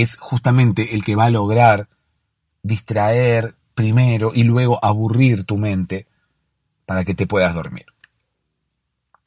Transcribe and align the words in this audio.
es 0.00 0.16
justamente 0.16 0.94
el 0.94 1.04
que 1.04 1.16
va 1.16 1.24
a 1.24 1.30
lograr 1.30 1.88
distraer 2.62 3.56
primero 3.74 4.30
y 4.32 4.44
luego 4.44 4.78
aburrir 4.80 5.44
tu 5.44 5.56
mente 5.56 6.06
para 6.86 7.04
que 7.04 7.14
te 7.14 7.26
puedas 7.26 7.52
dormir. 7.52 7.86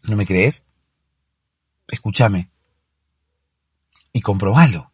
¿No 0.10 0.16
me 0.16 0.26
crees? 0.26 0.64
Escúchame 1.90 2.50
y 4.14 4.22
comprobalo. 4.22 4.92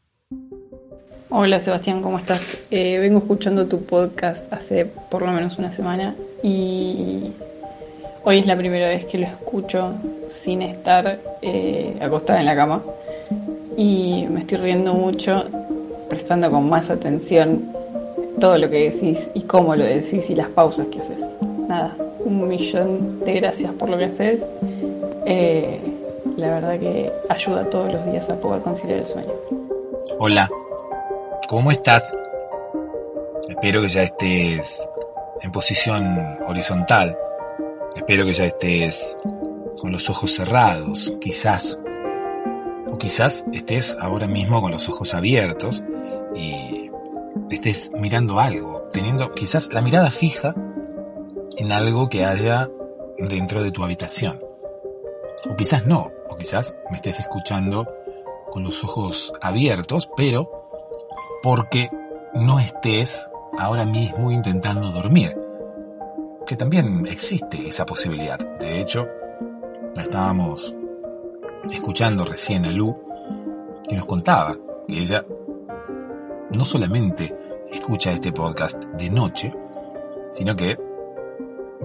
Hola 1.30 1.60
Sebastián, 1.60 2.02
¿cómo 2.02 2.18
estás? 2.18 2.58
Eh, 2.72 2.98
vengo 2.98 3.20
escuchando 3.20 3.68
tu 3.68 3.86
podcast 3.86 4.52
hace 4.52 4.86
por 4.86 5.22
lo 5.22 5.32
menos 5.32 5.60
una 5.60 5.72
semana 5.72 6.16
y 6.42 7.34
hoy 8.24 8.40
es 8.40 8.48
la 8.48 8.58
primera 8.58 8.88
vez 8.88 9.06
que 9.06 9.20
lo 9.20 9.28
escucho 9.28 9.94
sin 10.30 10.64
estar 10.64 11.22
eh, 11.44 12.00
acostada 12.02 12.40
en 12.40 12.46
la 12.48 12.56
cama 12.56 12.82
y 13.78 14.26
me 14.28 14.40
estoy 14.40 14.58
riendo 14.58 14.94
mucho, 14.96 15.46
prestando 16.10 16.50
con 16.50 16.70
más 16.70 16.90
atención 16.90 17.74
todo 18.40 18.58
lo 18.58 18.70
que 18.70 18.92
decís 18.92 19.20
y 19.34 19.42
cómo 19.42 19.76
lo 19.76 19.84
decís 19.84 20.30
y 20.30 20.36
las 20.36 20.50
pausas 20.50 20.88
que 20.88 21.00
haces. 21.00 21.18
Nada, 21.68 21.96
un 22.24 22.48
millón 22.48 23.20
de 23.22 23.34
gracias 23.34 23.74
por 23.74 23.90
lo 23.90 23.98
que 23.98 24.06
haces. 24.06 24.42
Eh, 25.26 25.80
la 26.38 26.50
verdad 26.50 26.80
que 26.80 27.12
ayuda 27.30 27.70
todos 27.70 27.94
los 27.94 28.06
días 28.06 28.30
a 28.30 28.36
poder 28.36 28.62
conciliar 28.62 29.00
el 29.00 29.06
sueño. 29.06 29.34
Hola, 30.20 30.50
¿cómo 31.48 31.72
estás? 31.72 32.16
Espero 33.50 33.82
que 33.82 33.88
ya 33.90 34.04
estés 34.04 34.88
en 35.42 35.52
posición 35.52 36.38
horizontal. 36.48 37.18
Espero 37.96 38.26
que 38.26 38.34
ya 38.34 38.46
estés 38.46 39.18
con 39.80 39.92
los 39.92 40.10
ojos 40.10 40.36
cerrados, 40.36 41.14
quizás. 41.20 41.80
O 42.92 42.98
quizás 42.98 43.46
estés 43.52 43.98
ahora 44.00 44.28
mismo 44.28 44.62
con 44.62 44.72
los 44.72 44.88
ojos 44.88 45.14
abiertos 45.14 45.84
y 46.38 46.92
estés 47.50 47.92
mirando 47.94 48.40
algo, 48.40 48.88
teniendo 48.92 49.34
quizás 49.34 49.72
la 49.72 49.82
mirada 49.82 50.10
fija 50.12 50.54
en 51.58 51.72
algo 51.72 52.10
que 52.10 52.26
haya 52.26 52.70
dentro 53.18 53.64
de 53.64 53.72
tu 53.72 53.84
habitación. 53.84 54.42
O 55.50 55.56
quizás 55.56 55.86
no, 55.86 56.12
o 56.30 56.36
quizás 56.36 56.76
me 56.90 56.98
estés 56.98 57.20
escuchando 57.20 57.88
con 58.52 58.64
los 58.64 58.84
ojos 58.84 59.34
abiertos, 59.42 60.10
pero 60.16 60.70
porque 61.42 61.90
no 62.34 62.60
estés 62.60 63.30
ahora 63.58 63.86
mismo 63.86 64.32
intentando 64.32 64.92
dormir. 64.92 65.36
Que 66.46 66.56
también 66.56 67.06
existe 67.10 67.68
esa 67.68 67.86
posibilidad. 67.86 68.40
De 68.60 68.80
hecho, 68.80 69.08
la 69.96 70.04
estábamos 70.04 70.74
escuchando 71.72 72.24
recién 72.24 72.66
a 72.66 72.72
Lu, 72.72 72.94
que 73.88 73.96
nos 73.96 74.06
contaba 74.06 74.56
que 74.88 75.00
ella 75.02 75.26
no 76.52 76.64
solamente 76.64 77.36
escucha 77.72 78.12
este 78.12 78.32
podcast 78.32 78.84
de 78.86 79.10
noche, 79.10 79.54
sino 80.32 80.56
que 80.56 80.80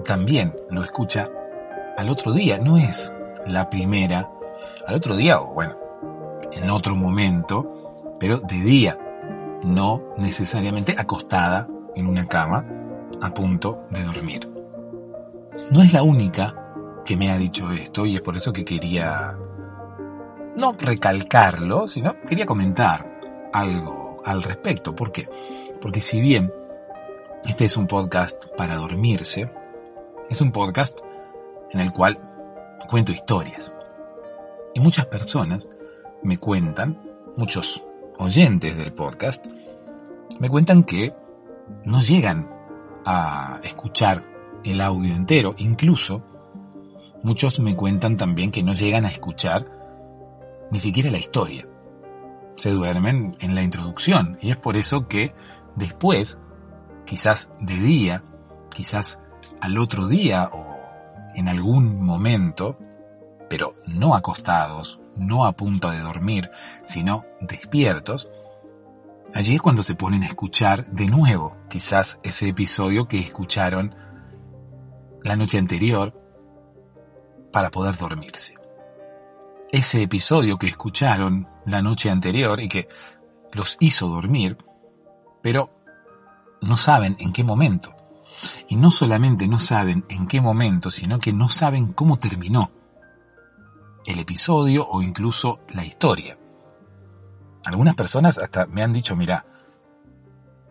también 0.05 0.55
lo 0.69 0.83
escucha 0.83 1.29
al 1.97 2.09
otro 2.09 2.33
día, 2.33 2.57
no 2.57 2.77
es 2.77 3.13
la 3.45 3.69
primera, 3.69 4.29
al 4.87 4.95
otro 4.95 5.15
día 5.15 5.41
o 5.41 5.53
bueno, 5.53 5.75
en 6.51 6.69
otro 6.69 6.95
momento, 6.95 8.15
pero 8.19 8.37
de 8.37 8.57
día, 8.57 8.97
no 9.63 10.01
necesariamente 10.17 10.95
acostada 10.97 11.67
en 11.95 12.07
una 12.07 12.27
cama 12.27 12.65
a 13.21 13.33
punto 13.33 13.85
de 13.89 14.03
dormir. 14.03 14.49
No 15.71 15.81
es 15.81 15.93
la 15.93 16.03
única 16.03 16.55
que 17.05 17.17
me 17.17 17.31
ha 17.31 17.37
dicho 17.37 17.71
esto 17.71 18.05
y 18.05 18.15
es 18.15 18.21
por 18.21 18.35
eso 18.35 18.53
que 18.53 18.65
quería 18.65 19.37
no 20.57 20.73
recalcarlo, 20.73 21.87
sino 21.87 22.19
quería 22.21 22.45
comentar 22.45 23.19
algo 23.51 24.02
al 24.25 24.43
respecto. 24.43 24.95
¿Por 24.95 25.11
qué? 25.11 25.29
Porque 25.81 26.01
si 26.01 26.21
bien 26.21 26.51
este 27.47 27.65
es 27.65 27.77
un 27.77 27.87
podcast 27.87 28.47
para 28.55 28.75
dormirse, 28.75 29.51
es 30.29 30.41
un 30.41 30.51
podcast 30.51 31.01
en 31.71 31.81
el 31.81 31.91
cual 31.91 32.19
cuento 32.89 33.11
historias. 33.11 33.73
Y 34.73 34.79
muchas 34.79 35.05
personas 35.07 35.69
me 36.23 36.37
cuentan, 36.37 37.01
muchos 37.35 37.83
oyentes 38.17 38.77
del 38.77 38.93
podcast, 38.93 39.47
me 40.39 40.49
cuentan 40.49 40.83
que 40.83 41.13
no 41.85 41.99
llegan 41.99 42.49
a 43.05 43.59
escuchar 43.63 44.23
el 44.63 44.81
audio 44.81 45.13
entero. 45.13 45.53
Incluso 45.57 46.23
muchos 47.23 47.59
me 47.59 47.75
cuentan 47.75 48.17
también 48.17 48.51
que 48.51 48.63
no 48.63 48.73
llegan 48.73 49.05
a 49.05 49.09
escuchar 49.09 49.67
ni 50.71 50.79
siquiera 50.79 51.11
la 51.11 51.19
historia. 51.19 51.67
Se 52.55 52.71
duermen 52.71 53.35
en 53.39 53.55
la 53.55 53.63
introducción 53.63 54.37
y 54.41 54.51
es 54.51 54.57
por 54.57 54.77
eso 54.77 55.07
que 55.07 55.33
después, 55.75 56.39
quizás 57.05 57.49
de 57.59 57.75
día, 57.75 58.23
quizás 58.73 59.19
al 59.61 59.77
otro 59.77 60.07
día 60.07 60.49
o 60.51 60.77
en 61.35 61.47
algún 61.47 62.03
momento, 62.03 62.77
pero 63.49 63.75
no 63.87 64.15
acostados, 64.15 64.99
no 65.15 65.45
a 65.45 65.53
punto 65.53 65.91
de 65.91 65.99
dormir, 65.99 66.49
sino 66.83 67.25
despiertos, 67.41 68.29
allí 69.33 69.55
es 69.55 69.61
cuando 69.61 69.83
se 69.83 69.95
ponen 69.95 70.23
a 70.23 70.27
escuchar 70.27 70.87
de 70.87 71.07
nuevo 71.07 71.57
quizás 71.69 72.19
ese 72.23 72.49
episodio 72.49 73.07
que 73.07 73.19
escucharon 73.19 73.95
la 75.21 75.35
noche 75.35 75.57
anterior 75.57 76.19
para 77.51 77.71
poder 77.71 77.97
dormirse. 77.97 78.55
Ese 79.71 80.03
episodio 80.03 80.57
que 80.57 80.67
escucharon 80.67 81.47
la 81.65 81.81
noche 81.81 82.09
anterior 82.09 82.59
y 82.59 82.67
que 82.67 82.87
los 83.53 83.77
hizo 83.79 84.07
dormir, 84.07 84.57
pero 85.41 85.69
no 86.61 86.77
saben 86.77 87.15
en 87.19 87.33
qué 87.33 87.43
momento. 87.43 87.95
Y 88.67 88.75
no 88.75 88.89
solamente 88.89 89.47
no 89.47 89.59
saben 89.59 90.05
en 90.09 90.27
qué 90.27 90.41
momento, 90.41 90.89
sino 90.89 91.19
que 91.19 91.33
no 91.33 91.49
saben 91.49 91.93
cómo 91.93 92.17
terminó 92.17 92.71
el 94.05 94.19
episodio 94.19 94.87
o 94.87 95.01
incluso 95.01 95.59
la 95.69 95.85
historia. 95.85 96.37
Algunas 97.65 97.95
personas 97.95 98.37
hasta 98.37 98.65
me 98.65 98.81
han 98.81 98.91
dicho, 98.91 99.15
mira, 99.15 99.45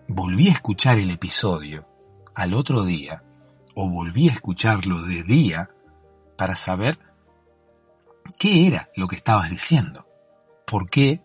volví 0.08 0.48
a 0.48 0.52
escuchar 0.52 0.98
el 0.98 1.10
episodio 1.10 1.86
al 2.34 2.54
otro 2.54 2.84
día 2.84 3.22
o 3.74 3.88
volví 3.88 4.28
a 4.28 4.32
escucharlo 4.32 5.02
de 5.02 5.22
día 5.22 5.70
para 6.36 6.56
saber 6.56 6.98
qué 8.38 8.66
era 8.66 8.90
lo 8.96 9.08
que 9.08 9.16
estabas 9.16 9.48
diciendo, 9.50 10.06
por 10.72 10.88
qué 10.88 11.22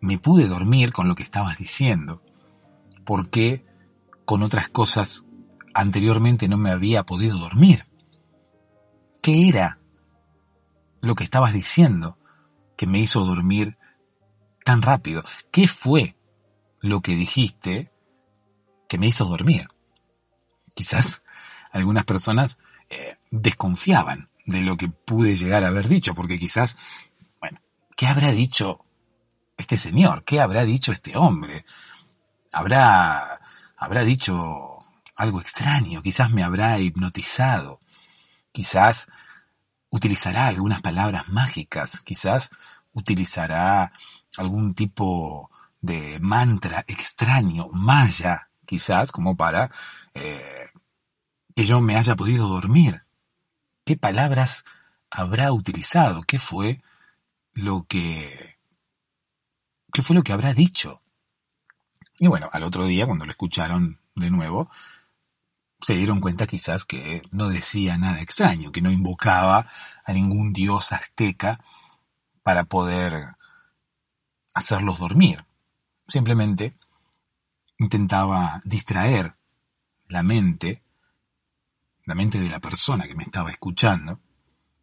me 0.00 0.18
pude 0.18 0.48
dormir 0.48 0.92
con 0.92 1.06
lo 1.06 1.14
que 1.14 1.22
estabas 1.22 1.56
diciendo, 1.56 2.20
por 3.04 3.30
qué 3.30 3.64
con 4.24 4.42
otras 4.42 4.66
cosas 4.66 5.24
anteriormente 5.72 6.48
no 6.48 6.58
me 6.58 6.72
había 6.72 7.04
podido 7.04 7.38
dormir. 7.38 7.86
¿Qué 9.22 9.48
era 9.48 9.78
lo 11.00 11.14
que 11.14 11.22
estabas 11.22 11.52
diciendo 11.52 12.18
que 12.76 12.88
me 12.88 12.98
hizo 12.98 13.24
dormir 13.24 13.78
tan 14.64 14.82
rápido? 14.82 15.22
¿Qué 15.52 15.68
fue 15.68 16.16
lo 16.80 17.02
que 17.02 17.14
dijiste 17.14 17.92
que 18.88 18.98
me 18.98 19.06
hizo 19.06 19.26
dormir? 19.26 19.68
Quizás 20.74 21.22
algunas 21.70 22.04
personas 22.04 22.58
eh, 22.90 23.18
desconfiaban 23.30 24.28
de 24.44 24.62
lo 24.62 24.76
que 24.76 24.88
pude 24.88 25.36
llegar 25.36 25.62
a 25.62 25.68
haber 25.68 25.86
dicho, 25.86 26.16
porque 26.16 26.36
quizás, 26.36 26.76
¿qué 28.02 28.08
habrá 28.08 28.32
dicho 28.32 28.80
este 29.56 29.78
señor? 29.78 30.24
¿Qué 30.24 30.40
habrá 30.40 30.64
dicho 30.64 30.90
este 30.90 31.16
hombre? 31.16 31.64
¿Habrá, 32.52 33.40
habrá 33.76 34.02
dicho 34.02 34.76
algo 35.14 35.40
extraño? 35.40 36.02
Quizás 36.02 36.32
me 36.32 36.42
habrá 36.42 36.80
hipnotizado. 36.80 37.78
Quizás 38.50 39.06
utilizará 39.88 40.48
algunas 40.48 40.82
palabras 40.82 41.28
mágicas. 41.28 42.00
Quizás 42.00 42.50
utilizará 42.92 43.92
algún 44.36 44.74
tipo 44.74 45.48
de 45.80 46.18
mantra 46.18 46.84
extraño, 46.88 47.68
maya, 47.68 48.48
quizás, 48.66 49.12
como 49.12 49.36
para 49.36 49.70
eh, 50.14 50.70
que 51.54 51.66
yo 51.66 51.80
me 51.80 51.96
haya 51.96 52.16
podido 52.16 52.48
dormir. 52.48 53.04
¿Qué 53.84 53.96
palabras 53.96 54.64
habrá 55.08 55.52
utilizado? 55.52 56.22
¿Qué 56.22 56.40
fue 56.40 56.82
lo 57.52 57.84
que... 57.88 58.56
¿Qué 59.92 60.02
fue 60.02 60.16
lo 60.16 60.22
que 60.22 60.32
habrá 60.32 60.54
dicho? 60.54 61.02
Y 62.18 62.26
bueno, 62.28 62.48
al 62.52 62.62
otro 62.62 62.86
día, 62.86 63.06
cuando 63.06 63.26
lo 63.26 63.30
escucharon 63.30 64.00
de 64.14 64.30
nuevo, 64.30 64.70
se 65.80 65.94
dieron 65.94 66.20
cuenta 66.20 66.46
quizás 66.46 66.84
que 66.84 67.22
no 67.30 67.48
decía 67.48 67.98
nada 67.98 68.20
extraño, 68.20 68.72
que 68.72 68.82
no 68.82 68.90
invocaba 68.90 69.68
a 70.04 70.12
ningún 70.12 70.52
dios 70.52 70.92
azteca 70.92 71.62
para 72.42 72.64
poder 72.64 73.36
hacerlos 74.54 74.98
dormir. 74.98 75.44
Simplemente 76.08 76.76
intentaba 77.78 78.60
distraer 78.64 79.34
la 80.08 80.22
mente 80.22 80.82
la 82.04 82.14
mente 82.14 82.40
de 82.40 82.48
la 82.48 82.60
persona 82.60 83.06
que 83.06 83.14
me 83.14 83.22
estaba 83.22 83.50
escuchando, 83.50 84.20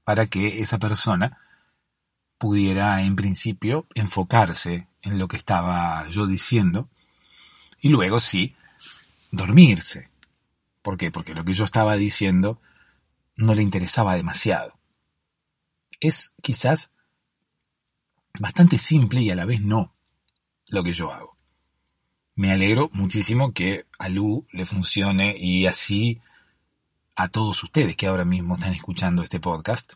para 0.04 0.28
que 0.28 0.62
esa 0.62 0.80
persona 0.80 1.38
pudiera 2.40 3.04
en 3.04 3.16
principio 3.16 3.86
enfocarse 3.94 4.88
en 5.04 5.20
lo 5.20 5.28
que 5.28 5.38
estaba 5.38 6.08
yo 6.08 6.26
diciendo 6.26 6.90
y 7.82 7.90
luego 7.90 8.20
sí 8.20 8.56
dormirse. 9.30 10.10
¿Por 10.82 10.98
qué? 10.98 11.12
Porque 11.12 11.36
lo 11.36 11.44
que 11.44 11.54
yo 11.54 11.66
estaba 11.66 11.98
diciendo 11.98 12.60
no 13.36 13.54
le 13.54 13.62
interesaba 13.62 14.16
demasiado. 14.16 14.80
Es 16.00 16.34
quizás 16.42 16.92
bastante 18.40 18.78
simple 18.78 19.22
y 19.22 19.30
a 19.30 19.36
la 19.36 19.46
vez 19.46 19.62
no 19.62 19.94
lo 20.68 20.82
que 20.82 20.94
yo 20.94 21.12
hago. 21.12 21.38
Me 22.36 22.52
alegro 22.52 22.90
muchísimo 22.94 23.52
que 23.52 23.86
a 24.00 24.08
Lu 24.08 24.48
le 24.54 24.66
funcione 24.66 25.36
y 25.38 25.66
así 25.66 26.22
a 27.18 27.28
todos 27.28 27.62
ustedes 27.64 27.98
que 27.98 28.08
ahora 28.08 28.24
mismo 28.24 28.56
están 28.56 28.74
escuchando 28.74 29.24
este 29.24 29.42
podcast 29.42 29.96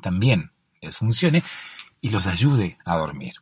también 0.00 0.52
les 0.82 0.96
funcione 0.96 1.42
y 2.00 2.10
los 2.10 2.26
ayude 2.26 2.76
a 2.84 2.98
dormir. 2.98 3.34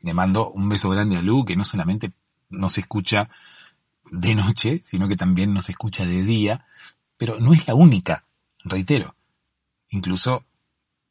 Le 0.00 0.14
mando 0.14 0.50
un 0.50 0.68
beso 0.68 0.88
grande 0.88 1.18
a 1.18 1.22
Lu, 1.22 1.44
que 1.44 1.56
no 1.56 1.64
solamente 1.64 2.12
nos 2.48 2.78
escucha 2.78 3.28
de 4.10 4.34
noche, 4.34 4.82
sino 4.84 5.06
que 5.06 5.16
también 5.16 5.52
nos 5.52 5.68
escucha 5.68 6.04
de 6.04 6.24
día, 6.24 6.66
pero 7.16 7.38
no 7.38 7.52
es 7.52 7.68
la 7.68 7.74
única, 7.74 8.24
reitero. 8.64 9.14
Incluso 9.90 10.46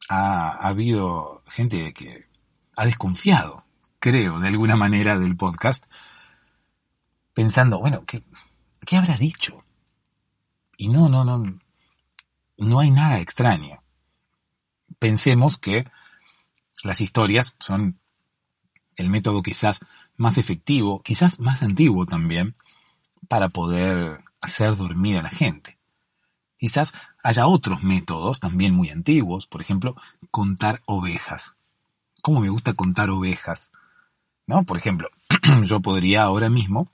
ha, 0.09 0.49
habido 0.67 1.43
gente 1.47 1.93
que 1.93 2.25
ha 2.75 2.85
desconfiado, 2.85 3.65
creo, 3.99 4.39
de 4.39 4.47
alguna 4.47 4.75
manera 4.75 5.19
del 5.19 5.37
podcast, 5.37 5.85
pensando, 7.35 7.79
bueno, 7.79 8.03
¿qué, 8.05 8.23
qué 8.85 8.97
habrá 8.97 9.15
dicho? 9.15 9.63
Y 10.77 10.87
no, 10.87 11.09
no, 11.09 11.23
no, 11.23 11.59
no 12.57 12.79
hay 12.79 12.89
nada 12.89 13.19
extraño. 13.19 13.83
Pensemos 14.99 15.57
que 15.57 15.89
las 16.83 17.01
historias 17.01 17.55
son 17.59 17.99
el 18.95 19.09
método 19.09 19.41
quizás 19.41 19.79
más 20.17 20.37
efectivo, 20.37 21.01
quizás 21.01 21.39
más 21.39 21.63
antiguo 21.63 22.05
también, 22.05 22.55
para 23.27 23.49
poder 23.49 24.23
hacer 24.41 24.75
dormir 24.75 25.17
a 25.17 25.21
la 25.21 25.29
gente. 25.29 25.77
Quizás 26.57 26.93
haya 27.23 27.47
otros 27.47 27.83
métodos 27.83 28.41
también 28.41 28.75
muy 28.75 28.89
antiguos, 28.89 29.47
por 29.47 29.61
ejemplo, 29.61 29.95
contar 30.29 30.81
ovejas. 30.85 31.55
¿Cómo 32.21 32.41
me 32.41 32.49
gusta 32.49 32.73
contar 32.73 33.09
ovejas? 33.09 33.71
¿No? 34.45 34.63
Por 34.63 34.77
ejemplo, 34.77 35.09
yo 35.63 35.79
podría 35.79 36.23
ahora 36.23 36.49
mismo 36.49 36.91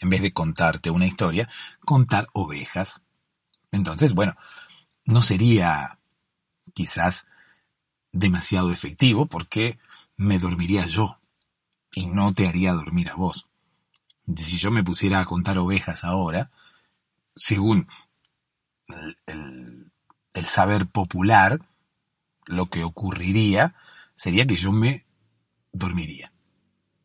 en 0.00 0.10
vez 0.10 0.22
de 0.22 0.32
contarte 0.32 0.90
una 0.90 1.06
historia, 1.06 1.48
contar 1.84 2.26
ovejas. 2.32 3.02
Entonces, 3.70 4.14
bueno, 4.14 4.34
no 5.04 5.22
sería 5.22 5.99
quizás 6.72 7.26
demasiado 8.12 8.72
efectivo 8.72 9.26
porque 9.26 9.78
me 10.16 10.38
dormiría 10.38 10.86
yo 10.86 11.18
y 11.92 12.06
no 12.06 12.32
te 12.34 12.48
haría 12.48 12.72
dormir 12.72 13.10
a 13.10 13.14
vos. 13.14 13.48
Si 14.36 14.58
yo 14.58 14.70
me 14.70 14.84
pusiera 14.84 15.20
a 15.20 15.24
contar 15.24 15.58
ovejas 15.58 16.04
ahora, 16.04 16.50
según 17.34 17.88
el, 19.26 19.90
saber 20.44 20.86
popular, 20.86 21.60
lo 22.46 22.66
que 22.66 22.84
ocurriría 22.84 23.74
sería 24.16 24.46
que 24.46 24.56
yo 24.56 24.72
me 24.72 25.06
dormiría. 25.72 26.32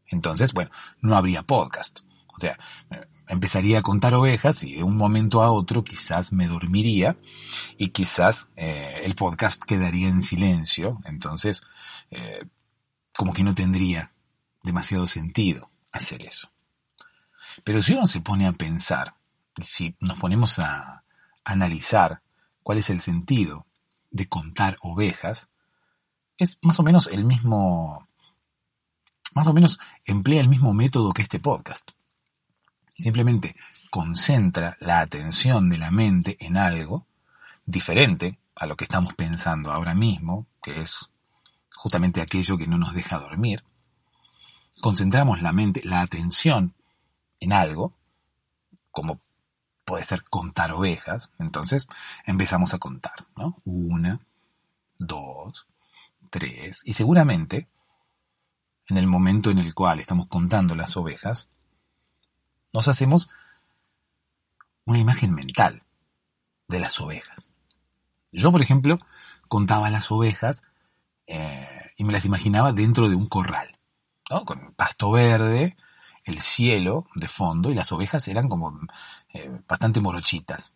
Entonces, 0.08 0.54
bueno, 0.54 0.72
no 1.02 1.16
habría 1.16 1.44
podcast. 1.44 2.02
O 2.28 2.40
sea, 2.40 2.58
empezaría 3.28 3.80
a 3.80 3.82
contar 3.82 4.14
ovejas 4.14 4.64
y 4.64 4.76
de 4.76 4.84
un 4.84 4.98
momento 4.98 5.42
a 5.42 5.52
otro 5.52 5.84
quizás 5.84 6.32
me 6.32 6.48
dormiría 6.48 7.18
y 7.78 7.90
quizás 7.90 8.50
eh, 8.56 9.02
el 9.04 9.16
podcast 9.16 9.64
quedaría 9.64 10.10
en 10.10 10.24
silencio. 10.24 11.00
Entonces, 11.06 11.64
eh, 12.12 12.46
como 13.16 13.34
que 13.34 13.44
no 13.44 13.56
tendría 13.56 14.12
demasiado 14.64 15.08
sentido 15.08 15.72
hacer 15.92 16.22
eso. 16.24 16.52
Pero 17.64 17.82
si 17.82 17.94
uno 17.94 18.06
se 18.06 18.22
pone 18.22 18.48
a 18.48 18.54
pensar, 18.54 19.16
si 19.62 19.96
nos 20.00 20.20
ponemos 20.20 20.60
a 20.60 21.04
analizar 21.44 22.22
cuál 22.64 22.80
es 22.80 22.90
el 22.90 23.00
sentido 23.00 23.66
de 24.12 24.28
contar 24.28 24.78
ovejas, 24.82 25.50
es 26.38 26.58
más 26.62 26.80
o 26.80 26.84
menos 26.84 27.08
el 27.08 27.24
mismo, 27.24 28.08
más 29.34 29.48
o 29.48 29.54
menos 29.54 29.80
emplea 30.04 30.42
el 30.42 30.50
mismo 30.50 30.74
método 30.74 31.14
que 31.14 31.22
este 31.22 31.40
podcast 31.40 31.92
simplemente 32.98 33.56
concentra 33.90 34.78
la 34.80 35.00
atención 35.00 35.70
de 35.70 35.78
la 35.78 35.92
mente 35.92 36.38
en 36.40 36.58
algo 36.58 37.06
diferente 37.66 38.40
a 38.56 38.66
lo 38.66 38.76
que 38.76 38.86
estamos 38.86 39.14
pensando 39.14 39.72
ahora 39.72 39.96
mismo, 39.96 40.48
que 40.62 40.82
es 40.82 41.10
justamente 41.76 42.22
aquello 42.22 42.58
que 42.58 42.68
no 42.68 42.78
nos 42.78 42.94
deja 42.94 43.20
dormir, 43.20 43.64
concentramos 44.82 45.42
la 45.42 45.52
mente, 45.52 45.82
la 45.84 46.02
atención 46.02 46.74
en 47.40 47.54
algo, 47.54 47.94
como 48.92 49.20
puede 49.84 50.06
ser 50.06 50.24
contar 50.24 50.72
ovejas, 50.72 51.32
entonces 51.38 51.88
empezamos 52.26 52.74
a 52.74 52.80
contar, 52.80 53.28
¿no? 53.36 53.62
Una, 53.66 54.20
dos, 54.98 55.68
tres, 56.30 56.82
y 56.86 56.94
seguramente 56.94 57.68
en 58.88 58.98
el 58.98 59.08
momento 59.08 59.50
en 59.52 59.60
el 59.60 59.74
cual 59.74 60.00
estamos 60.00 60.28
contando 60.28 60.76
las 60.76 60.96
ovejas, 60.98 61.50
nos 62.76 62.90
hacemos 62.90 63.30
una 64.84 65.00
imagen 65.00 65.34
mental 65.34 65.84
de 66.68 66.82
las 66.82 67.00
ovejas. 67.00 67.50
Yo, 68.34 68.52
por 68.52 68.62
ejemplo, 68.62 69.00
contaba 69.48 69.90
las 69.90 70.12
ovejas 70.12 70.62
eh, 71.26 71.94
y 71.96 72.04
me 72.04 72.12
las 72.12 72.26
imaginaba 72.26 72.74
dentro 72.74 73.08
de 73.08 73.16
un 73.16 73.28
corral, 73.28 73.80
con 74.44 74.74
pasto 74.74 75.10
verde 75.10 75.78
el 76.26 76.42
cielo 76.42 77.08
de 77.16 77.30
fondo 77.30 77.72
y 77.72 77.76
las 77.76 77.94
ovejas 77.94 78.28
eran 78.28 78.50
como 78.50 78.78
eh, 79.34 79.62
bastante 79.70 80.02
morochitas. 80.02 80.74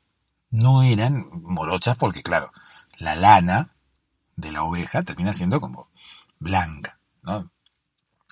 No 0.51 0.83
eran 0.83 1.27
morochas 1.41 1.97
porque, 1.97 2.23
claro, 2.23 2.53
la 2.97 3.15
lana 3.15 3.75
de 4.37 4.53
la 4.53 4.63
oveja 4.63 5.03
termina 5.03 5.33
siendo 5.33 5.59
como 5.59 5.89
blanca, 6.39 6.97
¿no? 7.23 7.51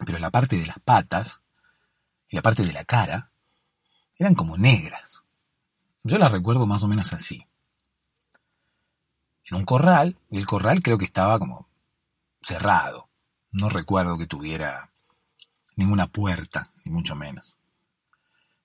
Pero 0.05 0.19
la 0.19 0.31
parte 0.31 0.57
de 0.57 0.67
las 0.67 0.79
patas 0.79 1.41
y 2.29 2.37
la 2.37 2.41
parte 2.41 2.63
de 2.63 2.71
la 2.71 2.85
cara 2.85 3.31
eran 4.17 4.35
como 4.35 4.57
negras. 4.57 5.23
Yo 6.03 6.17
las 6.17 6.31
recuerdo 6.31 6.65
más 6.67 6.83
o 6.83 6.87
menos 6.87 7.13
así. 7.13 7.45
En 9.45 9.57
un 9.57 9.65
corral, 9.65 10.17
y 10.29 10.37
el 10.37 10.45
corral 10.45 10.81
creo 10.81 10.97
que 10.97 11.05
estaba 11.05 11.39
como 11.39 11.67
cerrado. 12.41 13.09
No 13.51 13.69
recuerdo 13.69 14.17
que 14.17 14.27
tuviera 14.27 14.91
ninguna 15.75 16.07
puerta, 16.07 16.71
ni 16.83 16.91
mucho 16.91 17.15
menos. 17.15 17.55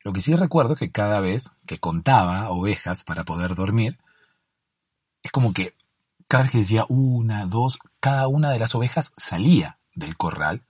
Lo 0.00 0.12
que 0.12 0.20
sí 0.20 0.34
recuerdo 0.34 0.74
es 0.74 0.80
que 0.80 0.90
cada 0.90 1.20
vez 1.20 1.52
que 1.66 1.78
contaba 1.78 2.50
ovejas 2.50 3.04
para 3.04 3.24
poder 3.24 3.54
dormir, 3.54 3.98
es 5.22 5.30
como 5.30 5.52
que 5.52 5.76
cada 6.28 6.44
vez 6.44 6.52
que 6.52 6.58
decía 6.58 6.84
una, 6.88 7.46
dos, 7.46 7.78
cada 8.00 8.26
una 8.26 8.50
de 8.50 8.58
las 8.58 8.74
ovejas 8.74 9.12
salía 9.16 9.78
del 9.94 10.16
corral. 10.16 10.62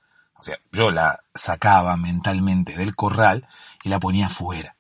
O 0.42 0.44
sea, 0.44 0.58
yo 0.72 0.90
la 0.90 1.22
sacaba 1.37 1.96
mentalmente 1.96 2.76
del 2.76 2.96
corral 2.96 3.46
y 3.84 3.90
la 3.90 4.00
ponía 4.00 4.28
fuera. 4.28 4.75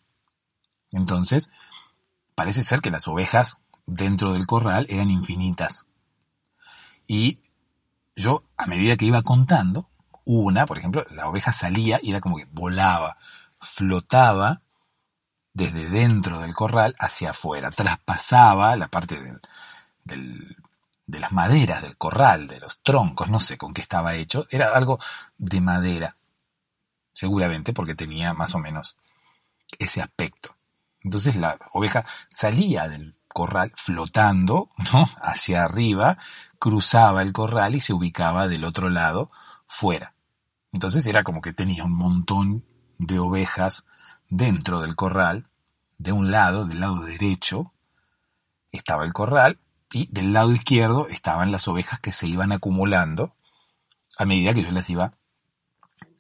Entonces, 0.90 1.50
parece 2.34 2.62
ser 2.62 2.80
que 2.80 2.90
las 2.90 3.06
ovejas 3.06 3.58
dentro 3.86 4.32
del 4.32 4.44
corral 4.48 4.86
eran 4.88 5.12
infinitas. 5.12 5.86
Y 7.06 7.38
yo, 8.16 8.42
a 8.56 8.66
medida 8.66 8.96
que 8.96 9.04
iba 9.04 9.22
contando, 9.22 9.88
una, 10.24 10.66
por 10.66 10.78
ejemplo, 10.78 11.06
la 11.12 11.28
oveja 11.28 11.52
salía 11.52 12.00
y 12.02 12.10
era 12.10 12.20
como 12.20 12.38
que 12.38 12.48
volaba, 12.50 13.16
flotaba 13.60 14.62
desde 15.52 15.88
dentro 15.90 16.40
del 16.40 16.54
corral 16.54 16.96
hacia 16.98 17.30
afuera, 17.30 17.70
traspasaba 17.70 18.74
la 18.74 18.88
parte 18.88 19.16
del, 20.02 20.56
de 21.06 21.18
las 21.18 21.32
maderas 21.32 21.82
del 21.82 21.96
corral, 21.96 22.46
de 22.46 22.60
los 22.60 22.80
troncos, 22.82 23.28
no 23.28 23.40
sé 23.40 23.58
con 23.58 23.74
qué 23.74 23.82
estaba 23.82 24.14
hecho, 24.14 24.46
era 24.50 24.74
algo 24.74 24.98
de 25.38 25.60
madera, 25.60 26.16
seguramente 27.12 27.72
porque 27.72 27.94
tenía 27.94 28.34
más 28.34 28.54
o 28.54 28.58
menos 28.58 28.96
ese 29.78 30.00
aspecto. 30.00 30.56
Entonces 31.00 31.36
la 31.36 31.58
oveja 31.72 32.04
salía 32.28 32.88
del 32.88 33.16
corral 33.28 33.72
flotando, 33.76 34.70
¿no? 34.92 35.08
Hacia 35.20 35.64
arriba, 35.64 36.18
cruzaba 36.58 37.22
el 37.22 37.32
corral 37.32 37.74
y 37.74 37.80
se 37.80 37.92
ubicaba 37.92 38.48
del 38.48 38.64
otro 38.64 38.88
lado, 38.88 39.30
fuera. 39.66 40.14
Entonces 40.72 41.06
era 41.06 41.24
como 41.24 41.40
que 41.40 41.52
tenía 41.52 41.84
un 41.84 41.94
montón 41.94 42.64
de 42.98 43.18
ovejas 43.18 43.84
dentro 44.28 44.80
del 44.80 44.96
corral, 44.96 45.48
de 45.98 46.12
un 46.12 46.30
lado, 46.30 46.64
del 46.64 46.80
lado 46.80 47.00
derecho, 47.02 47.72
estaba 48.70 49.04
el 49.04 49.12
corral 49.12 49.58
y 49.92 50.08
del 50.10 50.32
lado 50.32 50.52
izquierdo 50.52 51.06
estaban 51.08 51.52
las 51.52 51.68
ovejas 51.68 52.00
que 52.00 52.12
se 52.12 52.26
iban 52.26 52.52
acumulando 52.52 53.34
a 54.18 54.24
medida 54.24 54.54
que 54.54 54.62
yo 54.62 54.72
las 54.72 54.88
iba 54.90 55.14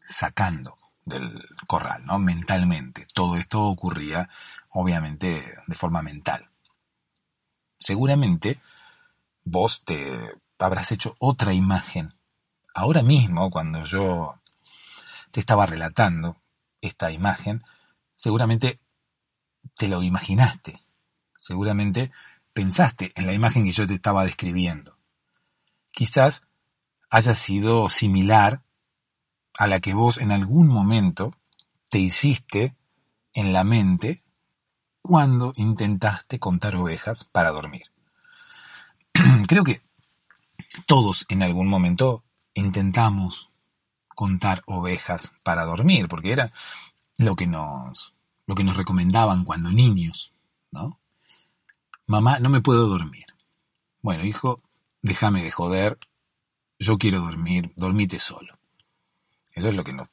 sacando 0.06 0.78
del 1.04 1.48
corral, 1.66 2.04
¿no? 2.04 2.18
Mentalmente. 2.18 3.06
Todo 3.14 3.36
esto 3.36 3.64
ocurría, 3.64 4.28
obviamente, 4.70 5.42
de 5.66 5.74
forma 5.74 6.02
mental. 6.02 6.50
Seguramente 7.78 8.60
vos 9.44 9.82
te 9.84 10.32
habrás 10.58 10.92
hecho 10.92 11.16
otra 11.18 11.52
imagen. 11.52 12.14
Ahora 12.74 13.02
mismo, 13.02 13.50
cuando 13.50 13.84
yo 13.84 14.40
te 15.30 15.40
estaba 15.40 15.66
relatando 15.66 16.36
esta 16.80 17.10
imagen, 17.10 17.64
seguramente 18.14 18.80
te 19.76 19.88
lo 19.88 20.02
imaginaste. 20.02 20.82
Seguramente 21.38 22.12
pensaste 22.52 23.12
en 23.14 23.26
la 23.26 23.32
imagen 23.32 23.64
que 23.64 23.72
yo 23.72 23.86
te 23.86 23.94
estaba 23.94 24.24
describiendo. 24.24 24.96
Quizás 25.90 26.42
haya 27.10 27.34
sido 27.34 27.88
similar 27.88 28.62
a 29.58 29.66
la 29.66 29.80
que 29.80 29.94
vos 29.94 30.18
en 30.18 30.32
algún 30.32 30.68
momento 30.68 31.34
te 31.90 31.98
hiciste 31.98 32.74
en 33.34 33.52
la 33.52 33.64
mente 33.64 34.22
cuando 35.02 35.52
intentaste 35.56 36.38
contar 36.38 36.76
ovejas 36.76 37.24
para 37.24 37.50
dormir. 37.50 37.92
Creo 39.46 39.64
que 39.64 39.82
todos 40.86 41.26
en 41.28 41.42
algún 41.42 41.68
momento 41.68 42.24
intentamos 42.54 43.50
contar 44.14 44.62
ovejas 44.66 45.34
para 45.42 45.64
dormir, 45.64 46.08
porque 46.08 46.32
era 46.32 46.52
lo 47.16 47.36
que 47.36 47.46
nos, 47.46 48.14
lo 48.46 48.54
que 48.54 48.64
nos 48.64 48.76
recomendaban 48.76 49.44
cuando 49.44 49.70
niños, 49.70 50.32
¿no? 50.70 50.98
Mamá, 52.06 52.38
no 52.38 52.50
me 52.50 52.60
puedo 52.60 52.86
dormir. 52.88 53.26
Bueno, 54.00 54.24
hijo, 54.24 54.62
déjame 55.02 55.42
de 55.42 55.50
joder, 55.50 55.98
yo 56.78 56.98
quiero 56.98 57.20
dormir, 57.20 57.72
dormite 57.76 58.18
solo. 58.18 58.58
Eso 59.54 59.68
es 59.68 59.76
lo 59.76 59.84
que 59.84 59.92
nos, 59.92 60.08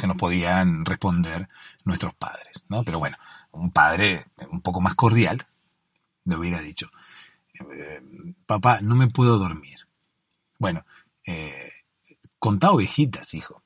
que 0.00 0.06
nos 0.06 0.16
podían 0.16 0.84
responder 0.84 1.48
nuestros 1.84 2.12
padres, 2.14 2.64
¿no? 2.68 2.84
Pero 2.84 2.98
bueno, 2.98 3.16
un 3.52 3.70
padre 3.70 4.26
un 4.50 4.60
poco 4.60 4.80
más 4.80 4.94
cordial 4.94 5.46
le 6.24 6.36
hubiera 6.36 6.60
dicho, 6.60 6.90
eh, 7.54 8.02
papá, 8.46 8.80
no 8.82 8.96
me 8.96 9.08
puedo 9.08 9.38
dormir. 9.38 9.78
Bueno, 10.58 10.84
eh, 11.26 11.72
contá 12.38 12.72
ovejitas, 12.72 13.34
hijo, 13.34 13.62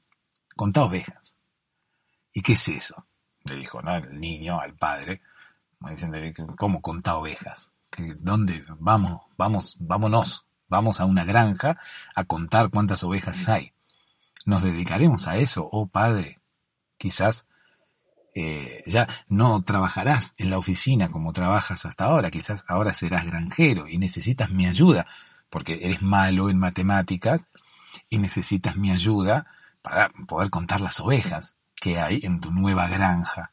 contá 0.55 0.85
ovejas. 0.85 1.37
¿Y 2.33 2.43
qué 2.43 2.53
es 2.53 2.69
eso? 2.69 3.07
Le 3.45 3.57
dijo, 3.57 3.81
¿no? 3.83 3.97
El 3.97 4.21
niño 4.21 4.61
al 4.61 4.75
padre, 4.75 5.23
¿cómo 6.57 6.81
contá 6.81 7.17
ovejas? 7.17 7.73
¿Dónde? 8.19 8.65
Vamos, 8.79 9.23
vamos, 9.37 9.77
vámonos, 9.81 10.47
vamos 10.69 11.01
a 11.01 11.05
una 11.05 11.25
granja 11.25 11.79
a 12.15 12.25
contar 12.25 12.71
cuántas 12.71 13.05
ovejas 13.05 13.49
hay. 13.49 13.73
Nos 14.45 14.63
dedicaremos 14.63 15.29
a 15.29 15.39
eso, 15.39 15.69
oh 15.71 15.87
padre. 15.87 16.41
Quizás 16.99 17.47
eh, 18.35 18.83
ya 18.87 19.07
no 19.29 19.63
trabajarás 19.63 20.33
en 20.39 20.51
la 20.51 20.59
oficina 20.59 21.09
como 21.11 21.33
trabajas 21.33 21.87
hasta 21.87 22.05
ahora, 22.07 22.31
quizás 22.31 22.65
ahora 22.67 22.93
serás 22.93 23.25
granjero 23.27 23.89
y 23.89 23.99
necesitas 23.99 24.51
mi 24.51 24.67
ayuda, 24.67 25.07
porque 25.51 25.81
eres 25.83 26.03
malo 26.03 26.51
en 26.51 26.59
matemáticas 26.59 27.47
y 28.11 28.19
necesitas 28.19 28.77
mi 28.77 28.91
ayuda 28.91 29.47
para 29.83 30.11
poder 30.27 30.51
contar 30.51 30.81
las 30.81 30.99
ovejas 30.99 31.55
que 31.77 32.01
hay 32.01 32.21
en 32.25 32.41
tu 32.41 32.51
nueva 32.51 32.89
granja. 32.89 33.53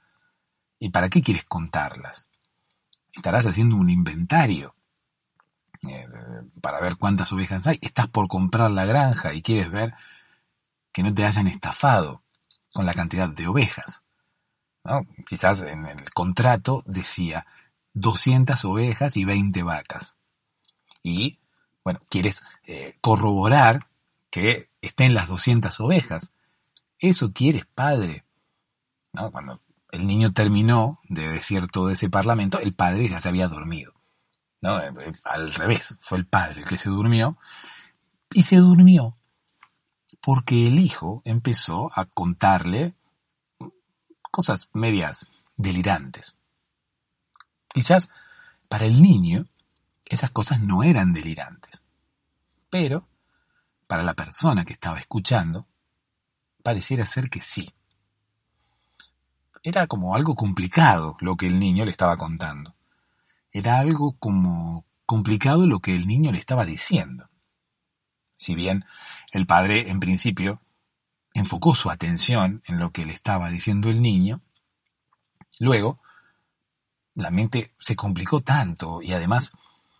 ¿Y 0.82 0.90
para 0.90 1.10
qué 1.10 1.22
quieres 1.22 1.46
contarlas? 1.46 2.28
Estarás 3.14 3.46
haciendo 3.46 3.76
un 3.76 3.92
inventario 3.92 4.74
eh, 5.88 6.08
para 6.60 6.82
ver 6.82 6.98
cuántas 6.98 7.32
ovejas 7.32 7.68
hay. 7.68 7.78
Estás 7.84 8.08
por 8.08 8.28
comprar 8.28 8.72
la 8.72 8.86
granja 8.86 9.32
y 9.36 9.44
quieres 9.44 9.70
ver 9.70 9.94
que 10.92 11.04
no 11.04 11.14
te 11.14 11.24
hayan 11.24 11.46
estafado 11.46 12.24
con 12.74 12.88
la 12.88 12.96
cantidad 12.96 13.30
de 13.30 13.48
ovejas. 13.48 14.02
Quizás 15.28 15.62
en 15.62 15.86
el 15.86 16.12
contrato 16.14 16.82
decía 16.88 17.46
200 17.94 18.66
ovejas 18.66 19.18
y 19.18 19.24
20 19.24 19.62
vacas. 19.62 20.16
Y, 21.04 21.38
bueno, 21.84 22.02
quieres 22.10 22.44
eh, 22.66 22.96
corroborar 23.02 23.88
que 24.32 24.72
estén 24.82 25.14
las 25.14 25.28
200 25.28 25.80
ovejas. 25.80 26.32
Eso 26.98 27.34
quieres, 27.34 27.68
padre. 27.68 28.26
Cuando 29.12 29.62
el 29.92 30.08
niño 30.08 30.32
terminó 30.34 31.00
de 31.10 31.28
decir 31.28 31.68
todo 31.68 31.90
ese 31.90 32.10
parlamento, 32.10 32.60
el 32.60 32.74
padre 32.74 33.08
ya 33.08 33.20
se 33.20 33.30
había 33.30 33.48
dormido. 33.48 33.94
¿no? 34.62 34.80
Al 35.24 35.54
revés, 35.54 35.98
fue 36.02 36.18
el 36.18 36.26
padre 36.26 36.62
el 36.62 36.68
que 36.68 36.78
se 36.78 36.90
durmió. 36.90 37.38
Y 38.34 38.44
se 38.44 38.58
durmió 38.58 39.18
porque 40.22 40.68
el 40.68 40.80
hijo 40.80 41.22
empezó 41.26 41.90
a 41.94 42.06
contarle 42.06 42.96
cosas 44.22 44.70
medias 44.74 45.28
delirantes. 45.58 46.36
Quizás 47.74 48.10
para 48.70 48.86
el 48.86 49.02
niño 49.02 49.48
esas 50.06 50.32
cosas 50.32 50.62
no 50.62 50.84
eran 50.84 51.14
delirantes, 51.14 51.82
pero 52.70 53.08
para 53.88 54.04
la 54.04 54.14
persona 54.14 54.64
que 54.64 54.74
estaba 54.74 55.00
escuchando 55.00 55.68
pareciera 56.64 57.06
ser 57.06 57.30
que 57.30 57.42
sí. 57.42 57.74
Era 59.64 59.86
como 59.86 60.16
algo 60.16 60.36
complicado 60.36 61.18
lo 61.20 61.36
que 61.36 61.46
el 61.46 61.60
niño 61.60 61.86
le 61.86 61.92
estaba 61.92 62.18
contando. 62.18 62.76
Era 63.52 63.80
algo 63.80 64.18
como 64.18 64.86
complicado 65.06 65.68
lo 65.68 65.80
que 65.80 65.94
el 65.96 66.08
niño 66.08 66.32
le 66.32 66.40
estaba 66.40 66.66
diciendo. 66.66 67.30
Si 68.36 68.56
bien 68.56 68.86
el 69.32 69.46
padre 69.46 69.92
en 69.92 70.00
principio 70.00 70.62
enfocó 71.34 71.76
su 71.76 71.92
atención 71.92 72.64
en 72.66 72.80
lo 72.80 72.92
que 72.92 73.06
le 73.06 73.14
estaba 73.14 73.50
diciendo 73.50 73.90
el 73.90 74.02
niño, 74.02 74.42
luego 75.60 76.00
la 77.14 77.30
mente 77.30 77.74
se 77.78 77.96
complicó 77.96 78.40
tanto 78.40 79.02
y 79.02 79.14
además 79.14 79.52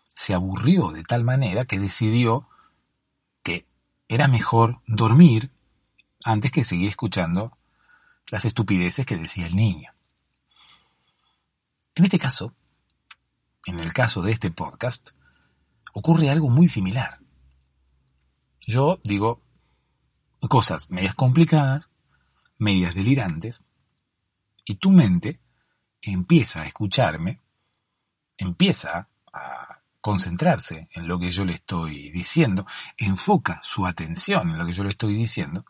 se 0.06 0.34
aburrió 0.34 0.92
de 0.92 1.04
tal 1.04 1.24
manera 1.24 1.66
que 1.66 1.78
decidió 1.78 2.48
que 3.44 3.68
era 4.08 4.28
mejor 4.28 4.82
dormir 4.88 5.52
antes 6.24 6.52
que 6.52 6.64
seguir 6.64 6.90
escuchando 6.90 7.58
las 8.32 8.46
estupideces 8.46 9.06
que 9.06 9.18
decía 9.18 9.46
el 9.46 9.56
niño. 9.56 9.94
En 11.94 12.06
este 12.06 12.18
caso, 12.18 12.56
en 13.66 13.80
el 13.80 13.94
caso 13.94 14.22
de 14.22 14.32
este 14.32 14.50
podcast, 14.50 15.10
ocurre 15.94 16.30
algo 16.30 16.50
muy 16.50 16.68
similar. 16.68 17.20
Yo 18.66 19.00
digo 19.04 19.42
cosas 20.50 20.90
medias 20.90 21.14
complicadas, 21.14 21.90
medias 22.58 22.96
delirantes, 22.96 23.64
y 24.66 24.76
tu 24.76 24.92
mente 24.92 25.40
empieza 26.02 26.62
a 26.62 26.68
escucharme, 26.68 27.42
empieza 28.38 29.10
a 29.34 29.82
concentrarse 30.00 30.88
en 30.94 31.08
lo 31.08 31.20
que 31.20 31.32
yo 31.32 31.44
le 31.44 31.54
estoy 31.54 32.12
diciendo, 32.12 32.66
enfoca 32.98 33.60
su 33.62 33.86
atención 33.86 34.50
en 34.50 34.58
lo 34.58 34.66
que 34.66 34.74
yo 34.74 34.84
le 34.84 34.92
estoy 34.92 35.14
diciendo, 35.14 35.66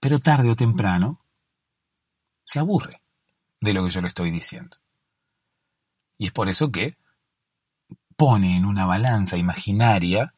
pero 0.00 0.18
tarde 0.18 0.50
o 0.50 0.56
temprano 0.56 1.24
se 2.44 2.58
aburre 2.58 3.02
de 3.60 3.74
lo 3.74 3.84
que 3.84 3.90
yo 3.90 4.00
le 4.00 4.08
estoy 4.08 4.30
diciendo. 4.30 4.76
Y 6.18 6.26
es 6.26 6.32
por 6.32 6.48
eso 6.48 6.70
que 6.70 6.96
pone 8.16 8.56
en 8.56 8.64
una 8.64 8.86
balanza 8.86 9.36
imaginaria 9.36 10.34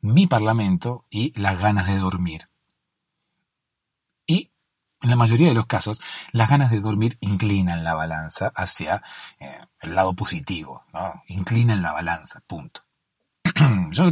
mi 0.00 0.26
parlamento 0.26 1.06
y 1.10 1.38
las 1.40 1.58
ganas 1.58 1.86
de 1.86 1.96
dormir. 1.96 2.48
Y 4.26 4.50
en 5.00 5.10
la 5.10 5.16
mayoría 5.16 5.48
de 5.48 5.54
los 5.54 5.66
casos, 5.66 6.00
las 6.32 6.48
ganas 6.48 6.70
de 6.70 6.80
dormir 6.80 7.16
inclinan 7.20 7.84
la 7.84 7.94
balanza 7.94 8.52
hacia 8.54 9.02
eh, 9.38 9.60
el 9.80 9.94
lado 9.94 10.14
positivo, 10.14 10.84
¿no? 10.92 11.22
inclinan 11.28 11.82
la 11.82 11.92
balanza, 11.92 12.42
punto. 12.46 12.82
Yo 13.90 14.10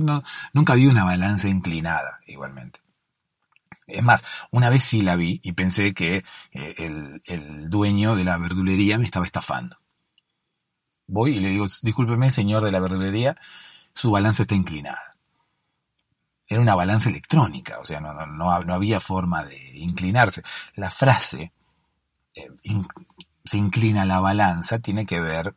nunca 0.52 0.74
vi 0.74 0.86
una 0.86 1.04
balanza 1.04 1.48
inclinada, 1.48 2.20
igualmente. 2.26 2.83
Es 3.86 4.02
más, 4.02 4.24
una 4.50 4.70
vez 4.70 4.82
sí 4.84 5.02
la 5.02 5.16
vi 5.16 5.40
y 5.42 5.52
pensé 5.52 5.94
que 5.94 6.24
eh, 6.52 6.74
el, 6.78 7.20
el 7.26 7.68
dueño 7.68 8.16
de 8.16 8.24
la 8.24 8.38
verdulería 8.38 8.98
me 8.98 9.04
estaba 9.04 9.26
estafando. 9.26 9.78
Voy 11.06 11.36
y 11.36 11.40
le 11.40 11.50
digo, 11.50 11.66
discúlpeme, 11.82 12.30
señor 12.30 12.64
de 12.64 12.72
la 12.72 12.80
verdulería, 12.80 13.36
su 13.94 14.10
balanza 14.10 14.42
está 14.42 14.54
inclinada. 14.54 15.16
Era 16.48 16.60
una 16.60 16.74
balanza 16.74 17.08
electrónica, 17.08 17.78
o 17.78 17.84
sea, 17.84 18.00
no, 18.00 18.12
no, 18.12 18.26
no, 18.26 18.74
había 18.74 19.00
forma 19.00 19.44
de 19.44 19.78
inclinarse. 19.78 20.42
La 20.74 20.90
frase, 20.90 21.52
eh, 22.34 22.50
se 23.44 23.58
inclina 23.58 24.04
la 24.04 24.20
balanza, 24.20 24.78
tiene 24.78 25.06
que 25.06 25.20
ver 25.20 25.54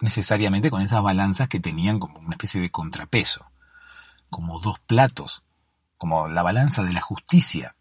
necesariamente 0.00 0.70
con 0.70 0.82
esas 0.82 1.02
balanzas 1.02 1.48
que 1.48 1.60
tenían 1.60 1.98
como 1.98 2.18
una 2.18 2.32
especie 2.32 2.60
de 2.60 2.70
contrapeso, 2.70 3.50
como 4.30 4.60
dos 4.60 4.78
platos, 4.80 5.44
como 6.02 6.26
la 6.26 6.42
balanza 6.42 6.82
de 6.82 6.92
la 6.92 7.00
justicia, 7.00 7.76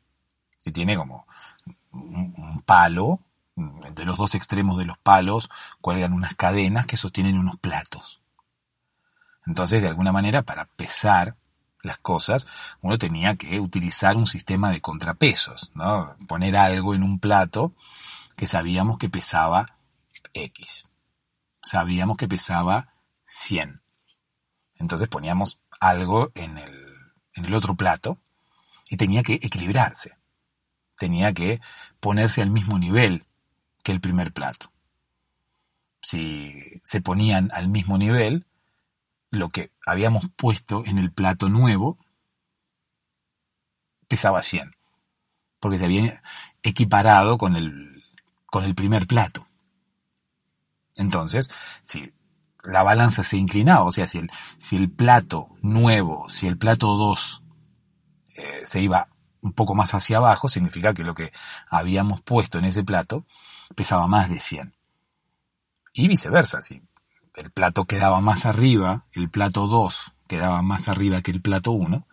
que 0.63 0.71
tiene 0.71 0.95
como 0.95 1.25
un 1.91 2.61
palo 2.63 3.19
de 3.55 4.05
los 4.05 4.15
dos 4.15 4.35
extremos 4.35 4.77
de 4.77 4.85
los 4.85 4.99
palos 4.99 5.49
cuelgan 5.81 6.13
unas 6.13 6.35
cadenas 6.35 6.85
que 6.85 6.97
sostienen 6.97 7.39
unos 7.39 7.55
platos. 7.57 8.21
Entonces, 9.47 9.81
de 9.81 9.87
alguna 9.87 10.11
manera, 10.11 10.43
para 10.43 10.65
pesar 10.65 11.35
las 11.81 11.97
cosas, 11.97 12.45
uno 12.81 12.99
tenía 12.99 13.37
que 13.37 13.59
utilizar 13.59 14.15
un 14.17 14.27
sistema 14.27 14.69
de 14.69 14.81
contrapesos, 14.81 15.71
¿no? 15.73 16.15
Poner 16.27 16.55
algo 16.57 16.93
en 16.93 17.01
un 17.01 17.17
plato 17.17 17.73
que 18.37 18.45
sabíamos 18.45 18.99
que 18.99 19.09
pesaba 19.09 19.77
X. 20.35 20.85
Sabíamos 21.63 22.17
que 22.17 22.27
pesaba 22.27 22.93
100. 23.25 23.81
Entonces 24.75 25.07
poníamos 25.07 25.59
algo 25.79 26.31
en 26.35 26.59
el, 26.59 26.80
en 27.35 27.45
el 27.45 27.53
otro 27.53 27.75
plato 27.75 28.17
y 28.89 28.97
tenía 28.97 29.23
que 29.23 29.35
equilibrarse. 29.35 30.17
Tenía 30.97 31.33
que 31.33 31.61
ponerse 31.99 32.41
al 32.41 32.51
mismo 32.51 32.77
nivel 32.77 33.25
que 33.83 33.91
el 33.91 34.01
primer 34.01 34.33
plato. 34.33 34.71
Si 36.01 36.81
se 36.83 37.01
ponían 37.01 37.51
al 37.53 37.69
mismo 37.69 37.97
nivel, 37.97 38.45
lo 39.29 39.49
que 39.49 39.71
habíamos 39.85 40.25
puesto 40.35 40.83
en 40.85 40.97
el 40.97 41.11
plato 41.11 41.49
nuevo 41.49 41.97
pesaba 44.07 44.43
100, 44.43 44.75
porque 45.59 45.77
se 45.77 45.85
había 45.85 46.21
equiparado 46.63 47.37
con 47.37 47.55
el, 47.55 48.03
con 48.45 48.65
el 48.65 48.75
primer 48.75 49.07
plato. 49.07 49.47
Entonces, 50.95 51.49
si 51.81 52.13
la 52.63 52.83
balanza 52.83 53.23
se 53.23 53.37
inclinaba, 53.37 53.83
o 53.83 53.91
sea, 53.91 54.07
si 54.07 54.19
el, 54.19 54.31
si 54.59 54.75
el 54.75 54.89
plato 54.89 55.49
nuevo, 55.61 56.29
si 56.29 56.47
el 56.47 56.57
plato 56.57 56.95
2 56.95 57.43
eh, 58.35 58.61
se 58.65 58.81
iba 58.81 59.09
un 59.41 59.53
poco 59.53 59.73
más 59.75 59.93
hacia 59.93 60.17
abajo, 60.17 60.47
significa 60.47 60.93
que 60.93 61.03
lo 61.03 61.15
que 61.15 61.33
habíamos 61.69 62.21
puesto 62.21 62.59
en 62.59 62.65
ese 62.65 62.83
plato 62.83 63.25
pesaba 63.75 64.07
más 64.07 64.29
de 64.29 64.39
100. 64.39 64.75
Y 65.93 66.07
viceversa, 66.07 66.61
si 66.61 66.83
el 67.35 67.51
plato 67.51 67.85
quedaba 67.85 68.21
más 68.21 68.45
arriba, 68.45 69.05
el 69.13 69.29
plato 69.29 69.67
2 69.67 70.13
quedaba 70.27 70.61
más 70.61 70.87
arriba 70.87 71.21
que 71.21 71.31
el 71.31 71.41
plato 71.41 71.71
1, 71.71 72.07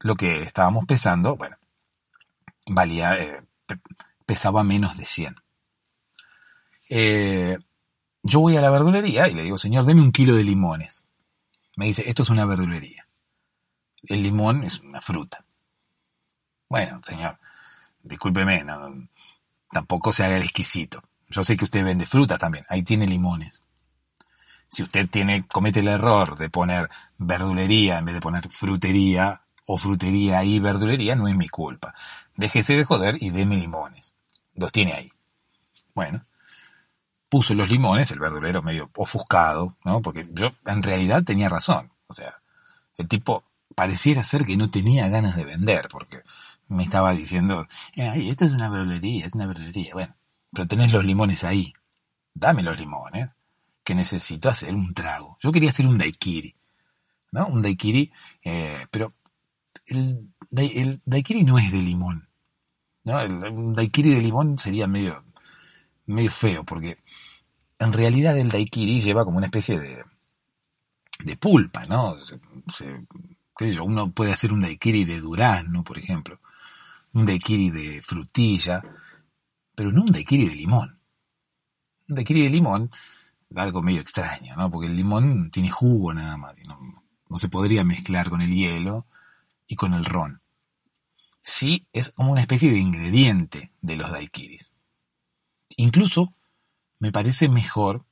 lo 0.00 0.16
que 0.16 0.42
estábamos 0.42 0.84
pesando, 0.86 1.36
bueno, 1.36 1.56
valía, 2.66 3.16
eh, 3.16 3.42
pesaba 4.26 4.62
menos 4.64 4.96
de 4.96 5.04
100. 5.04 5.36
Eh, 6.90 7.58
yo 8.22 8.40
voy 8.40 8.56
a 8.56 8.60
la 8.60 8.70
verdulería 8.70 9.28
y 9.28 9.34
le 9.34 9.42
digo, 9.42 9.58
señor, 9.58 9.84
deme 9.84 10.02
un 10.02 10.12
kilo 10.12 10.34
de 10.34 10.44
limones. 10.44 11.04
Me 11.76 11.86
dice, 11.86 12.08
esto 12.08 12.22
es 12.22 12.30
una 12.30 12.46
verdulería. 12.46 13.06
El 14.04 14.22
limón 14.22 14.64
es 14.64 14.80
una 14.80 15.00
fruta. 15.00 15.44
Bueno, 16.68 17.00
señor, 17.02 17.38
discúlpeme, 18.02 18.64
no, 18.64 19.08
tampoco 19.70 20.12
se 20.12 20.24
haga 20.24 20.36
el 20.36 20.42
exquisito. 20.42 21.02
Yo 21.28 21.44
sé 21.44 21.56
que 21.56 21.64
usted 21.64 21.84
vende 21.84 22.06
fruta 22.06 22.38
también, 22.38 22.64
ahí 22.68 22.82
tiene 22.82 23.06
limones. 23.06 23.62
Si 24.68 24.82
usted 24.82 25.08
tiene, 25.08 25.46
comete 25.46 25.80
el 25.80 25.88
error 25.88 26.36
de 26.38 26.48
poner 26.48 26.88
verdulería 27.18 27.98
en 27.98 28.06
vez 28.06 28.14
de 28.14 28.20
poner 28.20 28.48
frutería, 28.50 29.42
o 29.66 29.78
frutería 29.78 30.42
y 30.44 30.58
verdulería, 30.58 31.14
no 31.14 31.28
es 31.28 31.36
mi 31.36 31.48
culpa. 31.48 31.94
Déjese 32.36 32.76
de 32.76 32.84
joder 32.84 33.22
y 33.22 33.30
deme 33.30 33.56
limones. 33.56 34.14
Los 34.54 34.72
tiene 34.72 34.92
ahí. 34.92 35.12
Bueno, 35.94 36.24
puso 37.32 37.54
los 37.54 37.70
limones, 37.70 38.10
el 38.10 38.18
verdulero 38.18 38.60
medio 38.60 38.90
ofuscado, 38.94 39.78
¿no? 39.86 40.02
Porque 40.02 40.28
yo 40.32 40.52
en 40.66 40.82
realidad 40.82 41.24
tenía 41.24 41.48
razón. 41.48 41.90
O 42.06 42.12
sea, 42.12 42.42
el 42.98 43.08
tipo 43.08 43.42
pareciera 43.74 44.22
ser 44.22 44.44
que 44.44 44.58
no 44.58 44.68
tenía 44.68 45.08
ganas 45.08 45.34
de 45.34 45.46
vender, 45.46 45.88
porque 45.90 46.18
me 46.68 46.82
estaba 46.82 47.14
diciendo, 47.14 47.66
Ay, 47.96 48.28
esto 48.28 48.44
es 48.44 48.52
una 48.52 48.68
verdulería, 48.68 49.24
es 49.24 49.34
una 49.34 49.46
verdulería. 49.46 49.94
Bueno, 49.94 50.14
pero 50.52 50.68
tenés 50.68 50.92
los 50.92 51.06
limones 51.06 51.42
ahí. 51.42 51.72
Dame 52.34 52.62
los 52.62 52.78
limones, 52.78 53.30
que 53.82 53.94
necesito 53.94 54.50
hacer 54.50 54.74
un 54.74 54.92
trago. 54.92 55.38
Yo 55.40 55.52
quería 55.52 55.70
hacer 55.70 55.86
un 55.86 55.96
daiquiri, 55.96 56.54
¿no? 57.30 57.46
Un 57.46 57.62
daiquiri, 57.62 58.12
eh, 58.44 58.86
pero 58.90 59.14
el, 59.86 60.28
el, 60.50 61.00
daiquiri 61.06 61.44
no 61.44 61.58
es 61.58 61.72
de 61.72 61.80
limón, 61.80 62.28
¿no? 63.04 63.18
El, 63.22 63.32
un 63.36 63.72
daiquiri 63.72 64.10
de 64.10 64.20
limón 64.20 64.58
sería 64.58 64.86
medio, 64.86 65.24
medio 66.06 66.30
feo, 66.30 66.64
porque 66.64 66.98
en 67.78 67.92
realidad 67.92 68.38
el 68.38 68.50
daiquiri 68.50 69.00
lleva 69.00 69.24
como 69.24 69.38
una 69.38 69.46
especie 69.46 69.78
de, 69.78 70.02
de 71.24 71.36
pulpa, 71.36 71.86
¿no? 71.86 72.16
qué 73.56 73.72
yo, 73.74 73.84
uno 73.84 74.10
puede 74.12 74.32
hacer 74.32 74.52
un 74.52 74.62
daiquiri 74.62 75.04
de 75.04 75.20
durazno, 75.20 75.84
por 75.84 75.98
ejemplo 75.98 76.40
un 77.12 77.26
daiquiri 77.26 77.70
de 77.70 78.02
frutilla, 78.02 78.82
pero 79.74 79.92
no 79.92 80.02
un 80.02 80.12
daiquiri 80.12 80.48
de 80.48 80.56
limón. 80.56 80.98
Un 82.08 82.14
daiquiri 82.16 82.42
de 82.42 82.50
limón, 82.50 82.90
algo 83.54 83.82
medio 83.82 84.00
extraño, 84.00 84.56
¿no? 84.56 84.70
Porque 84.70 84.88
el 84.88 84.96
limón 84.96 85.50
tiene 85.50 85.70
jugo 85.70 86.14
nada 86.14 86.36
más, 86.36 86.54
no, 86.66 86.78
no 87.28 87.36
se 87.36 87.48
podría 87.48 87.84
mezclar 87.84 88.30
con 88.30 88.40
el 88.40 88.52
hielo 88.52 89.06
y 89.66 89.76
con 89.76 89.94
el 89.94 90.04
ron. 90.04 90.40
Sí, 91.40 91.86
es 91.92 92.10
como 92.10 92.32
una 92.32 92.40
especie 92.40 92.70
de 92.70 92.78
ingrediente 92.78 93.72
de 93.80 93.96
los 93.96 94.10
daiquiris. 94.10 94.71
Incluso 95.76 96.34
me 96.98 97.12
parece 97.12 97.48
mejor 97.48 98.04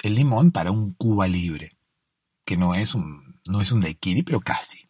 el 0.00 0.14
limón 0.14 0.52
para 0.52 0.70
un 0.70 0.94
Cuba 0.94 1.28
libre, 1.28 1.76
que 2.44 2.56
no 2.56 2.74
es 2.74 2.94
un, 2.94 3.40
no 3.46 3.60
es 3.60 3.72
un 3.72 3.80
daiquiri, 3.80 4.22
pero 4.22 4.40
casi. 4.40 4.88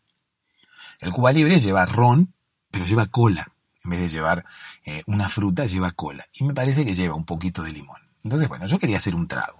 El 1.00 1.12
Cuba 1.12 1.32
libre 1.32 1.60
lleva 1.60 1.84
ron 1.86 2.34
pero 2.72 2.84
lleva 2.86 3.06
cola. 3.06 3.46
En 3.84 3.90
vez 3.90 4.00
de 4.00 4.08
llevar 4.08 4.44
eh, 4.84 5.02
una 5.06 5.28
fruta, 5.28 5.66
lleva 5.66 5.92
cola. 5.92 6.26
Y 6.32 6.44
me 6.44 6.54
parece 6.54 6.84
que 6.84 6.94
lleva 6.94 7.14
un 7.14 7.24
poquito 7.24 7.62
de 7.62 7.70
limón. 7.70 8.00
Entonces, 8.24 8.48
bueno, 8.48 8.66
yo 8.66 8.78
quería 8.78 8.96
hacer 8.96 9.14
un 9.14 9.28
trago. 9.28 9.58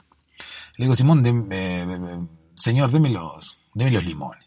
Le 0.76 0.86
digo, 0.86 0.94
Simón, 0.94 1.22
eh, 1.50 2.26
señor, 2.56 2.90
déme 2.90 3.10
los, 3.10 3.58
los 3.74 4.04
limones. 4.04 4.46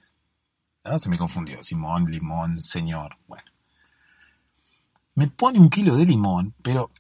Se 0.98 1.10
me 1.10 1.18
confundió. 1.18 1.62
Simón, 1.62 2.10
limón, 2.10 2.62
señor. 2.62 3.18
Bueno. 3.28 3.44
Me 5.16 5.28
pone 5.28 5.60
un 5.60 5.70
kilo 5.70 5.96
de 5.96 6.06
limón, 6.06 6.56
pero 6.62 6.92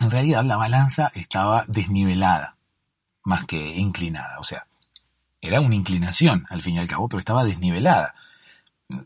en 0.00 0.10
realidad 0.10 0.44
la 0.44 0.56
balanza 0.56 1.12
estaba 1.14 1.64
desnivelada, 1.68 2.56
más 3.22 3.44
que 3.44 3.76
inclinada. 3.76 4.38
O 4.40 4.42
sea, 4.42 4.66
era 5.40 5.60
una 5.60 5.74
inclinación 5.74 6.46
al 6.48 6.62
fin 6.62 6.76
y 6.76 6.78
al 6.78 6.88
cabo, 6.88 7.08
pero 7.08 7.20
estaba 7.20 7.44
desnivelada. 7.44 8.14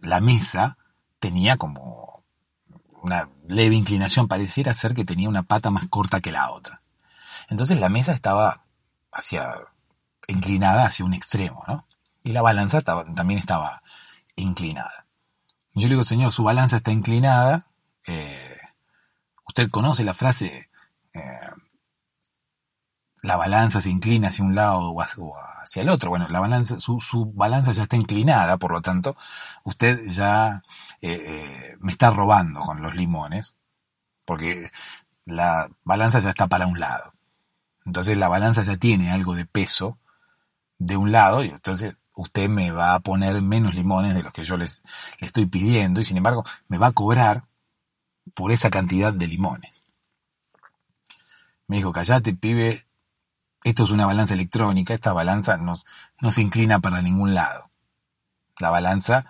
La 0.03 0.21
mesa 0.21 0.79
tenía 1.19 1.57
como 1.57 2.23
una 3.03 3.29
leve 3.47 3.75
inclinación, 3.75 4.29
pareciera 4.29 4.73
ser 4.73 4.95
que 4.95 5.05
tenía 5.05 5.29
una 5.29 5.43
pata 5.43 5.71
más 5.71 5.87
corta 5.89 6.21
que 6.21 6.33
la 6.33 6.51
otra. 6.51 6.81
Entonces 7.49 7.79
la 7.79 7.89
mesa 7.89 8.13
estaba 8.13 8.63
hacia, 9.13 9.53
inclinada 10.27 10.85
hacia 10.87 11.05
un 11.05 11.15
extremo, 11.15 11.65
¿no? 11.67 11.87
Y 12.23 12.33
la 12.33 12.41
balanza 12.43 12.81
también 12.81 13.39
estaba 13.39 13.83
inclinada. 14.37 15.07
Yo 15.75 15.89
le 15.89 15.95
digo, 15.95 16.05
señor, 16.05 16.33
su 16.33 16.43
balanza 16.43 16.77
está 16.77 16.93
inclinada. 16.93 17.67
Eh, 18.07 18.59
usted 19.47 19.69
conoce 19.71 20.05
la 20.05 20.15
frase, 20.15 20.71
eh, 21.15 21.51
la 23.23 23.37
balanza 23.37 23.81
se 23.81 23.91
inclina 23.91 24.29
hacia 24.29 24.45
un 24.45 24.55
lado 24.55 24.91
o 24.91 25.03
hacia 25.03 25.83
el 25.83 25.89
otro. 25.89 26.11
Bueno, 26.11 26.29
la 26.29 26.41
balanza, 26.41 26.79
su, 26.79 27.01
su 27.01 27.33
balanza 27.33 27.73
ya 27.73 27.85
está 27.85 27.97
inclinada, 27.97 28.59
por 28.59 28.73
lo 28.73 28.83
tanto, 28.83 29.17
usted 29.65 30.07
ya 30.09 30.63
eh, 31.01 31.77
me 31.81 31.93
está 31.93 32.11
robando 32.11 32.61
con 32.61 32.83
los 32.83 32.95
limones, 32.95 33.55
porque 34.27 34.69
la 35.25 35.69
balanza 35.85 36.21
ya 36.21 36.31
está 36.31 36.49
para 36.49 36.67
un 36.67 36.81
lado. 36.81 37.13
Entonces 37.87 38.17
la 38.17 38.29
balanza 38.29 38.63
ya 38.63 38.77
tiene 38.77 39.11
algo 39.11 39.35
de 39.35 39.47
peso 39.47 39.99
de 40.79 40.97
un 40.97 41.13
lado 41.13 41.45
y 41.45 41.49
entonces 41.49 41.97
usted 42.15 42.49
me 42.49 42.71
va 42.73 42.95
a 42.95 43.01
poner 43.01 43.41
menos 43.43 43.75
limones 43.75 44.15
de 44.15 44.23
los 44.23 44.33
que 44.33 44.45
yo 44.45 44.57
les, 44.57 44.83
le 45.21 45.27
estoy 45.27 45.47
pidiendo 45.47 46.01
y 46.01 46.05
sin 46.05 46.17
embargo 46.17 46.45
me 46.69 46.79
va 46.79 46.89
a 46.89 46.93
cobrar 46.93 47.45
por 48.35 48.53
esa 48.53 48.71
cantidad 48.71 49.13
de 49.13 49.29
limones. 49.29 49.84
Me 51.67 51.77
dijo, 51.77 51.93
callate, 51.93 52.35
pibe, 52.35 52.87
esto 53.63 53.85
es 53.85 53.91
una 53.91 54.07
balanza 54.07 54.35
electrónica, 54.35 54.95
esta 54.95 55.13
balanza 55.13 55.57
no, 55.57 55.75
no 56.21 56.31
se 56.31 56.43
inclina 56.43 56.81
para 56.81 57.03
ningún 57.03 57.35
lado. 57.35 57.71
La 58.59 58.71
balanza 58.71 59.27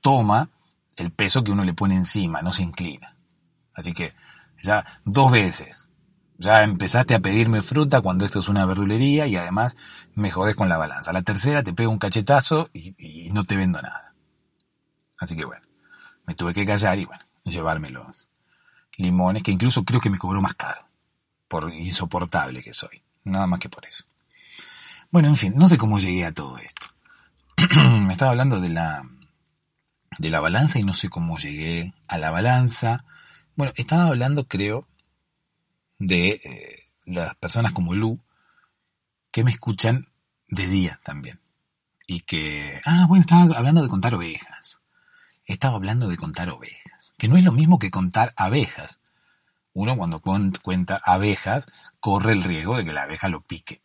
toma 0.00 0.50
el 0.96 1.10
peso 1.10 1.42
que 1.42 1.52
uno 1.52 1.64
le 1.64 1.74
pone 1.74 1.96
encima, 1.96 2.42
no 2.42 2.52
se 2.52 2.62
inclina. 2.62 3.16
Así 3.74 3.92
que 3.92 4.14
ya 4.62 5.00
dos 5.04 5.30
veces 5.32 5.88
ya 6.38 6.62
empezaste 6.62 7.14
a 7.14 7.20
pedirme 7.20 7.62
fruta 7.62 8.00
cuando 8.00 8.24
esto 8.24 8.40
es 8.40 8.48
una 8.48 8.66
verdulería 8.66 9.26
y 9.26 9.36
además 9.36 9.76
me 10.14 10.30
jodes 10.30 10.56
con 10.56 10.68
la 10.68 10.76
balanza. 10.76 11.12
La 11.12 11.22
tercera 11.22 11.62
te 11.62 11.72
pego 11.72 11.90
un 11.90 11.98
cachetazo 11.98 12.70
y, 12.72 13.30
no 13.32 13.44
te 13.44 13.56
vendo 13.56 13.80
nada. 13.80 14.14
Así 15.18 15.36
que 15.36 15.44
bueno, 15.44 15.66
me 16.26 16.34
tuve 16.34 16.52
que 16.52 16.66
callar 16.66 16.98
y 16.98 17.04
bueno, 17.04 17.24
llevarme 17.44 17.90
los 17.90 18.28
limones, 18.96 19.42
que 19.42 19.52
incluso 19.52 19.84
creo 19.84 20.00
que 20.00 20.10
me 20.10 20.18
cobró 20.18 20.40
más 20.40 20.54
caro, 20.54 20.83
por 21.54 21.72
insoportable 21.72 22.64
que 22.64 22.72
soy. 22.72 23.04
Nada 23.22 23.46
más 23.46 23.60
que 23.60 23.68
por 23.68 23.86
eso. 23.86 24.02
Bueno, 25.12 25.28
en 25.28 25.36
fin, 25.36 25.52
no 25.54 25.68
sé 25.68 25.78
cómo 25.78 26.00
llegué 26.00 26.24
a 26.24 26.34
todo 26.34 26.58
esto. 26.58 26.88
me 28.00 28.12
estaba 28.12 28.32
hablando 28.32 28.58
de 28.60 28.70
la, 28.70 29.04
de 30.18 30.30
la 30.30 30.40
balanza 30.40 30.80
y 30.80 30.82
no 30.82 30.94
sé 30.94 31.10
cómo 31.10 31.38
llegué 31.38 31.94
a 32.08 32.18
la 32.18 32.32
balanza. 32.32 33.04
Bueno, 33.54 33.72
estaba 33.76 34.08
hablando, 34.08 34.48
creo, 34.48 34.88
de 36.00 36.40
eh, 36.42 36.82
las 37.04 37.36
personas 37.36 37.70
como 37.70 37.94
Lu 37.94 38.18
que 39.30 39.44
me 39.44 39.52
escuchan 39.52 40.08
de 40.48 40.66
día 40.66 40.98
también. 41.04 41.38
Y 42.08 42.22
que, 42.22 42.80
ah, 42.84 43.06
bueno, 43.08 43.20
estaba 43.20 43.42
hablando 43.56 43.80
de 43.80 43.88
contar 43.88 44.12
ovejas. 44.16 44.80
Estaba 45.44 45.76
hablando 45.76 46.08
de 46.08 46.16
contar 46.16 46.50
ovejas. 46.50 47.14
Que 47.16 47.28
no 47.28 47.36
es 47.36 47.44
lo 47.44 47.52
mismo 47.52 47.78
que 47.78 47.92
contar 47.92 48.34
abejas. 48.36 48.98
Uno 49.74 49.96
cuando 49.96 50.20
cuenta 50.20 51.00
abejas 51.04 51.66
corre 52.00 52.32
el 52.32 52.44
riesgo 52.44 52.76
de 52.76 52.84
que 52.84 52.92
la 52.92 53.02
abeja 53.02 53.28
lo 53.28 53.42
pique. 53.42 53.82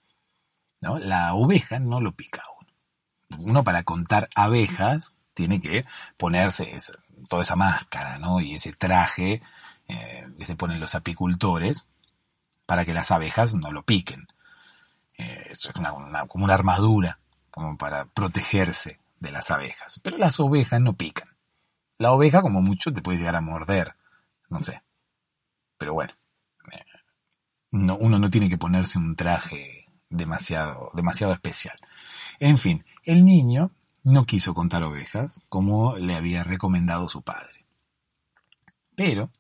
¿no? 0.81 0.99
La 0.99 1.33
oveja 1.33 1.79
no 1.79 1.99
lo 1.99 2.13
pica 2.13 2.43
uno. 2.59 3.43
Uno 3.43 3.63
para 3.63 3.83
contar 3.83 4.29
abejas 4.35 5.15
tiene 5.33 5.59
que 5.59 5.85
ponerse 6.17 6.75
toda 7.27 7.41
esa 7.41 7.55
máscara, 7.55 8.17
¿no? 8.17 8.39
Y 8.39 8.55
ese 8.55 8.73
traje 8.73 9.41
eh, 9.87 10.27
que 10.37 10.45
se 10.45 10.55
ponen 10.55 10.79
los 10.79 10.95
apicultores 10.95 11.85
para 12.65 12.85
que 12.85 12.93
las 12.93 13.11
abejas 13.11 13.55
no 13.55 13.71
lo 13.71 13.83
piquen. 13.83 14.27
Eh, 15.17 15.47
es 15.49 15.71
como 16.27 16.45
una 16.45 16.53
armadura, 16.53 17.19
como 17.49 17.77
para 17.77 18.05
protegerse 18.05 18.99
de 19.19 19.31
las 19.31 19.51
abejas. 19.51 19.99
Pero 20.03 20.17
las 20.17 20.39
ovejas 20.39 20.79
no 20.79 20.93
pican. 20.93 21.29
La 21.97 22.13
oveja, 22.13 22.41
como 22.41 22.61
mucho, 22.61 22.93
te 22.93 23.01
puede 23.01 23.17
llegar 23.17 23.35
a 23.35 23.41
morder. 23.41 23.95
No 24.49 24.61
sé. 24.61 24.81
Pero 25.79 25.95
bueno. 25.95 26.13
Eh, 26.71 26.85
no, 27.71 27.97
uno 27.97 28.19
no 28.19 28.29
tiene 28.29 28.49
que 28.49 28.59
ponerse 28.59 28.99
un 28.99 29.15
traje 29.15 29.85
demasiado, 30.09 30.89
demasiado 30.93 31.33
especial. 31.33 31.77
En 32.39 32.59
fin, 32.59 32.85
el 33.03 33.25
niño 33.25 33.71
no 34.03 34.25
quiso 34.25 34.53
contar 34.53 34.83
ovejas 34.83 35.41
como 35.49 35.97
le 35.97 36.15
había 36.15 36.43
recomendado 36.43 37.09
su 37.09 37.23
padre. 37.23 37.65
Pero 38.95 39.31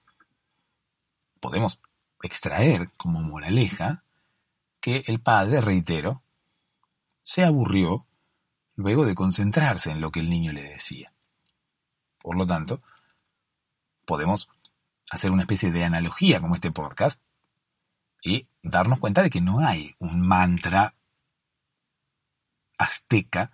podemos 1.39 1.79
extraer 2.23 2.91
como 2.97 3.21
moraleja 3.21 4.03
que 4.79 5.03
el 5.07 5.19
padre, 5.19 5.61
reitero, 5.61 6.23
se 7.21 7.43
aburrió 7.43 8.05
luego 8.75 9.05
de 9.05 9.15
concentrarse 9.15 9.91
en 9.91 10.01
lo 10.01 10.11
que 10.11 10.21
el 10.21 10.29
niño 10.29 10.53
le 10.53 10.63
decía. 10.63 11.11
Por 12.21 12.37
lo 12.37 12.47
tanto, 12.47 12.81
podemos 14.05 14.49
hacer 15.09 15.31
una 15.31 15.43
especie 15.43 15.71
de 15.71 15.83
analogía 15.83 16.41
como 16.41 16.55
este 16.55 16.71
podcast 16.71 17.21
y 18.21 18.47
darnos 18.61 18.99
cuenta 18.99 19.23
de 19.23 19.29
que 19.29 19.41
no 19.41 19.59
hay 19.65 19.95
un 19.99 20.21
mantra 20.27 20.95
azteca 22.77 23.51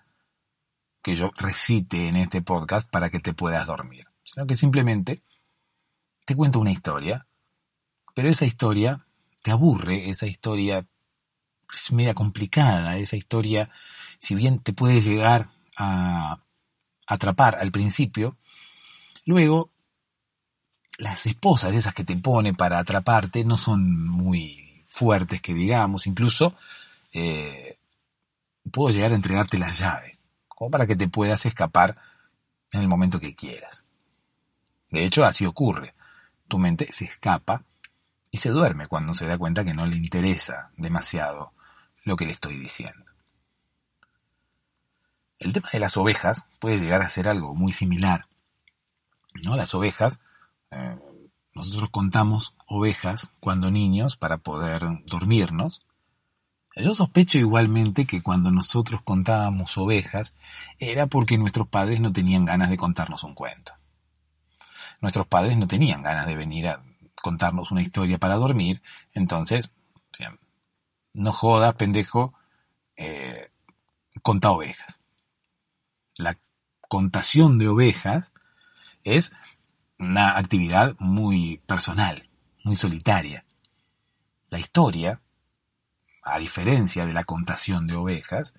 que 1.02 1.15
yo 1.15 1.32
recite 1.36 2.08
en 2.08 2.15
este 2.15 2.41
podcast 2.41 2.89
para 2.89 3.10
que 3.10 3.20
te 3.20 3.34
puedas 3.34 3.68
dormir, 3.68 4.08
sino 4.24 4.48
que 4.48 4.56
simplemente 4.56 5.22
te 6.26 6.36
cuento 6.36 6.60
una 6.60 6.72
historia 6.72 7.28
pero 8.15 8.30
esa 8.30 8.46
historia 8.46 9.06
te 9.44 9.52
aburre, 9.52 10.10
esa 10.10 10.26
historia 10.26 10.88
es 11.72 11.91
media 11.91 12.15
complicada, 12.15 12.98
esa 12.98 13.18
historia, 13.18 13.70
si 14.20 14.34
bien 14.34 14.60
te 14.60 14.74
puede 14.74 15.02
llegar 15.02 15.50
a 15.78 16.39
atrapar 17.06 17.58
al 17.60 17.72
principio, 17.72 18.38
luego 19.26 19.70
las 20.97 21.25
esposas 21.25 21.73
esas 21.73 21.93
que 21.93 22.03
te 22.03 22.15
pone 22.15 22.53
para 22.53 22.79
atraparte 22.79 23.43
no 23.43 23.58
son 23.58 24.08
muy 24.08 24.86
fuertes 24.88 25.41
que 25.41 25.53
digamos, 25.53 26.08
incluso 26.08 26.55
eh, 27.12 27.77
puedo 28.71 28.93
llegar 28.93 29.12
a 29.12 29.15
entregarte 29.15 29.58
la 29.58 29.71
llave, 29.71 30.17
como 30.47 30.71
para 30.71 30.88
que 30.88 30.95
te 30.95 31.08
puedas 31.08 31.45
escapar 31.45 31.97
en 32.71 32.81
el 32.81 32.88
momento 32.88 33.19
que 33.19 33.36
quieras. 33.36 33.86
De 34.89 35.03
hecho, 35.03 35.25
así 35.25 35.45
ocurre. 35.45 35.93
Tu 36.47 36.58
mente 36.58 36.88
se 36.91 37.05
escapa 37.05 37.63
y 38.31 38.38
se 38.38 38.49
duerme 38.49 38.88
cuando 38.88 39.13
se 39.13 39.25
da 39.25 39.38
cuenta 39.38 39.65
que 39.65 39.73
no 39.73 39.86
le 39.86 39.95
interesa 39.95 40.71
demasiado 40.77 41.53
lo 42.03 42.15
que 42.15 42.25
le 42.25 42.34
estoy 42.34 42.58
diciendo. 42.58 43.03
El 45.39 45.53
tema 45.53 45.69
de 45.71 45.79
las 45.79 45.97
ovejas 45.97 46.45
puede 46.60 46.79
llegar 46.79 47.01
a 47.01 47.10
ser 47.10 47.27
algo 47.27 47.55
muy 47.55 47.71
similar. 47.71 48.27
¿no? 49.43 49.58
Las 49.58 49.73
ovejas, 49.73 50.19
eh, 50.71 50.99
nosotros 51.54 51.89
contamos 51.89 52.54
ovejas 52.67 53.32
cuando 53.39 53.71
niños 53.71 54.17
para 54.17 54.38
poder 54.38 54.84
dormirnos. 55.06 55.82
Yo 56.75 56.93
sospecho 56.93 57.38
igualmente 57.38 58.06
que 58.06 58.21
cuando 58.21 58.51
nosotros 58.51 59.01
contábamos 59.01 59.78
ovejas 59.78 60.36
era 60.80 61.08
porque 61.08 61.38
nuestros 61.38 61.69
padres 61.69 62.01
no 62.01 62.12
tenían 62.12 62.43
ganas 62.43 62.69
de 62.69 62.78
contarnos 62.78 63.23
un 63.23 63.34
cuento. 63.34 63.71
Nuestros 64.99 65.28
padres 65.28 65.58
no 65.58 65.67
tenían 65.67 66.04
ganas 66.04 66.28
de 66.28 66.36
venir 66.36 66.67
a 66.67 66.84
contarnos 67.21 67.71
una 67.71 67.82
historia 67.82 68.17
para 68.17 68.36
dormir, 68.36 68.82
entonces, 69.13 69.71
no 71.13 71.32
jodas, 71.32 71.73
pendejo, 71.75 72.34
eh, 72.97 73.49
conta 74.21 74.51
ovejas. 74.51 74.99
La 76.17 76.38
contación 76.88 77.58
de 77.58 77.69
ovejas 77.69 78.34
es 79.04 79.32
una 79.97 80.38
actividad 80.38 80.95
muy 80.99 81.58
personal, 81.65 82.29
muy 82.63 82.75
solitaria. 82.75 83.45
La 84.49 84.60
historia, 84.60 85.21
a 86.23 86.39
diferencia 86.39 87.05
de 87.05 87.13
la 87.13 87.23
contación 87.23 87.88
de 87.88 87.95
ovejas, 87.95 88.55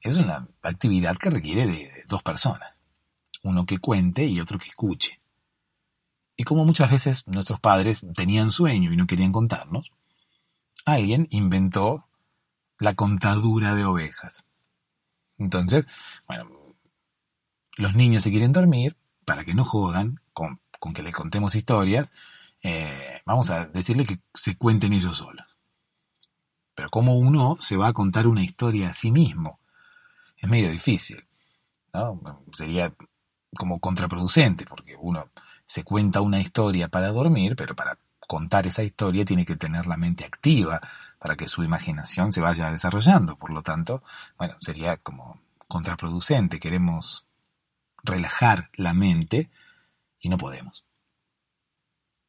es 0.00 0.16
una 0.16 0.48
actividad 0.62 1.16
que 1.16 1.30
requiere 1.30 1.66
de 1.66 1.90
dos 2.08 2.22
personas, 2.22 2.80
uno 3.42 3.66
que 3.66 3.78
cuente 3.78 4.24
y 4.24 4.40
otro 4.40 4.58
que 4.58 4.68
escuche. 4.68 5.20
Y 6.36 6.44
como 6.44 6.64
muchas 6.64 6.90
veces 6.90 7.26
nuestros 7.26 7.60
padres 7.60 8.02
tenían 8.14 8.52
sueño 8.52 8.92
y 8.92 8.96
no 8.96 9.06
querían 9.06 9.32
contarnos, 9.32 9.92
alguien 10.84 11.26
inventó 11.30 12.06
la 12.78 12.94
contadura 12.94 13.74
de 13.74 13.84
ovejas. 13.84 14.46
Entonces, 15.36 15.86
bueno, 16.28 16.48
los 17.76 17.94
niños 17.94 18.22
se 18.22 18.30
quieren 18.30 18.52
dormir, 18.52 18.96
para 19.28 19.44
que 19.44 19.54
no 19.54 19.64
jodan 19.64 20.22
con, 20.38 20.94
que 20.94 21.02
les 21.02 21.14
contemos 21.14 21.54
historias, 21.54 22.12
eh, 22.62 23.20
vamos 23.24 23.50
a 23.50 23.66
decirle 23.66 24.04
que 24.04 24.20
se 24.32 24.56
cuenten 24.56 24.92
ellos 24.92 25.16
solos. 25.16 25.46
Pero 26.74 26.90
como 26.90 27.14
uno 27.14 27.56
se 27.58 27.76
va 27.76 27.88
a 27.88 27.92
contar 27.92 28.26
una 28.26 28.44
historia 28.44 28.90
a 28.90 28.92
sí 28.92 29.10
mismo, 29.10 29.58
es 30.36 30.48
medio 30.48 30.70
difícil. 30.70 31.26
¿no? 31.92 32.44
Sería 32.52 32.94
como 33.56 33.80
contraproducente, 33.80 34.64
porque 34.64 34.94
uno 34.96 35.30
se 35.66 35.82
cuenta 35.82 36.20
una 36.20 36.40
historia 36.40 36.88
para 36.88 37.10
dormir, 37.10 37.56
pero 37.56 37.74
para 37.74 37.98
contar 38.20 38.66
esa 38.66 38.84
historia 38.84 39.24
tiene 39.24 39.44
que 39.44 39.56
tener 39.56 39.86
la 39.86 39.96
mente 39.96 40.24
activa 40.24 40.80
para 41.18 41.34
que 41.36 41.48
su 41.48 41.64
imaginación 41.64 42.32
se 42.32 42.40
vaya 42.40 42.70
desarrollando. 42.70 43.36
Por 43.36 43.50
lo 43.50 43.62
tanto, 43.62 44.02
bueno, 44.38 44.54
sería 44.60 44.98
como 44.98 45.40
contraproducente. 45.66 46.60
Queremos 46.60 47.26
relajar 48.04 48.70
la 48.74 48.94
mente 48.94 49.50
y 50.20 50.28
no 50.28 50.38
podemos. 50.38 50.84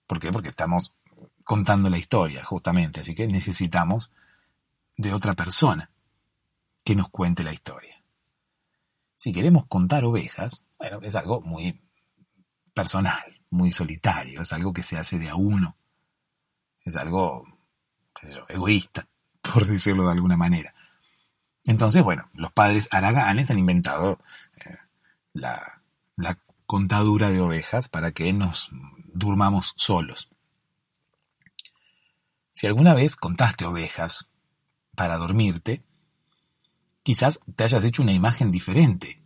¿Por 0.08 0.20
qué? 0.20 0.32
Porque 0.32 0.50
estamos 0.50 0.94
contando 1.44 1.90
la 1.90 1.98
historia, 1.98 2.44
justamente. 2.44 3.02
Así 3.02 3.16
que 3.16 3.28
necesitamos 3.28 4.12
de 4.98 5.14
otra 5.14 5.34
persona 5.34 5.92
que 6.84 6.96
nos 6.96 7.10
cuente 7.10 7.44
la 7.44 7.54
historia. 7.54 8.04
Si 9.16 9.34
queremos 9.34 9.66
contar 9.68 10.06
ovejas, 10.06 10.64
bueno, 10.78 11.00
es 11.02 11.16
algo 11.16 11.42
muy 11.42 11.82
personal, 12.74 13.42
muy 13.50 13.72
solitario, 13.72 14.42
es 14.42 14.54
algo 14.54 14.74
que 14.74 14.84
se 14.84 14.98
hace 14.98 15.20
de 15.20 15.30
a 15.30 15.36
uno, 15.36 15.78
es 16.86 16.96
algo 16.96 17.44
egoísta, 18.48 19.08
por 19.42 19.66
decirlo 19.66 20.06
de 20.06 20.14
alguna 20.14 20.38
manera. 20.38 20.74
Entonces, 21.66 22.04
bueno, 22.04 22.30
los 22.34 22.52
padres 22.52 22.88
araganes 22.92 23.52
han 23.52 23.60
inventado 23.60 24.20
eh, 24.66 24.78
la 25.34 25.82
contadura 26.70 27.32
de 27.32 27.42
ovejas 27.42 27.90
para 27.90 28.12
que 28.12 28.32
nos 28.32 28.70
durmamos 29.12 29.74
solos. 29.76 30.30
Si 32.54 32.68
alguna 32.68 32.94
vez 32.94 33.16
contaste 33.16 33.66
ovejas 33.66 34.30
para 34.96 35.18
dormirte, 35.18 35.84
quizás 37.02 37.40
te 37.56 37.64
hayas 37.64 37.84
hecho 37.84 38.04
una 38.04 38.14
imagen 38.14 38.52
diferente 38.52 39.20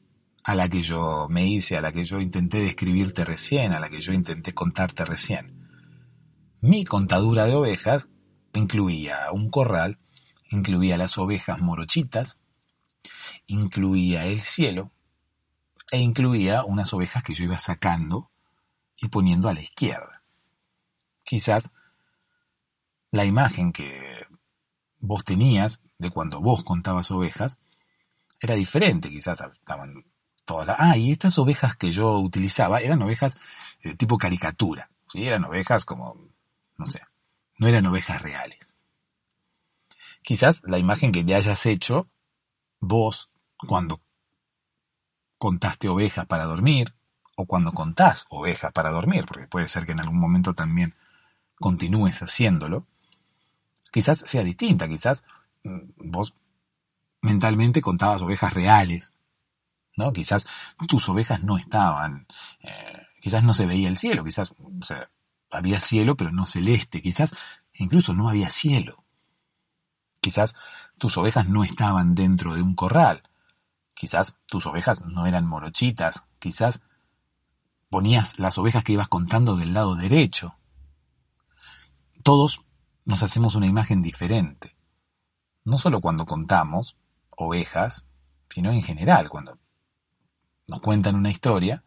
a 0.45 0.55
la 0.55 0.69
que 0.69 0.83
yo 0.83 1.27
me 1.29 1.45
hice, 1.45 1.75
a 1.75 1.81
la 1.81 1.91
que 1.91 2.05
yo 2.05 2.21
intenté 2.21 2.59
describirte 2.59 3.25
recién, 3.25 3.73
a 3.73 3.81
la 3.81 3.89
que 3.89 3.99
yo 3.99 4.13
intenté 4.13 4.53
contarte 4.53 5.03
recién. 5.03 5.67
Mi 6.61 6.85
contadura 6.85 7.45
de 7.45 7.55
ovejas 7.55 8.07
incluía 8.53 9.17
un 9.33 9.49
corral, 9.49 9.99
incluía 10.49 10.95
las 10.95 11.17
ovejas 11.17 11.59
morochitas, 11.59 12.39
incluía 13.47 14.27
el 14.27 14.39
cielo 14.39 14.92
e 15.93 15.99
incluía 15.99 16.63
unas 16.63 16.91
ovejas 16.91 17.21
que 17.21 17.35
yo 17.35 17.43
iba 17.43 17.59
sacando 17.59 18.31
y 18.97 19.09
poniendo 19.09 19.47
a 19.47 19.53
la 19.53 19.61
izquierda. 19.61 20.23
Quizás 21.23 21.69
la 23.11 23.25
imagen 23.25 23.71
que 23.71 24.25
vos 24.97 25.23
tenías 25.23 25.83
de 25.99 26.09
cuando 26.09 26.41
vos 26.41 26.63
contabas 26.63 27.11
ovejas 27.11 27.59
era 28.41 28.55
diferente, 28.55 29.11
quizás 29.11 29.41
estaban 29.53 30.03
Ah, 30.77 30.97
y 30.97 31.11
estas 31.11 31.37
ovejas 31.37 31.75
que 31.75 31.91
yo 31.91 32.17
utilizaba 32.19 32.79
eran 32.79 33.01
ovejas 33.03 33.37
de 33.83 33.95
tipo 33.95 34.17
caricatura. 34.17 34.89
¿sí? 35.09 35.23
Eran 35.23 35.45
ovejas 35.45 35.85
como, 35.85 36.27
no 36.75 36.85
sé, 36.87 37.01
no 37.59 37.67
eran 37.67 37.85
ovejas 37.85 38.19
reales. 38.19 38.75
Quizás 40.23 40.63
la 40.65 40.79
imagen 40.79 41.11
que 41.11 41.23
te 41.23 41.35
hayas 41.35 41.65
hecho 41.67 42.09
vos 42.79 43.29
cuando 43.67 44.01
contaste 45.43 45.89
ovejas 45.89 46.25
para 46.25 46.45
dormir, 46.45 46.95
o 47.35 47.45
cuando 47.45 47.73
contás 47.73 48.25
ovejas 48.29 48.71
para 48.71 48.91
dormir, 48.91 49.25
porque 49.25 49.45
puede 49.45 49.67
ser 49.67 49.85
que 49.85 49.91
en 49.91 49.99
algún 49.99 50.17
momento 50.17 50.53
también 50.53 50.95
continúes 51.55 52.21
haciéndolo, 52.23 52.87
quizás 53.91 54.19
sea 54.19 54.41
distinta, 54.41 54.87
quizás 54.87 55.25
mm, 55.65 56.11
vos 56.11 56.33
mentalmente 57.21 57.81
contabas 57.81 58.21
ovejas 58.21 58.53
reales, 58.53 59.11
¿no? 59.97 60.13
Quizás 60.13 60.47
tus 60.87 61.09
ovejas 61.09 61.43
no 61.43 61.57
estaban, 61.57 62.25
eh, 62.61 63.05
quizás 63.19 63.43
no 63.43 63.53
se 63.53 63.65
veía 63.65 63.89
el 63.89 63.97
cielo, 63.97 64.23
quizás 64.23 64.53
había 65.51 65.81
cielo 65.81 66.15
pero 66.15 66.31
no 66.31 66.47
celeste, 66.47 67.01
quizás 67.01 67.35
incluso 67.73 68.13
no 68.13 68.29
había 68.29 68.49
cielo. 68.49 69.03
Quizás 70.21 70.55
tus 70.97 71.17
ovejas 71.17 71.49
no 71.49 71.65
estaban 71.65 72.15
dentro 72.15 72.55
de 72.55 72.61
un 72.61 72.75
corral, 72.75 73.23
quizás 74.03 74.35
tus 74.47 74.65
ovejas 74.65 75.05
no 75.05 75.27
eran 75.27 75.47
morochitas, 75.47 76.25
quizás 76.37 76.81
ponías 77.89 78.37
las 78.37 78.57
ovejas 78.57 78.83
que 78.83 78.91
ibas 78.91 79.07
contando 79.07 79.55
del 79.55 79.73
lado 79.73 79.95
derecho. 79.95 80.57
Todos 82.21 82.65
nos 83.05 83.23
hacemos 83.23 83.55
una 83.55 83.65
imagen 83.65 84.01
diferente, 84.01 84.75
no 85.63 85.77
solo 85.77 86.01
cuando 86.01 86.25
contamos 86.25 86.97
ovejas, 87.29 88.05
sino 88.49 88.73
en 88.73 88.81
general, 88.81 89.29
cuando 89.29 89.57
nos 90.67 90.81
cuentan 90.81 91.15
una 91.15 91.31
historia, 91.31 91.85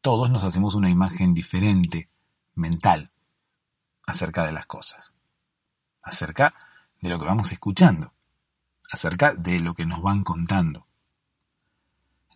todos 0.00 0.28
nos 0.28 0.42
hacemos 0.42 0.74
una 0.74 0.90
imagen 0.90 1.32
diferente, 1.32 2.10
mental, 2.56 3.12
acerca 4.04 4.44
de 4.44 4.50
las 4.50 4.66
cosas, 4.66 5.14
acerca 6.02 6.56
de 7.00 7.08
lo 7.08 7.20
que 7.20 7.26
vamos 7.26 7.52
escuchando, 7.52 8.14
acerca 8.90 9.32
de 9.32 9.60
lo 9.60 9.74
que 9.74 9.86
nos 9.86 10.02
van 10.02 10.24
contando. 10.24 10.85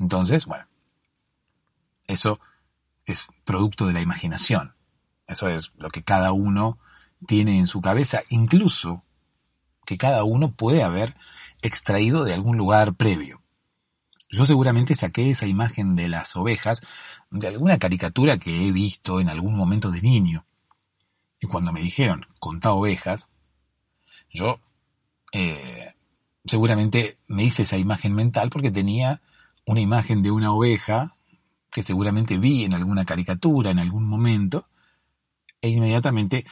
Entonces, 0.00 0.46
bueno, 0.46 0.66
eso 2.06 2.40
es 3.04 3.28
producto 3.44 3.86
de 3.86 3.92
la 3.92 4.00
imaginación, 4.00 4.74
eso 5.26 5.48
es 5.48 5.72
lo 5.76 5.90
que 5.90 6.02
cada 6.02 6.32
uno 6.32 6.78
tiene 7.26 7.58
en 7.58 7.66
su 7.66 7.80
cabeza, 7.80 8.22
incluso 8.30 9.04
que 9.84 9.98
cada 9.98 10.24
uno 10.24 10.52
puede 10.52 10.82
haber 10.82 11.16
extraído 11.62 12.24
de 12.24 12.32
algún 12.32 12.56
lugar 12.56 12.94
previo. 12.94 13.42
Yo 14.30 14.46
seguramente 14.46 14.94
saqué 14.94 15.30
esa 15.30 15.46
imagen 15.46 15.96
de 15.96 16.08
las 16.08 16.34
ovejas 16.36 16.82
de 17.30 17.48
alguna 17.48 17.78
caricatura 17.78 18.38
que 18.38 18.66
he 18.66 18.72
visto 18.72 19.20
en 19.20 19.28
algún 19.28 19.56
momento 19.56 19.90
de 19.90 20.00
niño. 20.00 20.46
Y 21.40 21.46
cuando 21.46 21.72
me 21.72 21.80
dijeron, 21.80 22.26
contá 22.38 22.72
ovejas, 22.72 23.28
yo 24.32 24.60
eh, 25.32 25.94
seguramente 26.44 27.18
me 27.26 27.44
hice 27.44 27.64
esa 27.64 27.76
imagen 27.76 28.14
mental 28.14 28.50
porque 28.50 28.70
tenía 28.70 29.20
una 29.70 29.80
imagen 29.80 30.20
de 30.20 30.32
una 30.32 30.52
oveja 30.52 31.16
que 31.70 31.84
seguramente 31.84 32.38
vi 32.38 32.64
en 32.64 32.74
alguna 32.74 33.04
caricatura 33.04 33.70
en 33.70 33.78
algún 33.78 34.04
momento, 34.04 34.66
e 35.60 35.68
inmediatamente 35.68 36.44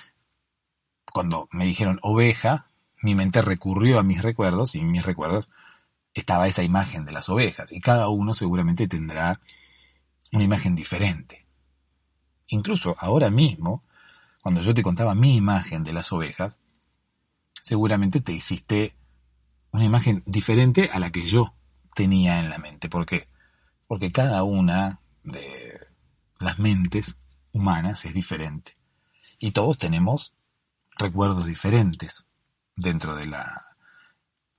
cuando 1.13 1.49
me 1.51 1.67
dijeron 1.67 1.99
oveja, 2.03 2.71
mi 3.03 3.17
mente 3.17 3.43
recurrió 3.43 3.99
a 3.99 4.05
mis 4.05 4.23
recuerdos 4.23 4.77
y 4.77 4.85
mis 4.85 5.05
recuerdos 5.05 5.51
estaba 6.15 6.47
esa 6.47 6.63
imagen 6.63 7.07
de 7.07 7.11
las 7.11 7.29
ovejas 7.29 7.73
y 7.73 7.81
cada 7.81 8.09
uno 8.09 8.35
seguramente 8.35 8.87
tendrá 8.87 9.41
una 10.31 10.45
imagen 10.45 10.77
diferente. 10.77 11.45
Incluso 12.47 12.95
ahora 13.01 13.31
mismo, 13.31 13.83
cuando 14.43 14.63
yo 14.63 14.75
te 14.75 14.85
contaba 14.85 15.17
mi 15.17 15.35
imagen 15.35 15.83
de 15.83 15.93
las 15.93 16.13
ovejas, 16.13 16.61
seguramente 17.63 18.21
te 18.21 18.31
hiciste 18.31 18.95
una 19.73 19.85
imagen 19.85 20.23
diferente 20.25 20.89
a 20.93 21.01
la 21.01 21.11
que 21.11 21.23
yo 21.23 21.58
tenía 21.99 22.39
en 22.39 22.49
la 22.49 22.59
mente. 22.59 22.89
¿Por 22.89 23.07
qué? 23.07 23.29
Porque 23.89 24.13
cada 24.13 24.45
una 24.45 25.01
de 25.25 25.85
las 26.39 26.61
mentes 26.61 27.17
humanas 27.51 28.05
es 28.05 28.15
diferente. 28.15 28.77
Y 29.41 29.51
todos 29.51 29.79
tenemos 29.79 30.33
recuerdos 30.97 31.45
diferentes 31.45 32.25
dentro 32.77 33.17
de 33.17 33.27
la 33.27 33.77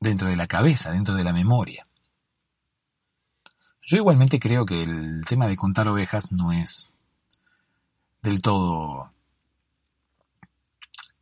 dentro 0.01 0.27
de 0.27 0.35
la 0.35 0.47
cabeza, 0.47 0.91
dentro 0.91 1.13
de 1.13 1.23
la 1.23 1.31
memoria. 1.31 1.87
Yo 3.83 3.95
igualmente 3.95 4.37
creo 4.37 4.65
que 4.65 4.83
el 4.83 5.23
tema 5.25 5.47
de 5.47 5.55
contar 5.55 5.87
ovejas 5.87 6.33
no 6.33 6.51
es 6.51 6.91
del 8.21 8.41
todo, 8.41 9.13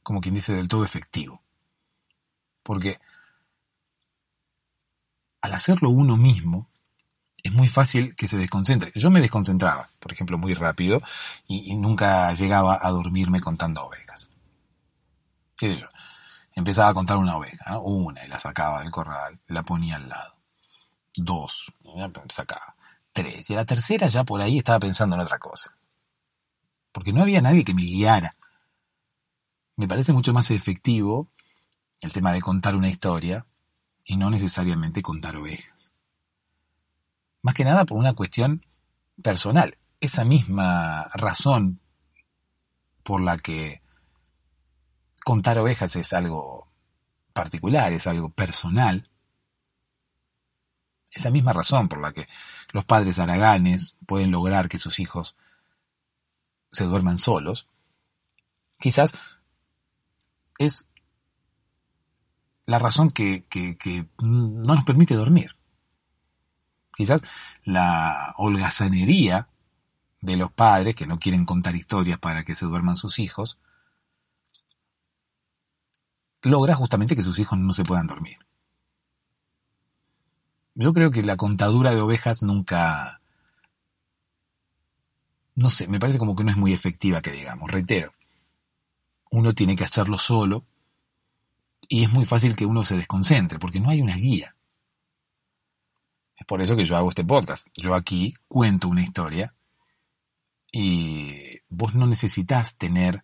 como 0.01 0.19
quien 0.21 0.33
dice, 0.33 0.53
del 0.53 0.67
todo 0.67 0.83
efectivo. 0.83 1.43
Porque 2.63 2.99
al 5.41 5.53
hacerlo 5.53 5.89
uno 5.89 6.17
mismo, 6.17 6.69
es 7.43 7.51
muy 7.53 7.67
fácil 7.67 8.15
que 8.15 8.27
se 8.27 8.37
desconcentre. 8.37 8.91
Yo 8.95 9.09
me 9.09 9.21
desconcentraba, 9.21 9.89
por 9.99 10.11
ejemplo, 10.11 10.37
muy 10.37 10.53
rápido 10.53 11.01
y, 11.47 11.75
nunca 11.75 12.33
llegaba 12.33 12.79
a 12.81 12.89
dormirme 12.89 13.41
contando 13.41 13.85
ovejas. 13.85 14.29
¿Qué 15.55 15.77
yo? 15.77 15.87
empezaba 16.53 16.89
a 16.89 16.93
contar 16.93 17.17
una 17.17 17.37
oveja, 17.37 17.77
una, 17.79 18.25
y 18.25 18.27
la 18.27 18.39
sacaba 18.39 18.81
del 18.81 18.89
corral, 18.89 19.39
la 19.47 19.63
ponía 19.63 19.97
al 19.97 20.09
lado. 20.09 20.35
Dos, 21.15 21.71
sacaba. 22.29 22.75
Tres, 23.13 23.49
y 23.49 23.55
la 23.55 23.65
tercera 23.65 24.07
ya 24.07 24.23
por 24.23 24.41
ahí 24.41 24.57
estaba 24.57 24.79
pensando 24.79 25.15
en 25.15 25.21
otra 25.21 25.37
cosa. 25.37 25.75
Porque 26.91 27.13
no 27.13 27.21
había 27.21 27.41
nadie 27.41 27.63
que 27.63 27.75
me 27.75 27.83
guiara. 27.83 28.35
Me 29.75 29.87
parece 29.87 30.13
mucho 30.13 30.33
más 30.33 30.49
efectivo 30.49 31.27
el 32.01 32.11
tema 32.11 32.33
de 32.33 32.41
contar 32.41 32.75
una 32.75 32.89
historia 32.89 33.45
y 34.07 34.15
no 34.15 34.31
necesariamente 34.31 35.03
contar 35.03 35.35
ovejas. 35.35 35.91
Más 37.43 37.53
que 37.53 37.65
nada 37.65 37.85
por 37.85 37.97
una 37.97 38.13
cuestión 38.13 38.65
personal. 39.21 39.77
Esa 39.99 40.23
misma 40.23 41.09
razón 41.13 41.81
por 43.03 43.21
la 43.21 43.37
que 43.37 43.81
contar 45.23 45.59
ovejas 45.59 45.95
es 45.97 46.13
algo 46.13 46.69
particular, 47.33 47.91
es 47.91 48.07
algo 48.07 48.29
personal. 48.29 49.09
Esa 51.11 51.29
misma 51.29 51.51
razón 51.51 51.89
por 51.89 51.99
la 51.99 52.13
que 52.13 52.27
los 52.71 52.85
padres 52.85 53.19
araganes 53.19 53.97
pueden 54.05 54.31
lograr 54.31 54.69
que 54.69 54.79
sus 54.79 54.99
hijos 54.99 55.35
se 56.71 56.85
duerman 56.85 57.17
solos, 57.17 57.67
quizás 58.79 59.13
es 60.59 60.87
la 62.67 62.79
razón 62.79 63.11
que, 63.11 63.45
no 64.19 64.75
nos 64.75 64.83
permite 64.83 65.15
dormir. 65.15 65.55
Quizás 66.95 67.21
la 67.63 68.33
holgazanería 68.37 69.47
de 70.21 70.35
los 70.35 70.51
padres 70.51 70.95
que 70.95 71.07
no 71.07 71.17
quieren 71.17 71.45
contar 71.45 71.75
historias 71.75 72.19
para 72.19 72.43
que 72.43 72.55
se 72.55 72.65
duerman 72.65 72.97
sus 72.97 73.19
hijos, 73.19 73.57
logra 76.41 76.75
justamente 76.75 77.15
que 77.15 77.23
sus 77.23 77.39
hijos 77.39 77.57
no 77.57 77.71
se 77.71 77.85
puedan 77.85 78.07
dormir. 78.07 78.37
Yo 80.75 80.93
creo 80.93 81.09
que 81.09 81.23
la 81.23 81.37
contadura 81.37 81.91
de 81.91 82.01
ovejas 82.01 82.43
nunca... 82.43 83.21
No 85.55 85.69
sé, 85.69 85.87
me 85.87 85.99
parece 85.99 86.19
como 86.19 86.35
que 86.35 86.43
no 86.43 86.51
es 86.51 86.57
muy 86.57 86.73
efectiva 86.73 87.21
que 87.21 87.31
digamos, 87.31 87.71
reitero. 87.71 88.13
Uno 89.31 89.53
tiene 89.53 89.75
que 89.75 89.85
hacerlo 89.85 90.17
solo 90.17 90.65
y 91.87 92.03
es 92.03 92.11
muy 92.11 92.25
fácil 92.25 92.55
que 92.55 92.65
uno 92.65 92.85
se 92.85 92.97
desconcentre 92.97 93.59
porque 93.59 93.79
no 93.79 93.89
hay 93.89 94.01
una 94.01 94.15
guía. 94.15 94.55
Es 96.35 96.45
por 96.45 96.61
eso 96.61 96.75
que 96.75 96.85
yo 96.85 96.95
hago 96.95 97.09
este 97.09 97.25
podcast. 97.25 97.67
Yo 97.73 97.95
aquí 97.95 98.33
cuento 98.47 98.87
una 98.87 99.01
historia 99.01 99.55
y 100.71 101.59
vos 101.69 101.95
no 101.95 102.05
necesitas 102.05 102.75
tener, 102.75 103.23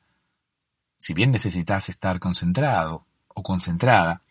si 0.97 1.13
bien 1.13 1.31
necesitas 1.31 1.89
estar 1.89 2.19
concentrado 2.19 3.05
o 3.27 3.43
concentrada, 3.43 4.23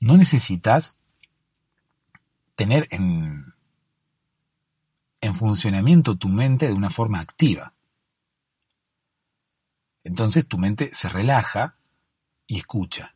no 0.00 0.16
necesitas 0.16 0.94
tener 2.54 2.88
en, 2.90 3.54
en 5.20 5.34
funcionamiento 5.36 6.16
tu 6.16 6.28
mente 6.28 6.66
de 6.66 6.74
una 6.74 6.90
forma 6.90 7.20
activa. 7.20 7.72
Entonces 10.04 10.46
tu 10.46 10.58
mente 10.58 10.90
se 10.92 11.08
relaja 11.08 11.77
y 12.48 12.58
escucha, 12.58 13.14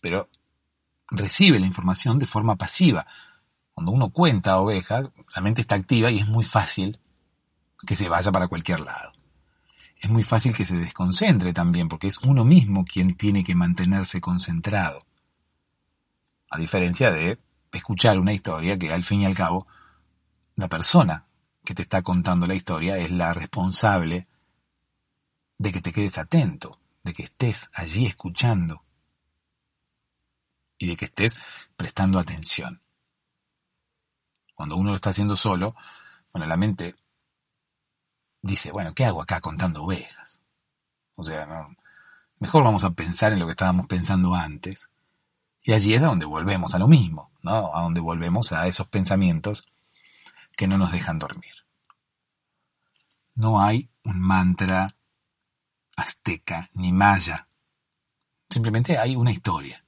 pero 0.00 0.28
recibe 1.08 1.60
la 1.60 1.66
información 1.66 2.18
de 2.18 2.26
forma 2.26 2.56
pasiva. 2.56 3.06
Cuando 3.74 3.92
uno 3.92 4.10
cuenta 4.10 4.58
ovejas, 4.58 5.10
la 5.34 5.42
mente 5.42 5.60
está 5.60 5.76
activa 5.76 6.10
y 6.10 6.18
es 6.18 6.26
muy 6.26 6.44
fácil 6.44 6.98
que 7.86 7.94
se 7.94 8.08
vaya 8.08 8.32
para 8.32 8.48
cualquier 8.48 8.80
lado. 8.80 9.12
Es 10.00 10.10
muy 10.10 10.22
fácil 10.22 10.54
que 10.54 10.64
se 10.64 10.76
desconcentre 10.76 11.52
también, 11.52 11.88
porque 11.88 12.08
es 12.08 12.18
uno 12.18 12.44
mismo 12.44 12.84
quien 12.84 13.16
tiene 13.16 13.44
que 13.44 13.54
mantenerse 13.54 14.20
concentrado. 14.20 15.06
A 16.50 16.58
diferencia 16.58 17.10
de 17.10 17.38
escuchar 17.72 18.18
una 18.18 18.32
historia 18.32 18.78
que 18.78 18.92
al 18.92 19.04
fin 19.04 19.22
y 19.22 19.26
al 19.26 19.34
cabo 19.34 19.66
la 20.56 20.68
persona 20.68 21.26
que 21.64 21.74
te 21.74 21.82
está 21.82 22.02
contando 22.02 22.46
la 22.46 22.54
historia 22.54 22.96
es 22.98 23.10
la 23.10 23.32
responsable 23.32 24.26
de 25.58 25.72
que 25.72 25.80
te 25.80 25.92
quedes 25.92 26.18
atento, 26.18 26.78
de 27.04 27.14
que 27.14 27.22
estés 27.22 27.70
allí 27.74 28.06
escuchando 28.06 28.82
y 30.78 30.88
de 30.88 30.96
que 30.96 31.04
estés 31.04 31.36
prestando 31.76 32.18
atención. 32.18 32.82
Cuando 34.54 34.76
uno 34.76 34.90
lo 34.90 34.96
está 34.96 35.10
haciendo 35.10 35.36
solo, 35.36 35.76
bueno, 36.32 36.46
la 36.46 36.56
mente 36.56 36.96
dice, 38.42 38.72
bueno, 38.72 38.94
¿qué 38.94 39.04
hago 39.04 39.22
acá 39.22 39.40
contando 39.40 39.84
ovejas? 39.84 40.40
O 41.14 41.22
sea, 41.22 41.46
no, 41.46 41.76
mejor 42.38 42.64
vamos 42.64 42.84
a 42.84 42.90
pensar 42.90 43.32
en 43.32 43.38
lo 43.38 43.46
que 43.46 43.52
estábamos 43.52 43.86
pensando 43.86 44.34
antes. 44.34 44.90
Y 45.62 45.72
allí 45.72 45.94
es 45.94 46.00
donde 46.00 46.26
volvemos 46.26 46.74
a 46.74 46.78
lo 46.78 46.88
mismo. 46.88 47.30
A 47.44 47.82
donde 47.82 48.00
volvemos 48.00 48.52
a 48.52 48.66
esos 48.66 48.86
pensamientos 48.88 49.66
que 50.56 50.66
no 50.66 50.78
nos 50.78 50.92
dejan 50.92 51.18
dormir. 51.18 51.52
No 53.34 53.60
hay 53.60 53.90
un 54.04 54.20
mantra 54.20 54.96
azteca 55.96 56.70
ni 56.74 56.92
maya. 56.92 57.48
Simplemente 58.48 58.98
hay 58.98 59.16
una 59.16 59.32
historia 59.32 59.84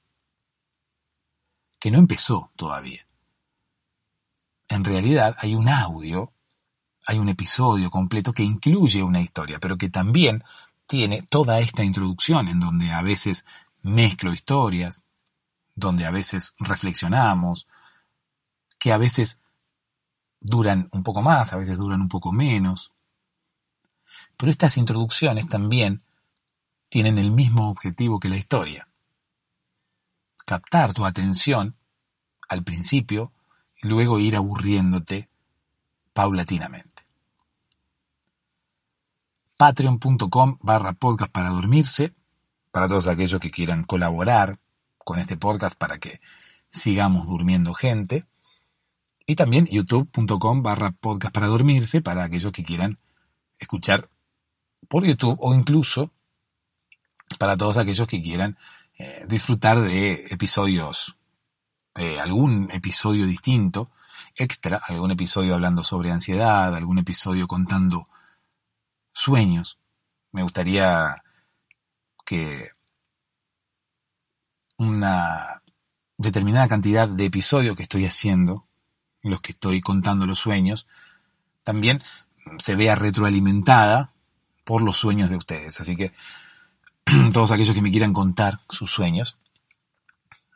que 1.78 1.90
no 1.90 1.98
empezó 1.98 2.50
todavía. 2.56 3.06
En 4.68 4.84
realidad 4.84 5.36
hay 5.38 5.54
un 5.54 5.68
audio, 5.68 6.32
hay 7.06 7.18
un 7.18 7.28
episodio 7.28 7.90
completo 7.90 8.32
que 8.32 8.42
incluye 8.42 9.02
una 9.02 9.20
historia, 9.20 9.58
pero 9.60 9.76
que 9.76 9.88
también 9.88 10.42
tiene 10.86 11.22
toda 11.22 11.60
esta 11.60 11.84
introducción 11.84 12.48
en 12.48 12.60
donde 12.60 12.92
a 12.92 13.02
veces 13.02 13.44
mezclo 13.82 14.32
historias, 14.32 15.02
donde 15.74 16.06
a 16.06 16.10
veces 16.10 16.54
reflexionamos, 16.58 17.68
que 18.78 18.92
a 18.92 18.98
veces 18.98 19.40
duran 20.40 20.88
un 20.92 21.02
poco 21.02 21.22
más, 21.22 21.52
a 21.52 21.56
veces 21.56 21.76
duran 21.76 22.00
un 22.00 22.08
poco 22.08 22.32
menos. 22.32 22.92
Pero 24.36 24.50
estas 24.50 24.76
introducciones 24.76 25.48
también 25.48 26.02
tienen 26.88 27.18
el 27.18 27.30
mismo 27.30 27.68
objetivo 27.68 28.20
que 28.20 28.28
la 28.28 28.36
historia. 28.36 28.88
Captar 30.44 30.94
tu 30.94 31.04
atención 31.04 31.76
al 32.48 32.62
principio 32.62 33.32
y 33.82 33.88
luego 33.88 34.18
ir 34.18 34.36
aburriéndote 34.36 35.28
paulatinamente. 36.12 37.06
Patreon.com 39.56 40.58
barra 40.60 40.92
podcast 40.92 41.32
para 41.32 41.50
dormirse, 41.50 42.14
para 42.70 42.88
todos 42.88 43.06
aquellos 43.06 43.40
que 43.40 43.50
quieran 43.50 43.84
colaborar 43.84 44.58
con 44.98 45.18
este 45.18 45.36
podcast 45.36 45.78
para 45.78 45.98
que 45.98 46.20
sigamos 46.70 47.26
durmiendo 47.26 47.74
gente. 47.74 48.26
Y 49.26 49.34
también 49.34 49.66
youtube.com 49.66 50.62
barra 50.62 50.92
podcast 50.92 51.34
para 51.34 51.46
dormirse 51.46 52.00
para 52.00 52.22
aquellos 52.22 52.52
que 52.52 52.64
quieran 52.64 52.98
escuchar 53.58 54.10
por 54.88 55.04
YouTube 55.04 55.36
o 55.40 55.54
incluso 55.54 56.10
para 57.38 57.56
todos 57.56 57.76
aquellos 57.76 58.06
que 58.06 58.22
quieran 58.22 58.56
eh, 58.98 59.24
disfrutar 59.28 59.80
de 59.80 60.26
episodios, 60.30 61.16
algún 62.20 62.70
episodio 62.72 63.26
distinto, 63.26 63.90
extra, 64.34 64.80
algún 64.86 65.10
episodio 65.10 65.54
hablando 65.54 65.82
sobre 65.82 66.12
ansiedad, 66.12 66.74
algún 66.74 66.98
episodio 66.98 67.46
contando 67.46 68.08
sueños. 69.12 69.78
Me 70.32 70.42
gustaría 70.42 71.22
que 72.24 72.68
una 74.76 75.62
determinada 76.18 76.68
cantidad 76.68 77.08
de 77.08 77.24
episodios 77.24 77.76
que 77.76 77.84
estoy 77.84 78.04
haciendo, 78.04 78.66
en 79.22 79.30
los 79.30 79.40
que 79.40 79.52
estoy 79.52 79.80
contando 79.80 80.26
los 80.26 80.38
sueños, 80.38 80.86
también 81.64 82.02
se 82.58 82.76
vea 82.76 82.94
retroalimentada 82.94 84.12
por 84.66 84.82
los 84.82 84.96
sueños 84.96 85.30
de 85.30 85.36
ustedes. 85.36 85.80
Así 85.80 85.96
que 85.96 86.12
todos 87.32 87.52
aquellos 87.52 87.74
que 87.74 87.80
me 87.80 87.92
quieran 87.92 88.12
contar 88.12 88.58
sus 88.68 88.90
sueños, 88.90 89.38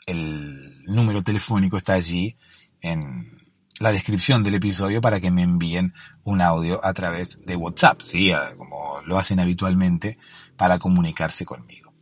el 0.05 0.85
número 0.85 1.23
telefónico 1.23 1.77
está 1.77 1.95
allí 1.95 2.37
en 2.81 3.39
la 3.79 3.93
descripción 3.93 4.43
del 4.43 4.57
episodio 4.57 5.01
para 5.01 5.21
que 5.21 5.31
me 5.31 5.43
envíen 5.43 5.95
un 6.25 6.43
audio 6.43 6.85
a 6.85 6.93
través 6.93 7.41
de 7.47 7.55
WhatsApp, 7.55 8.01
¿sí? 8.03 8.33
como 8.59 9.01
lo 9.05 9.17
hacen 9.17 9.39
habitualmente 9.39 10.19
para 10.57 10.81
comunicarse 10.81 11.47
conmigo. 11.47 11.93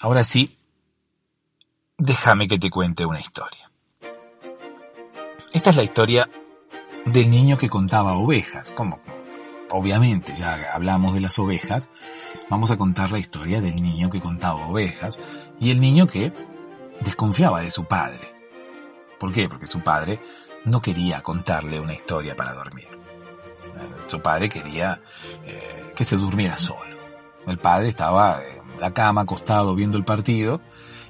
Ahora 0.00 0.22
sí, 0.22 0.58
déjame 1.96 2.46
que 2.46 2.58
te 2.58 2.68
cuente 2.68 3.06
una 3.06 3.18
historia. 3.18 3.70
Esta 5.54 5.70
es 5.70 5.76
la 5.76 5.82
historia 5.82 6.28
del 7.06 7.30
niño 7.30 7.56
que 7.56 7.70
contaba 7.70 8.12
ovejas. 8.12 8.72
Como 8.72 9.00
obviamente 9.70 10.34
ya 10.36 10.72
hablamos 10.72 11.14
de 11.14 11.20
las 11.20 11.38
ovejas, 11.38 11.90
vamos 12.50 12.70
a 12.70 12.78
contar 12.78 13.10
la 13.10 13.18
historia 13.18 13.60
del 13.60 13.82
niño 13.82 14.10
que 14.10 14.20
contaba 14.20 14.66
ovejas 14.66 15.18
y 15.60 15.70
el 15.70 15.80
niño 15.80 16.06
que 16.06 16.32
desconfiaba 17.00 17.60
de 17.60 17.70
su 17.70 17.84
padre. 17.84 18.32
¿Por 19.18 19.32
qué? 19.32 19.48
Porque 19.48 19.66
su 19.66 19.80
padre 19.80 20.20
no 20.64 20.80
quería 20.80 21.22
contarle 21.22 21.80
una 21.80 21.94
historia 21.94 22.36
para 22.36 22.54
dormir. 22.54 22.88
Eh, 22.88 23.94
su 24.06 24.20
padre 24.20 24.48
quería 24.48 25.00
eh, 25.44 25.92
que 25.94 26.04
se 26.04 26.16
durmiera 26.16 26.56
solo. 26.56 26.96
El 27.46 27.58
padre 27.58 27.88
estaba 27.88 28.40
eh, 28.42 28.60
la 28.80 28.92
cama 28.92 29.22
acostado 29.22 29.74
viendo 29.74 29.98
el 29.98 30.04
partido 30.04 30.60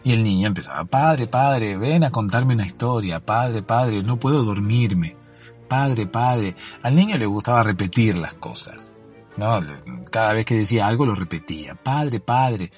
y 0.04 0.12
el 0.12 0.24
niño 0.24 0.46
empezaba, 0.46 0.84
padre, 0.84 1.26
padre, 1.26 1.76
ven 1.76 2.04
a 2.04 2.10
contarme 2.10 2.54
una 2.54 2.66
historia, 2.66 3.20
padre, 3.20 3.62
padre, 3.62 4.02
no 4.02 4.18
puedo 4.18 4.42
dormirme, 4.44 5.16
padre, 5.68 6.06
padre. 6.06 6.56
Al 6.82 6.96
niño 6.96 7.16
le 7.16 7.26
gustaba 7.26 7.62
repetir 7.62 8.16
las 8.16 8.34
cosas. 8.34 8.92
¿no? 9.36 9.60
Cada 10.10 10.32
vez 10.32 10.44
que 10.44 10.56
decía 10.56 10.86
algo 10.86 11.06
lo 11.06 11.14
repetía, 11.14 11.74
padre, 11.74 12.20
padre. 12.20 12.72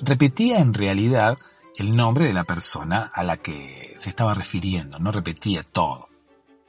Repetía 0.00 0.58
en 0.58 0.74
realidad 0.74 1.38
el 1.76 1.94
nombre 1.96 2.26
de 2.26 2.32
la 2.32 2.44
persona 2.44 3.10
a 3.12 3.22
la 3.24 3.36
que 3.36 3.94
se 3.98 4.08
estaba 4.08 4.34
refiriendo, 4.34 4.98
no 4.98 5.12
repetía 5.12 5.62
todo, 5.62 6.08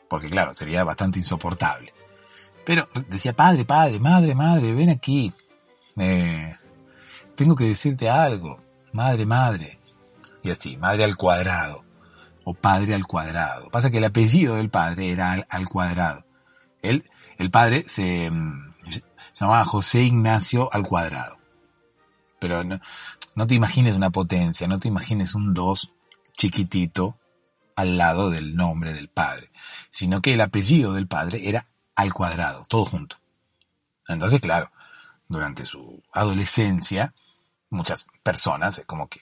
porque 0.10 0.30
claro, 0.30 0.54
sería 0.54 0.84
bastante 0.84 1.20
insoportable. 1.20 1.94
Pero 2.66 2.88
decía, 3.08 3.36
padre, 3.36 3.66
padre, 3.66 4.00
madre, 4.00 4.34
madre, 4.34 4.74
ven 4.74 4.90
aquí. 4.90 5.32
Eh, 5.98 6.56
tengo 7.36 7.56
que 7.56 7.66
decirte 7.66 8.10
algo, 8.10 8.60
madre, 8.92 9.26
madre. 9.26 9.80
Y 10.42 10.50
así, 10.50 10.78
madre 10.78 11.04
al 11.04 11.16
cuadrado, 11.16 11.84
o 12.46 12.54
padre 12.54 12.96
al 12.96 13.06
cuadrado. 13.06 13.70
Pasa 13.70 13.92
que 13.92 13.98
el 13.98 14.06
apellido 14.06 14.56
del 14.56 14.70
padre 14.70 15.12
era 15.12 15.46
al, 15.50 15.68
cuadrado. 15.68 16.26
Él 16.82 17.10
El 17.38 17.52
padre 17.52 17.84
se 17.88 18.32
mm, 18.32 18.76
llamaba 19.34 19.66
José 19.66 20.04
Ignacio 20.04 20.70
al 20.72 20.88
cuadrado. 20.88 21.38
Pero 22.40 22.64
no, 22.64 22.80
no 23.36 23.48
te 23.48 23.56
imagines 23.56 23.96
una 23.96 24.12
potencia, 24.12 24.68
no 24.68 24.80
te 24.80 24.88
imagines 24.88 25.36
un 25.36 25.54
2 25.54 25.92
chiquitito 26.38 27.18
al 27.76 27.98
lado 27.98 28.30
del 28.30 28.56
nombre 28.56 28.94
del 28.94 29.10
padre, 29.10 29.52
sino 29.90 30.22
que 30.22 30.34
el 30.34 30.42
apellido 30.42 30.94
del 30.94 31.08
padre 31.08 31.50
era 31.50 31.68
al 31.96 32.14
cuadrado, 32.14 32.64
todo 32.70 32.86
junto. 32.86 33.18
Entonces, 34.08 34.40
claro, 34.40 34.72
durante 35.28 35.66
su 35.66 36.04
adolescencia, 36.14 37.14
muchas 37.70 38.06
personas 38.24 38.84
como 38.86 39.10
que 39.10 39.22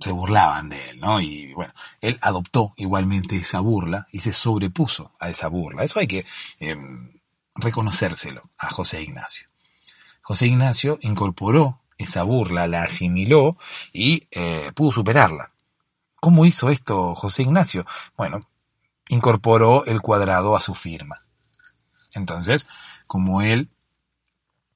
se 0.00 0.12
burlaban 0.12 0.68
de 0.68 0.90
él, 0.90 1.00
¿no? 1.00 1.20
Y 1.20 1.52
bueno, 1.54 1.72
él 2.00 2.18
adoptó 2.22 2.74
igualmente 2.76 3.36
esa 3.36 3.60
burla 3.60 4.06
y 4.12 4.20
se 4.20 4.32
sobrepuso 4.32 5.12
a 5.18 5.28
esa 5.28 5.48
burla. 5.48 5.84
Eso 5.84 5.98
hay 5.98 6.06
que 6.06 6.24
em, 6.60 7.10
reconocérselo 7.54 8.50
a 8.58 8.70
José 8.70 9.02
Ignacio. 9.02 9.48
José 10.22 10.46
Ignacio 10.46 10.98
incorporó 11.02 11.80
esa 11.96 12.22
burla, 12.22 12.68
la 12.68 12.82
asimiló 12.82 13.56
y 13.92 14.28
eh, 14.30 14.70
pudo 14.74 14.92
superarla. 14.92 15.52
¿Cómo 16.20 16.46
hizo 16.46 16.70
esto 16.70 17.14
José 17.14 17.42
Ignacio? 17.42 17.86
Bueno, 18.16 18.40
incorporó 19.08 19.84
el 19.86 20.00
cuadrado 20.00 20.56
a 20.56 20.60
su 20.60 20.74
firma. 20.74 21.24
Entonces, 22.12 22.66
como 23.06 23.42
él 23.42 23.68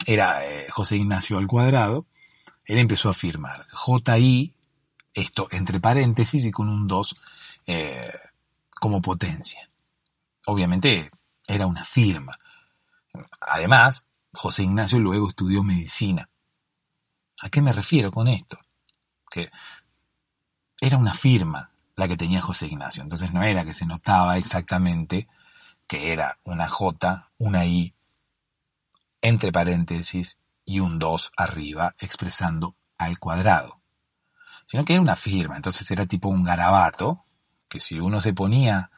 era 0.06 0.44
eh, 0.44 0.66
José 0.70 0.96
Ignacio 0.96 1.38
al 1.38 1.46
cuadrado, 1.46 2.06
él 2.64 2.78
empezó 2.78 3.08
a 3.08 3.14
firmar 3.14 3.66
JI, 3.72 4.54
esto 5.14 5.48
entre 5.50 5.80
paréntesis 5.80 6.44
y 6.44 6.50
con 6.50 6.68
un 6.68 6.86
2 6.86 7.16
eh, 7.66 8.10
como 8.80 9.00
potencia. 9.00 9.68
Obviamente 10.46 11.10
era 11.46 11.66
una 11.66 11.84
firma. 11.84 12.38
Además, 13.40 14.04
José 14.32 14.64
Ignacio 14.64 14.98
luego 14.98 15.28
estudió 15.28 15.62
medicina. 15.62 16.28
¿A 17.40 17.48
qué 17.50 17.60
me 17.60 17.72
refiero 17.72 18.10
con 18.10 18.28
esto? 18.28 18.58
Que 19.30 19.50
era 20.80 20.96
una 20.96 21.12
firma 21.12 21.70
la 21.96 22.08
que 22.08 22.16
tenía 22.16 22.40
José 22.40 22.66
Ignacio, 22.66 23.02
entonces 23.02 23.32
no 23.32 23.42
era 23.42 23.64
que 23.64 23.74
se 23.74 23.86
notaba 23.86 24.38
exactamente 24.38 25.28
que 25.86 26.12
era 26.12 26.38
una 26.44 26.68
J, 26.68 27.30
una 27.38 27.66
I, 27.66 27.94
entre 29.20 29.52
paréntesis 29.52 30.38
y 30.64 30.80
un 30.80 30.98
2 30.98 31.32
arriba 31.36 31.94
expresando 31.98 32.76
al 32.96 33.18
cuadrado, 33.18 33.81
sino 34.72 34.86
que 34.86 34.94
era 34.94 35.02
una 35.02 35.16
firma, 35.16 35.56
entonces 35.56 35.90
era 35.90 36.06
tipo 36.06 36.30
un 36.30 36.44
garabato, 36.44 37.26
que 37.68 37.78
si 37.78 38.00
uno 38.00 38.22
se 38.22 38.32
ponía 38.32 38.90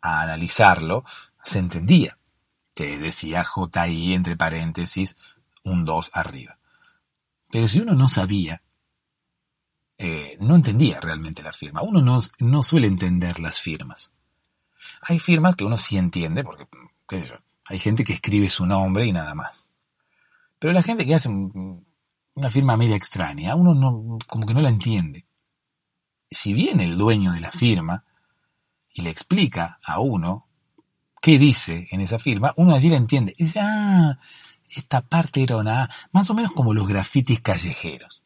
a 0.00 0.22
analizarlo, 0.22 1.04
se 1.44 1.58
entendía 1.58 2.16
que 2.74 2.98
decía 2.98 3.44
JI 3.44 4.14
entre 4.14 4.38
paréntesis 4.38 5.18
un 5.62 5.84
2 5.84 6.12
arriba. 6.14 6.56
Pero 7.50 7.68
si 7.68 7.80
uno 7.80 7.92
no 7.92 8.08
sabía, 8.08 8.62
eh, 9.98 10.38
no 10.40 10.56
entendía 10.56 11.02
realmente 11.02 11.42
la 11.42 11.52
firma. 11.52 11.82
Uno 11.82 12.00
no, 12.00 12.20
no 12.38 12.62
suele 12.62 12.86
entender 12.86 13.40
las 13.40 13.60
firmas. 13.60 14.12
Hay 15.02 15.18
firmas 15.18 15.54
que 15.54 15.64
uno 15.64 15.76
sí 15.76 15.98
entiende, 15.98 16.44
porque, 16.44 16.66
qué 17.06 17.20
sé 17.20 17.28
yo, 17.28 17.34
hay 17.68 17.78
gente 17.78 18.04
que 18.04 18.14
escribe 18.14 18.48
su 18.48 18.64
nombre 18.64 19.04
y 19.04 19.12
nada 19.12 19.34
más. 19.34 19.66
Pero 20.58 20.72
la 20.72 20.82
gente 20.82 21.04
que 21.04 21.14
hace 21.14 21.28
una 22.40 22.50
firma 22.50 22.76
media 22.76 22.96
extraña, 22.96 23.54
uno 23.54 23.74
no, 23.74 24.18
como 24.26 24.46
que 24.46 24.54
no 24.54 24.60
la 24.60 24.70
entiende. 24.70 25.26
Si 26.30 26.52
viene 26.52 26.84
el 26.84 26.96
dueño 26.96 27.32
de 27.32 27.40
la 27.40 27.50
firma 27.50 28.04
y 28.92 29.02
le 29.02 29.10
explica 29.10 29.78
a 29.84 30.00
uno 30.00 30.48
qué 31.20 31.38
dice 31.38 31.86
en 31.90 32.00
esa 32.00 32.18
firma, 32.18 32.54
uno 32.56 32.74
allí 32.74 32.88
la 32.88 32.96
entiende. 32.96 33.34
Y 33.36 33.44
dice, 33.44 33.60
ah, 33.62 34.18
esta 34.68 35.02
parte 35.02 35.42
era 35.42 35.56
una... 35.56 35.90
Más 36.12 36.30
o 36.30 36.34
menos 36.34 36.52
como 36.52 36.72
los 36.72 36.86
grafitis 36.88 37.40
callejeros. 37.40 38.22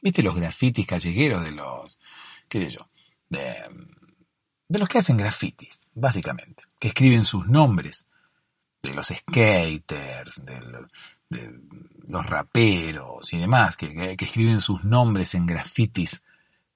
¿Viste 0.00 0.22
los 0.22 0.34
grafitis 0.34 0.86
callejeros 0.86 1.42
de 1.42 1.52
los... 1.52 1.98
qué 2.48 2.60
sé 2.60 2.70
yo? 2.70 2.88
De, 3.30 3.54
de 4.68 4.78
los 4.78 4.88
que 4.88 4.98
hacen 4.98 5.16
grafitis, 5.16 5.80
básicamente. 5.94 6.64
Que 6.78 6.88
escriben 6.88 7.24
sus 7.24 7.46
nombres. 7.46 8.06
De 8.84 8.94
los 8.94 9.08
skaters, 9.08 10.44
de 10.44 10.60
los, 12.06 12.26
raperos 12.26 13.32
y 13.32 13.38
demás, 13.38 13.76
que, 13.76 14.16
escriben 14.18 14.60
sus 14.60 14.84
nombres 14.84 15.34
en 15.34 15.46
grafitis, 15.46 16.22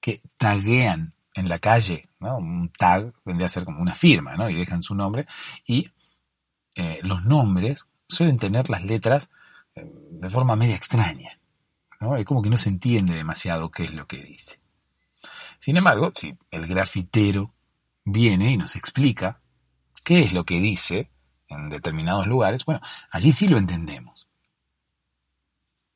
que 0.01 0.19
taguean 0.37 1.13
en 1.35 1.49
la 1.49 1.59
calle. 1.59 2.09
Un 2.19 2.71
tag 2.77 3.13
vendría 3.23 3.47
a 3.47 3.51
ser 3.51 3.63
como 3.63 3.79
una 3.79 3.95
firma, 3.95 4.35
¿no? 4.35 4.49
Y 4.49 4.55
dejan 4.55 4.81
su 4.81 4.95
nombre. 4.95 5.27
Y 5.65 5.91
eh, 6.75 6.99
los 7.03 7.23
nombres 7.25 7.85
suelen 8.07 8.39
tener 8.39 8.69
las 8.69 8.83
letras 8.83 9.29
eh, 9.75 9.85
de 9.85 10.29
forma 10.29 10.55
media 10.55 10.75
extraña. 10.75 11.39
Es 12.17 12.25
como 12.25 12.41
que 12.41 12.49
no 12.49 12.57
se 12.57 12.69
entiende 12.69 13.13
demasiado 13.13 13.71
qué 13.71 13.83
es 13.83 13.93
lo 13.93 14.07
que 14.07 14.23
dice. 14.23 14.59
Sin 15.59 15.77
embargo, 15.77 16.11
si 16.15 16.37
el 16.49 16.65
grafitero 16.65 17.53
viene 18.05 18.51
y 18.51 18.57
nos 18.57 18.75
explica 18.75 19.41
qué 20.03 20.21
es 20.21 20.33
lo 20.33 20.45
que 20.45 20.59
dice 20.59 21.11
en 21.49 21.69
determinados 21.69 22.27
lugares, 22.27 22.63
bueno, 22.65 22.81
allí 23.11 23.31
sí 23.31 23.47
lo 23.47 23.57
entendemos 23.57 24.29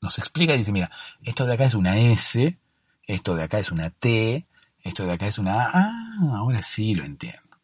nos 0.03 0.19
explica 0.19 0.53
y 0.53 0.59
dice, 0.59 0.71
mira, 0.71 0.91
esto 1.23 1.45
de 1.45 1.53
acá 1.53 1.65
es 1.65 1.73
una 1.73 1.97
S, 1.97 2.59
esto 3.03 3.35
de 3.35 3.43
acá 3.43 3.57
es 3.59 3.71
una 3.71 3.89
T, 3.89 4.45
esto 4.81 5.05
de 5.05 5.13
acá 5.13 5.27
es 5.27 5.39
una 5.39 5.63
A, 5.63 5.71
ah, 5.73 6.37
ahora 6.37 6.61
sí 6.61 6.93
lo 6.93 7.05
entiendo. 7.05 7.57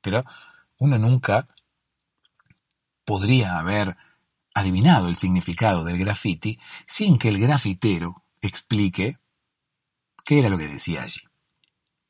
Pero 0.00 0.24
uno 0.78 0.98
nunca 0.98 1.48
podría 3.04 3.58
haber 3.58 3.96
adivinado 4.54 5.08
el 5.08 5.16
significado 5.16 5.84
del 5.84 5.98
graffiti 5.98 6.58
sin 6.86 7.18
que 7.18 7.28
el 7.28 7.38
grafitero 7.38 8.24
explique 8.40 9.18
qué 10.24 10.38
era 10.38 10.48
lo 10.48 10.58
que 10.58 10.68
decía 10.68 11.02
allí. 11.02 11.20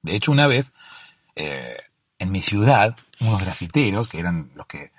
De 0.02 0.14
hecho, 0.14 0.30
una 0.30 0.46
vez, 0.46 0.72
eh, 1.34 1.78
en 2.18 2.30
mi 2.30 2.42
ciudad, 2.42 2.96
unos 3.20 3.42
grafiteros, 3.42 4.08
que 4.08 4.18
eran 4.18 4.50
los 4.54 4.66
que 4.66 4.84
eh, 4.84 4.92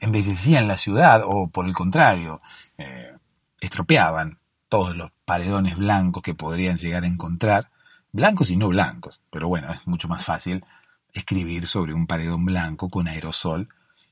embellecían 0.00 0.68
la 0.68 0.76
ciudad, 0.76 1.22
o 1.24 1.48
por 1.48 1.66
el 1.66 1.74
contrario, 1.74 2.40
eh, 2.78 3.12
estropeaban 3.60 4.38
todos 4.68 4.96
los 4.96 5.10
paredones 5.24 5.76
blancos 5.76 6.22
que 6.22 6.34
podrían 6.34 6.76
llegar 6.76 7.04
a 7.04 7.08
encontrar, 7.08 7.70
blancos 8.12 8.50
y 8.50 8.56
no 8.56 8.68
blancos, 8.68 9.20
pero 9.30 9.48
bueno, 9.48 9.72
es 9.72 9.86
mucho 9.86 10.08
más 10.08 10.24
fácil 10.24 10.64
escribir 11.12 11.66
sobre 11.66 11.92
un 11.92 12.06
paredón 12.06 12.44
blanco 12.44 12.88
con 12.88 13.06
aerosol 13.06 13.68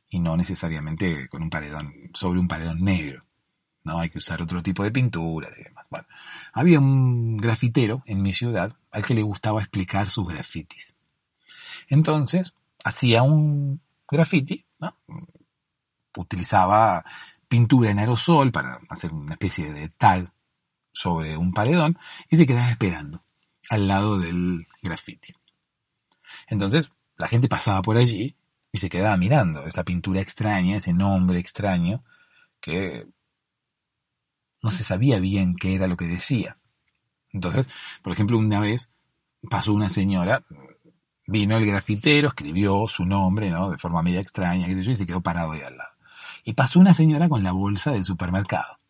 y 0.09 0.19
no 0.19 0.37
necesariamente 0.37 1.29
con 1.29 1.43
un 1.43 1.51
paredón, 1.51 1.95
sobre 2.13 2.41
un 2.41 2.49
paredón 2.49 2.83
negro. 2.85 3.25
¿no? 3.85 4.01
Hay 4.01 4.11
que 4.11 4.19
usar 4.19 4.43
otro 4.43 4.63
tipo 4.63 4.85
de 4.85 4.91
pinturas 4.91 5.57
y 5.59 5.63
demás. 5.63 5.87
Había 6.53 6.81
un 6.81 7.37
grafitero 7.37 8.03
en 8.07 8.21
mi 8.21 8.33
ciudad 8.33 8.75
al 8.91 9.05
que 9.05 9.15
le 9.15 9.23
gustaba 9.23 9.61
explicar 9.61 10.11
sus 10.11 10.29
grafitis. 10.29 10.95
Entonces, 11.91 12.55
hacía 12.83 13.23
un 13.23 13.83
grafiti, 14.09 14.65
¿no? 14.79 14.97
utilizaba 16.17 17.05
pintura 17.49 17.91
en 17.91 17.99
aerosol 17.99 18.51
para 18.53 18.81
hacer 18.89 19.13
una 19.13 19.35
especie 19.35 19.73
de 19.73 19.89
tag 19.89 20.33
sobre 20.93 21.37
un 21.37 21.53
paredón 21.53 21.99
y 22.29 22.37
se 22.37 22.47
quedaba 22.47 22.71
esperando 22.71 23.23
al 23.69 23.87
lado 23.87 24.19
del 24.19 24.67
graffiti. 24.83 25.35
Entonces 26.49 26.91
la 27.17 27.29
gente 27.29 27.49
pasaba 27.49 27.83
por 27.83 27.97
allí 27.97 28.37
y 28.73 28.79
se 28.79 28.89
quedaba 28.89 29.17
mirando 29.17 29.67
esa 29.67 29.85
pintura 29.85 30.21
extraña, 30.21 30.77
ese 30.77 30.93
nombre 30.93 31.39
extraño 31.39 32.05
que 32.61 33.07
no 34.63 34.71
se 34.71 34.83
sabía 34.83 35.19
bien 35.19 35.57
qué 35.57 35.75
era 35.75 35.87
lo 35.87 35.97
que 35.97 36.07
decía. 36.07 36.59
Entonces, 37.33 37.67
por 38.03 38.13
ejemplo, 38.13 38.39
una 38.39 38.61
vez 38.61 38.91
pasó 39.49 39.73
una 39.73 39.89
señora, 39.89 40.45
vino 41.31 41.57
el 41.57 41.65
grafitero, 41.65 42.29
escribió 42.29 42.89
su 42.89 43.05
nombre, 43.05 43.51
¿no? 43.51 43.71
De 43.71 43.79
forma 43.79 44.03
media 44.03 44.21
extraña, 44.21 44.69
y 44.69 44.97
se 44.97 45.07
quedó 45.07 45.21
parado 45.21 45.53
ahí 45.53 45.61
al 45.61 45.77
lado. 45.77 45.91
Y 46.45 46.55
pasó 46.55 46.81
una 46.81 46.93
señora 46.93 47.29
con 47.29 47.45
la 47.45 47.53
bolsa 47.53 47.93
del 47.93 48.05
supermercado. 48.05 48.81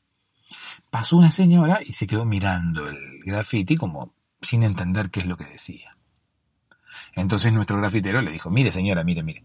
Pasó 0.90 1.18
una 1.18 1.30
señora 1.30 1.80
y 1.84 1.92
se 1.92 2.06
quedó 2.06 2.24
mirando 2.24 2.88
el 2.88 2.96
graffiti 3.24 3.76
como 3.76 4.14
sin 4.40 4.62
entender 4.62 5.10
qué 5.10 5.20
es 5.20 5.26
lo 5.26 5.36
que 5.36 5.44
decía. 5.44 5.96
Entonces 7.14 7.52
nuestro 7.52 7.76
grafitero 7.76 8.22
le 8.22 8.30
dijo, 8.30 8.50
mire 8.50 8.70
señora, 8.70 9.04
mire, 9.04 9.22
mire, 9.22 9.44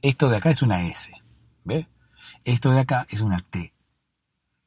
esto 0.00 0.28
de 0.28 0.36
acá 0.36 0.50
es 0.50 0.62
una 0.62 0.82
S, 0.86 1.12
¿ve? 1.64 1.88
Esto 2.44 2.70
de 2.70 2.80
acá 2.80 3.06
es 3.10 3.20
una 3.20 3.40
T. 3.40 3.74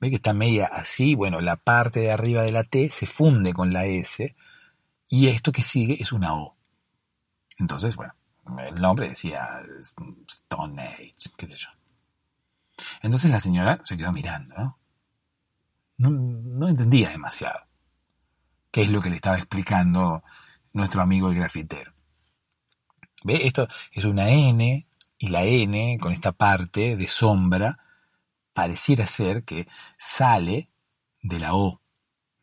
¿Ve 0.02 0.10
que 0.10 0.18
está 0.18 0.34
media 0.34 0.66
así? 0.66 1.16
Bueno, 1.16 1.40
la 1.40 1.56
parte 1.56 2.02
de 2.02 2.12
arriba 2.12 2.42
de 2.42 2.52
la 2.52 2.66
T 2.66 2.90
se 2.90 3.06
funde 3.06 3.54
con 3.54 3.72
la 3.72 3.86
S 3.86 4.36
y 5.08 5.28
esto 5.28 5.54
que 5.54 5.62
sigue 5.62 5.96
es 6.02 6.12
una 6.12 6.34
O. 6.34 6.55
Entonces, 7.58 7.96
bueno, 7.96 8.14
el 8.60 8.76
nombre 8.76 9.10
decía 9.10 9.62
Stone 10.28 10.82
Age, 10.82 11.16
qué 11.38 11.48
sé 11.48 11.58
yo. 11.58 11.70
Entonces 13.02 13.32
la 13.32 13.40
señora 13.40 13.82
se 13.84 13.98
quedó 13.98 14.12
mirando, 14.12 14.56
¿no? 14.58 14.80
No, 15.98 16.68
entendía 16.68 17.10
demasiado 17.10 17.68
qué 18.72 18.82
es 18.82 18.90
lo 18.90 19.02
que 19.02 19.10
le 19.10 19.16
estaba 19.16 19.38
explicando 19.38 20.24
nuestro 20.74 21.02
amigo 21.02 21.30
el 21.30 21.36
grafitero. 21.36 21.94
¿Ve? 23.24 23.48
Esto 23.48 23.68
es 23.94 24.04
una 24.04 24.30
N, 24.30 24.88
Y 25.18 25.30
la 25.30 25.44
N, 25.44 25.98
con 26.02 26.12
esta 26.12 26.34
parte 26.34 26.98
de 26.98 27.08
sombra, 27.08 27.80
pareciera 28.54 29.08
ser 29.08 29.46
que 29.46 29.68
sale 29.98 30.70
de 31.22 31.40
la 31.40 31.56
O. 31.56 31.82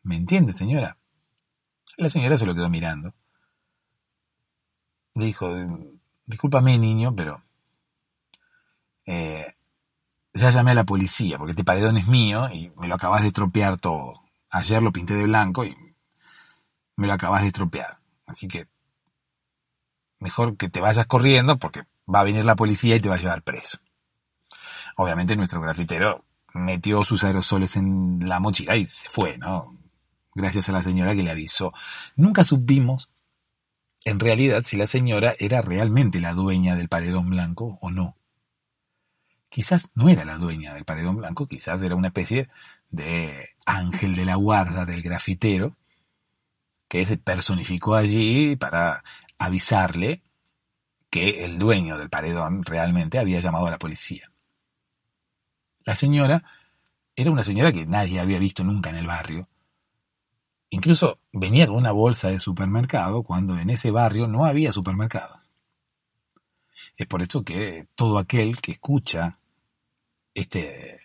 ¿Me 0.01 0.15
entiende, 0.15 0.51
señora? 0.53 0.97
La 1.97 2.09
señora 2.09 2.35
se 2.35 2.47
lo 2.47 2.55
quedó 2.55 2.69
mirando. 2.71 3.13
Le 5.15 5.25
dijo, 5.25 5.49
discúlpame, 6.25 6.77
niño, 6.77 7.15
pero 7.15 7.43
eh, 9.05 9.55
ya 10.33 10.49
llamé 10.49 10.71
a 10.71 10.75
la 10.75 10.83
policía 10.83 11.37
porque 11.37 11.51
este 11.51 11.63
paredón 11.63 11.97
es 11.97 12.07
mío 12.07 12.49
y 12.49 12.71
me 12.77 12.87
lo 12.87 12.95
acabas 12.95 13.21
de 13.21 13.27
estropear 13.27 13.77
todo. 13.77 14.21
Ayer 14.49 14.81
lo 14.81 14.91
pinté 14.91 15.13
de 15.15 15.23
blanco 15.23 15.65
y 15.65 15.75
me 16.95 17.07
lo 17.07 17.13
acabas 17.13 17.41
de 17.41 17.47
estropear. 17.47 17.99
Así 18.25 18.47
que 18.47 18.67
mejor 20.19 20.57
que 20.57 20.69
te 20.69 20.79
vayas 20.81 21.05
corriendo 21.05 21.57
porque 21.57 21.83
va 22.13 22.21
a 22.21 22.23
venir 22.23 22.45
la 22.45 22.55
policía 22.55 22.95
y 22.95 22.99
te 22.99 23.09
va 23.09 23.15
a 23.15 23.19
llevar 23.19 23.43
preso. 23.43 23.79
Obviamente 24.97 25.35
nuestro 25.35 25.61
grafitero 25.61 26.23
metió 26.53 27.03
sus 27.03 27.23
aerosoles 27.23 27.75
en 27.75 28.27
la 28.27 28.39
mochila 28.39 28.75
y 28.75 28.85
se 28.85 29.09
fue, 29.09 29.37
¿no? 29.37 29.77
Gracias 30.35 30.69
a 30.69 30.71
la 30.71 30.83
señora 30.83 31.15
que 31.15 31.23
le 31.23 31.31
avisó. 31.31 31.73
Nunca 32.15 32.43
supimos, 32.43 33.09
en 34.05 34.19
realidad, 34.19 34.63
si 34.63 34.77
la 34.77 34.87
señora 34.87 35.33
era 35.39 35.61
realmente 35.61 36.19
la 36.19 36.33
dueña 36.33 36.75
del 36.75 36.89
paredón 36.89 37.29
blanco 37.29 37.77
o 37.81 37.91
no. 37.91 38.17
Quizás 39.49 39.91
no 39.95 40.09
era 40.09 40.25
la 40.25 40.37
dueña 40.37 40.73
del 40.73 40.85
paredón 40.85 41.17
blanco, 41.17 41.47
quizás 41.47 41.81
era 41.83 41.95
una 41.95 42.07
especie 42.07 42.49
de 42.89 43.49
ángel 43.65 44.15
de 44.15 44.25
la 44.25 44.35
guarda 44.35 44.85
del 44.85 45.01
grafitero 45.01 45.77
que 46.87 47.05
se 47.05 47.17
personificó 47.17 47.95
allí 47.95 48.55
para 48.55 49.03
avisarle 49.37 50.23
que 51.09 51.45
el 51.45 51.57
dueño 51.57 51.97
del 51.97 52.09
paredón 52.09 52.63
realmente 52.63 53.19
había 53.19 53.39
llamado 53.39 53.67
a 53.67 53.71
la 53.71 53.79
policía. 53.79 54.31
La 55.85 55.95
señora 55.95 56.43
era 57.15 57.31
una 57.31 57.43
señora 57.43 57.71
que 57.71 57.85
nadie 57.85 58.19
había 58.19 58.39
visto 58.39 58.63
nunca 58.63 58.89
en 58.89 58.97
el 58.97 59.07
barrio. 59.07 59.47
Incluso 60.73 61.19
venía 61.31 61.67
con 61.67 61.75
una 61.75 61.91
bolsa 61.91 62.29
de 62.29 62.39
supermercado 62.39 63.21
cuando 63.21 63.59
en 63.59 63.69
ese 63.69 63.91
barrio 63.91 64.25
no 64.25 64.43
había 64.43 64.71
supermercados. 64.71 65.37
Es 66.97 67.05
por 67.05 67.21
eso 67.21 67.43
que 67.43 67.85
todo 67.93 68.17
aquel 68.17 68.59
que 68.59 68.71
escucha 68.71 69.37
este, 70.33 71.01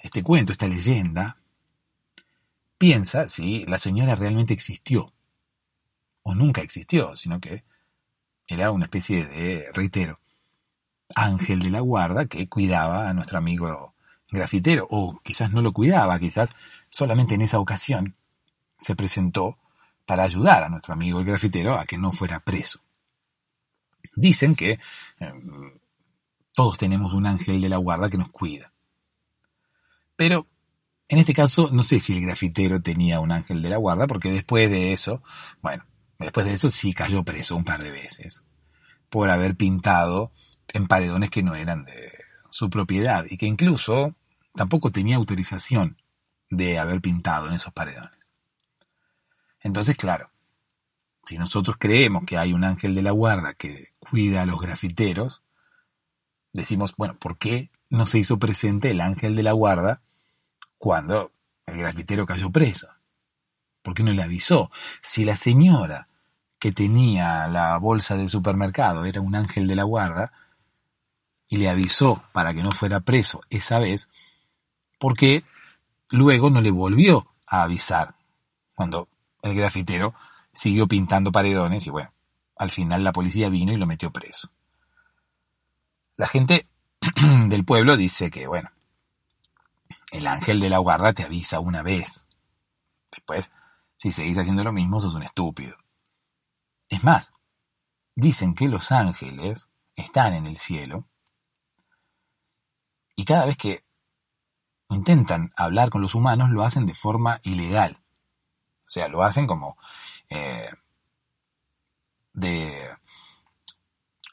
este 0.00 0.24
cuento, 0.24 0.50
esta 0.50 0.66
leyenda, 0.66 1.36
piensa 2.78 3.28
si 3.28 3.64
la 3.64 3.78
señora 3.78 4.16
realmente 4.16 4.54
existió 4.54 5.12
o 6.24 6.34
nunca 6.34 6.60
existió, 6.60 7.14
sino 7.14 7.40
que 7.40 7.62
era 8.48 8.72
una 8.72 8.86
especie 8.86 9.24
de, 9.24 9.70
reitero, 9.72 10.18
ángel 11.14 11.60
de 11.60 11.70
la 11.70 11.78
guarda 11.78 12.26
que 12.26 12.48
cuidaba 12.48 13.08
a 13.08 13.14
nuestro 13.14 13.38
amigo 13.38 13.94
grafitero, 14.32 14.84
o 14.90 15.20
quizás 15.22 15.52
no 15.52 15.62
lo 15.62 15.72
cuidaba, 15.72 16.18
quizás 16.18 16.56
solamente 16.90 17.36
en 17.36 17.42
esa 17.42 17.60
ocasión 17.60 18.16
se 18.82 18.96
presentó 18.96 19.58
para 20.06 20.24
ayudar 20.24 20.64
a 20.64 20.68
nuestro 20.68 20.94
amigo 20.94 21.20
el 21.20 21.24
grafitero 21.24 21.78
a 21.78 21.84
que 21.84 21.98
no 21.98 22.12
fuera 22.12 22.40
preso. 22.40 22.80
Dicen 24.14 24.54
que 24.54 24.78
em, 25.18 25.78
todos 26.52 26.76
tenemos 26.76 27.12
un 27.12 27.26
ángel 27.26 27.60
de 27.60 27.68
la 27.68 27.78
guarda 27.78 28.10
que 28.10 28.18
nos 28.18 28.30
cuida. 28.30 28.72
Pero 30.16 30.46
en 31.08 31.18
este 31.18 31.34
caso 31.34 31.70
no 31.72 31.82
sé 31.82 32.00
si 32.00 32.12
el 32.12 32.22
grafitero 32.22 32.82
tenía 32.82 33.20
un 33.20 33.32
ángel 33.32 33.62
de 33.62 33.70
la 33.70 33.78
guarda, 33.78 34.06
porque 34.06 34.30
después 34.30 34.70
de 34.70 34.92
eso, 34.92 35.22
bueno, 35.62 35.84
Después 36.22 36.46
de 36.46 36.52
eso 36.52 36.70
sí 36.70 36.92
cayó 36.92 37.24
preso 37.24 37.56
un 37.56 37.64
par 37.64 37.82
de 37.82 37.90
veces 37.90 38.42
por 39.10 39.28
haber 39.28 39.56
pintado 39.56 40.32
en 40.72 40.86
paredones 40.86 41.30
que 41.30 41.42
no 41.42 41.54
eran 41.54 41.84
de 41.84 42.12
su 42.50 42.70
propiedad 42.70 43.26
y 43.28 43.36
que 43.36 43.46
incluso 43.46 44.14
tampoco 44.54 44.90
tenía 44.90 45.16
autorización 45.16 46.00
de 46.48 46.78
haber 46.78 47.00
pintado 47.00 47.48
en 47.48 47.54
esos 47.54 47.72
paredones. 47.72 48.21
Entonces, 49.62 49.96
claro, 49.96 50.30
si 51.24 51.38
nosotros 51.38 51.76
creemos 51.78 52.24
que 52.24 52.36
hay 52.36 52.52
un 52.52 52.64
ángel 52.64 52.94
de 52.94 53.02
la 53.02 53.12
guarda 53.12 53.54
que 53.54 53.90
cuida 53.98 54.42
a 54.42 54.46
los 54.46 54.60
grafiteros, 54.60 55.42
decimos, 56.52 56.94
bueno, 56.96 57.16
¿por 57.18 57.38
qué 57.38 57.70
no 57.88 58.06
se 58.06 58.18
hizo 58.18 58.38
presente 58.38 58.90
el 58.90 59.00
ángel 59.00 59.36
de 59.36 59.42
la 59.42 59.52
guarda 59.52 60.00
cuando 60.78 61.32
el 61.66 61.78
grafitero 61.78 62.26
cayó 62.26 62.50
preso? 62.50 62.88
¿Por 63.82 63.94
qué 63.94 64.02
no 64.02 64.12
le 64.12 64.22
avisó? 64.22 64.70
Si 65.00 65.24
la 65.24 65.36
señora 65.36 66.08
que 66.58 66.72
tenía 66.72 67.48
la 67.48 67.76
bolsa 67.78 68.16
del 68.16 68.28
supermercado, 68.28 69.04
era 69.04 69.20
un 69.20 69.34
ángel 69.34 69.66
de 69.66 69.76
la 69.76 69.82
guarda, 69.82 70.32
y 71.48 71.58
le 71.58 71.68
avisó 71.68 72.22
para 72.32 72.54
que 72.54 72.62
no 72.62 72.70
fuera 72.70 73.00
preso 73.00 73.42
esa 73.50 73.78
vez, 73.78 74.08
porque 74.98 75.44
luego 76.08 76.50
no 76.50 76.60
le 76.60 76.70
volvió 76.70 77.26
a 77.46 77.62
avisar 77.62 78.14
cuando 78.74 79.08
el 79.42 79.54
grafitero 79.54 80.14
siguió 80.52 80.86
pintando 80.86 81.32
paredones 81.32 81.86
y 81.86 81.90
bueno, 81.90 82.12
al 82.56 82.70
final 82.70 83.04
la 83.04 83.12
policía 83.12 83.48
vino 83.48 83.72
y 83.72 83.76
lo 83.76 83.86
metió 83.86 84.12
preso. 84.12 84.50
La 86.16 86.28
gente 86.28 86.68
del 87.48 87.64
pueblo 87.64 87.96
dice 87.96 88.30
que, 88.30 88.46
bueno, 88.46 88.70
el 90.10 90.26
ángel 90.26 90.60
de 90.60 90.70
la 90.70 90.78
guarda 90.78 91.12
te 91.12 91.24
avisa 91.24 91.58
una 91.58 91.82
vez. 91.82 92.26
Después, 93.10 93.50
si 93.96 94.12
seguís 94.12 94.38
haciendo 94.38 94.62
lo 94.62 94.72
mismo, 94.72 95.00
sos 95.00 95.14
un 95.14 95.22
estúpido. 95.22 95.76
Es 96.88 97.02
más, 97.02 97.32
dicen 98.14 98.54
que 98.54 98.68
los 98.68 98.92
ángeles 98.92 99.68
están 99.96 100.34
en 100.34 100.46
el 100.46 100.56
cielo 100.56 101.06
y 103.16 103.24
cada 103.24 103.46
vez 103.46 103.56
que 103.56 103.84
intentan 104.88 105.52
hablar 105.56 105.90
con 105.90 106.02
los 106.02 106.14
humanos 106.14 106.50
lo 106.50 106.62
hacen 106.64 106.86
de 106.86 106.94
forma 106.94 107.40
ilegal. 107.44 108.01
O 108.92 108.94
sea, 108.94 109.08
lo 109.08 109.22
hacen 109.22 109.46
como 109.46 109.78
eh, 110.28 110.68
de 112.34 112.94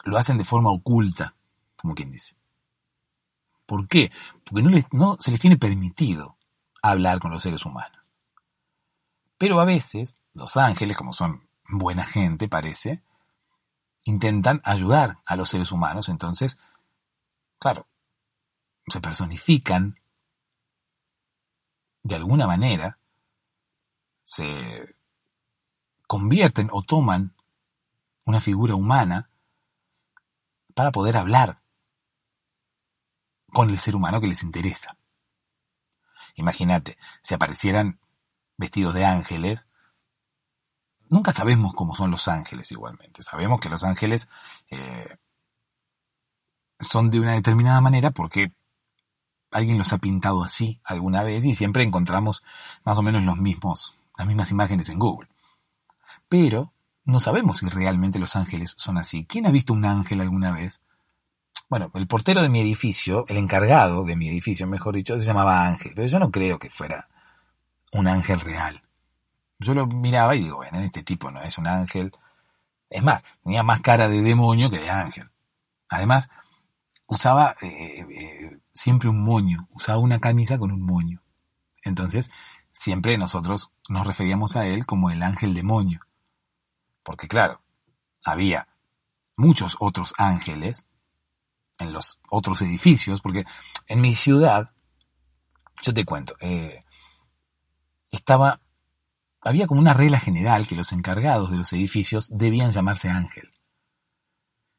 lo 0.03 0.17
hacen 0.17 0.37
de 0.37 0.43
forma 0.43 0.69
oculta, 0.69 1.33
como 1.77 1.95
quien 1.95 2.11
dice. 2.11 2.35
¿Por 3.65 3.87
qué? 3.87 4.11
Porque 4.43 4.61
no, 4.61 4.77
no 4.91 5.15
se 5.17 5.31
les 5.31 5.39
tiene 5.39 5.55
permitido 5.55 6.35
hablar 6.81 7.21
con 7.21 7.31
los 7.31 7.41
seres 7.41 7.65
humanos. 7.65 8.01
Pero 9.37 9.61
a 9.61 9.65
veces 9.65 10.17
los 10.33 10.57
ángeles, 10.57 10.97
como 10.97 11.13
son 11.13 11.47
buena 11.69 12.03
gente, 12.03 12.49
parece, 12.49 13.01
intentan 14.03 14.59
ayudar 14.65 15.19
a 15.25 15.37
los 15.37 15.47
seres 15.47 15.71
humanos. 15.71 16.09
Entonces, 16.09 16.57
claro, 17.59 17.87
se 18.87 18.99
personifican 18.99 20.01
de 22.03 22.15
alguna 22.15 22.45
manera, 22.45 22.99
se 24.29 24.95
convierten 26.05 26.69
o 26.71 26.83
toman 26.83 27.33
una 28.25 28.39
figura 28.39 28.75
humana 28.75 29.31
para 30.75 30.91
poder 30.91 31.17
hablar 31.17 31.63
con 33.51 33.71
el 33.71 33.79
ser 33.79 33.95
humano 33.95 34.21
que 34.21 34.27
les 34.27 34.43
interesa. 34.43 34.99
Imagínate, 36.35 36.99
si 37.23 37.33
aparecieran 37.33 37.99
vestidos 38.55 38.93
de 38.93 39.03
ángeles, 39.03 39.65
nunca 41.09 41.31
sabemos 41.31 41.73
cómo 41.73 41.95
son 41.95 42.11
los 42.11 42.27
ángeles 42.27 42.71
igualmente. 42.71 43.23
Sabemos 43.23 43.59
que 43.59 43.69
los 43.69 43.83
ángeles 43.83 44.29
eh, 44.69 45.17
son 46.79 47.09
de 47.09 47.19
una 47.19 47.33
determinada 47.33 47.81
manera 47.81 48.11
porque 48.11 48.53
alguien 49.49 49.79
los 49.79 49.91
ha 49.91 49.97
pintado 49.97 50.43
así 50.43 50.79
alguna 50.83 51.23
vez 51.23 51.45
y 51.45 51.55
siempre 51.55 51.81
encontramos 51.81 52.43
más 52.83 52.99
o 52.99 53.01
menos 53.01 53.23
los 53.23 53.37
mismos, 53.37 53.95
las 54.19 54.27
mismas 54.27 54.51
imágenes 54.51 54.89
en 54.89 54.99
Google. 54.99 55.29
Pero 56.27 56.73
no 57.05 57.21
sabemos 57.21 57.57
si 57.57 57.69
realmente 57.69 58.19
los 58.19 58.35
ángeles 58.35 58.75
son 58.77 58.97
así. 58.97 59.25
¿Quién 59.25 59.47
ha 59.47 59.51
visto 59.51 59.71
un 59.71 59.85
ángel 59.85 60.19
alguna 60.19 60.51
vez? 60.51 60.81
Bueno, 61.69 61.89
el 61.93 62.05
portero 62.05 62.41
de 62.41 62.49
mi 62.49 62.59
edificio, 62.59 63.23
el 63.29 63.37
encargado 63.37 64.03
de 64.03 64.17
mi 64.17 64.27
edificio, 64.27 64.67
mejor 64.67 64.95
dicho, 64.95 65.17
se 65.19 65.25
llamaba 65.25 65.65
Ángel, 65.65 65.93
pero 65.95 66.07
yo 66.07 66.19
no 66.19 66.31
creo 66.31 66.59
que 66.59 66.69
fuera 66.69 67.07
un 67.93 68.07
ángel 68.07 68.41
real. 68.41 68.83
Yo 69.57 69.73
lo 69.73 69.87
miraba 69.87 70.35
y 70.35 70.43
digo, 70.43 70.57
bueno, 70.57 70.79
este 70.81 71.01
tipo 71.01 71.31
no 71.31 71.41
es 71.41 71.57
un 71.57 71.67
ángel. 71.67 72.11
Es 72.89 73.01
más, 73.01 73.23
tenía 73.41 73.63
más 73.63 73.79
cara 73.79 74.09
de 74.09 74.21
demonio 74.21 74.69
que 74.69 74.79
de 74.79 74.89
ángel. 74.89 75.29
Además, 75.87 76.29
usaba 77.07 77.55
eh, 77.61 78.05
eh, 78.09 78.59
siempre 78.73 79.07
un 79.07 79.23
moño, 79.23 79.69
usaba 79.71 79.99
una 79.99 80.19
camisa 80.19 80.57
con 80.57 80.73
un 80.73 80.81
moño. 80.81 81.21
Entonces, 81.83 82.29
siempre 82.79 83.17
nosotros 83.17 83.73
nos 83.89 84.07
referíamos 84.07 84.55
a 84.55 84.65
él 84.65 84.85
como 84.85 85.09
el 85.09 85.21
ángel 85.21 85.53
demonio. 85.53 85.99
Porque 87.03 87.27
claro, 87.27 87.61
había 88.23 88.69
muchos 89.35 89.75
otros 89.81 90.13
ángeles 90.17 90.85
en 91.77 91.91
los 91.91 92.19
otros 92.29 92.61
edificios, 92.61 93.19
porque 93.19 93.43
en 93.87 93.99
mi 93.99 94.15
ciudad, 94.15 94.71
yo 95.81 95.93
te 95.93 96.05
cuento, 96.05 96.35
eh, 96.39 96.85
estaba 98.11 98.61
había 99.41 99.67
como 99.67 99.81
una 99.81 99.93
regla 99.93 100.19
general 100.19 100.65
que 100.65 100.75
los 100.75 100.93
encargados 100.93 101.51
de 101.51 101.57
los 101.57 101.73
edificios 101.73 102.29
debían 102.33 102.71
llamarse 102.71 103.09
Ángel. 103.09 103.51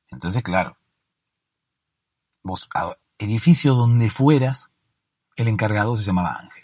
Entonces, 0.09 0.43
claro, 0.43 0.79
vos, 2.43 2.69
edificio 3.19 3.75
donde 3.75 4.09
fueras, 4.09 4.71
el 5.37 5.49
encargado 5.49 5.97
se 5.97 6.05
llamaba 6.05 6.39
Ángel. 6.41 6.60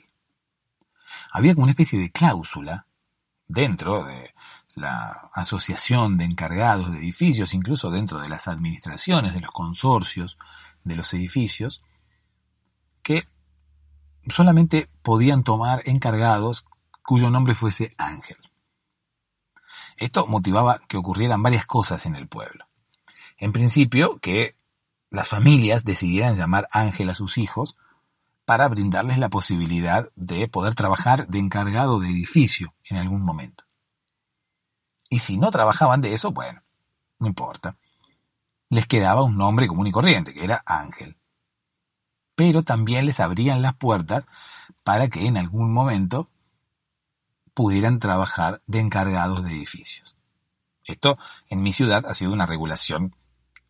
Había 1.37 1.53
como 1.53 1.64
una 1.64 1.72
especie 1.72 1.99
de 1.99 2.11
cláusula 2.11 2.87
dentro 3.47 4.07
de 4.07 4.32
la 4.74 5.28
asociación 5.34 6.16
de 6.16 6.24
encargados 6.24 6.91
de 6.91 6.97
edificios, 6.97 7.53
incluso 7.53 7.91
dentro 7.91 8.20
de 8.20 8.30
las 8.30 8.49
administraciones, 8.49 9.34
de 9.34 9.41
los 9.41 9.51
consorcios 9.51 10.39
de 10.84 10.97
los 10.97 11.12
edificios, 11.12 11.82
que 13.03 13.28
solamente 14.28 14.89
podían 15.03 15.45
tomar 15.45 15.82
encargados 15.84 16.64
cuyo 17.03 17.28
nombre 17.28 17.55
fuese 17.55 17.93
Ángel. 17.99 18.39
Esto 19.99 20.26
motivaba 20.26 20.80
que 20.89 20.97
ocurrieran 20.97 21.43
varias 21.43 21.66
cosas 21.66 22.07
en 22.07 22.16
el 22.16 22.28
pueblo. 22.28 22.64
En 23.37 23.53
principio, 23.53 24.20
que 24.20 24.57
las 25.11 25.28
familias 25.28 25.84
decidieran 25.84 26.34
llamar 26.34 26.66
Ángel 26.72 27.11
a 27.11 27.14
sus 27.14 27.37
hijos 27.37 27.76
para 28.47 28.69
brindarles 28.69 29.19
la 29.19 29.29
posibilidad 29.29 30.09
de 30.15 30.49
poder 30.49 30.75
trabajar 30.75 31.27
de 31.27 31.41
encargado 31.41 31.99
de 31.99 32.09
edificio 32.09 32.75
en 32.85 32.97
algún 32.97 33.23
momento. 33.23 33.65
Y 35.11 35.19
si 35.19 35.37
no 35.37 35.51
trabajaban 35.51 36.01
de 36.01 36.15
eso, 36.15 36.31
bueno, 36.31 36.63
no 37.19 37.27
importa. 37.27 37.77
Les 38.71 38.87
quedaba 38.87 39.25
un 39.25 39.37
nombre 39.37 39.67
común 39.67 39.89
y 39.89 39.93
corriente, 39.93 40.33
que 40.33 40.45
era 40.45 40.63
Ángel. 40.65 41.17
Pero 42.37 42.63
también 42.63 43.05
les 43.05 43.19
abrían 43.19 43.63
las 43.63 43.75
puertas 43.75 44.27
para 44.85 45.09
que 45.09 45.27
en 45.27 45.37
algún 45.37 45.73
momento 45.73 46.31
pudieran 47.53 47.99
trabajar 47.99 48.63
de 48.67 48.81
encargados 48.81 49.43
de 49.43 49.51
edificios. 49.51 50.15
Esto 50.85 51.19
en 51.49 51.63
mi 51.63 51.73
ciudad 51.73 52.05
ha 52.07 52.15
sido 52.15 52.33
una 52.33 52.47
regulación 52.47 53.17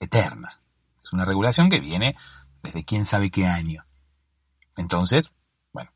eterna. 0.01 0.61
Es 1.03 1.15
una 1.15 1.25
regulación 1.25 1.71
que 1.71 1.81
viene 1.81 2.15
desde 2.63 2.85
quién 2.85 3.07
sabe 3.07 3.31
qué 3.31 3.47
año. 3.47 3.86
Entonces, 4.77 5.33
bueno, 5.73 5.91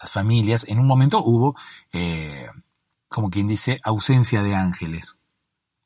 las 0.00 0.12
familias, 0.12 0.66
en 0.68 0.78
un 0.78 0.86
momento 0.86 1.22
hubo, 1.22 1.56
eh, 1.92 2.48
como 3.08 3.30
quien 3.30 3.48
dice, 3.48 3.80
ausencia 3.82 4.42
de 4.42 4.54
ángeles. 4.54 5.16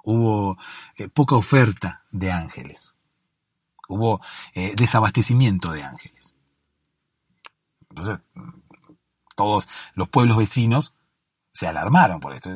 Hubo 0.05 0.57
eh, 0.97 1.09
poca 1.09 1.37
oferta 1.37 2.05
de 2.11 2.33
ángeles. 2.33 2.95
Hubo 3.89 4.21
eh, 4.55 4.75
desabastecimiento 4.77 5.73
de 5.73 5.85
ángeles. 5.85 6.35
Entonces, 7.89 8.21
todos 9.35 9.67
los 9.95 10.09
pueblos 10.09 10.37
vecinos 10.37 10.95
se 11.53 11.67
alarmaron 11.67 12.21
por 12.21 12.33
esto. 12.35 12.51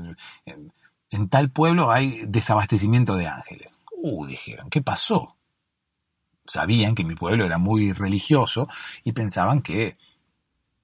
En, 0.45 1.29
tal 1.29 1.51
pueblo 1.51 1.91
hay 1.91 2.25
desabastecimiento 2.27 3.17
de 3.17 3.29
ángeles. 3.29 3.79
Uh, 3.93 4.27
dijeron, 4.27 4.71
¿qué 4.71 4.83
pasó? 4.83 5.37
Sabían 6.53 6.95
que 6.95 7.03
mi 7.03 7.15
pueblo 7.15 7.47
era 7.47 7.57
muy 7.57 7.95
religioso 7.95 8.69
y 9.05 9.13
pensaban 9.13 9.63
que, 9.63 9.97